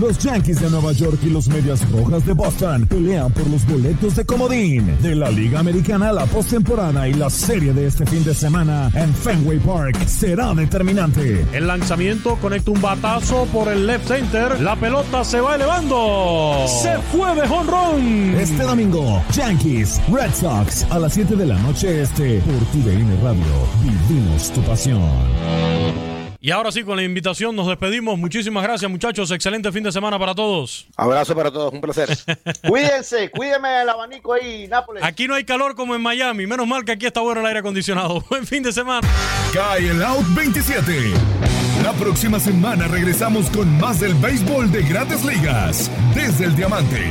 Los 0.00 0.18
Yankees 0.18 0.60
de 0.60 0.70
Nueva 0.70 0.92
York 0.92 1.18
y 1.22 1.30
los 1.30 1.48
Medias 1.48 1.90
Rojas 1.90 2.26
de 2.26 2.32
Boston 2.32 2.86
pelean 2.86 3.32
por 3.32 3.48
los 3.48 3.66
boletos 3.66 4.16
de 4.16 4.26
comodín 4.26 5.00
de 5.00 5.14
la 5.14 5.30
Liga 5.30 5.60
Americana, 5.60 6.12
la 6.12 6.26
postemporada 6.26 7.08
y 7.08 7.14
la 7.14 7.30
serie 7.30 7.72
de 7.72 7.86
este 7.86 8.04
fin 8.06 8.24
de 8.24 8.34
semana 8.34 8.90
en 8.94 9.14
Fenway 9.14 9.58
Park 9.60 10.06
será 10.06 10.52
determinante. 10.54 11.46
El 11.52 11.70
lanzamiento 11.82 12.36
conecta 12.36 12.70
un 12.70 12.80
batazo 12.80 13.44
por 13.46 13.66
el 13.66 13.88
left 13.88 14.06
center. 14.06 14.60
La 14.60 14.76
pelota 14.76 15.24
se 15.24 15.40
va 15.40 15.56
elevando. 15.56 16.64
Se 16.68 16.96
fue 17.10 17.34
de 17.34 17.48
jonrón. 17.48 18.36
Este 18.38 18.62
domingo, 18.62 19.20
Yankees, 19.32 20.00
Red 20.08 20.32
Sox 20.32 20.86
a 20.90 21.00
las 21.00 21.12
7 21.14 21.34
de 21.34 21.44
la 21.44 21.58
noche 21.58 22.02
este 22.02 22.38
por 22.38 22.54
TUDN 22.66 23.20
Radio. 23.24 23.42
Vivimos 23.82 24.52
tu 24.52 24.62
pasión. 24.62 25.02
Y 26.44 26.50
ahora 26.50 26.72
sí, 26.72 26.82
con 26.82 26.96
la 26.96 27.04
invitación 27.04 27.54
nos 27.54 27.68
despedimos. 27.68 28.18
Muchísimas 28.18 28.64
gracias, 28.64 28.90
muchachos. 28.90 29.30
Excelente 29.30 29.70
fin 29.70 29.84
de 29.84 29.92
semana 29.92 30.18
para 30.18 30.34
todos. 30.34 30.88
Abrazo 30.96 31.36
para 31.36 31.52
todos, 31.52 31.72
un 31.72 31.80
placer. 31.80 32.08
Cuídense, 32.68 33.30
cuídenme 33.30 33.82
el 33.82 33.88
abanico 33.88 34.32
ahí, 34.32 34.66
Nápoles. 34.66 35.04
Aquí 35.04 35.28
no 35.28 35.36
hay 35.36 35.44
calor 35.44 35.76
como 35.76 35.94
en 35.94 36.02
Miami. 36.02 36.48
Menos 36.48 36.66
mal 36.66 36.84
que 36.84 36.90
aquí 36.90 37.06
está 37.06 37.20
bueno 37.20 37.42
el 37.42 37.46
aire 37.46 37.60
acondicionado. 37.60 38.24
Buen 38.28 38.44
fin 38.44 38.64
de 38.64 38.72
semana. 38.72 39.06
Cae 39.52 39.88
el 39.88 40.02
Out 40.02 40.26
27. 40.34 41.12
La 41.82 41.92
próxima 41.94 42.38
semana 42.38 42.86
regresamos 42.86 43.50
con 43.50 43.78
más 43.78 43.98
del 43.98 44.14
béisbol 44.14 44.70
de 44.70 44.82
grandes 44.82 45.24
ligas. 45.24 45.90
Desde 46.14 46.44
el 46.44 46.54
Diamante. 46.54 47.10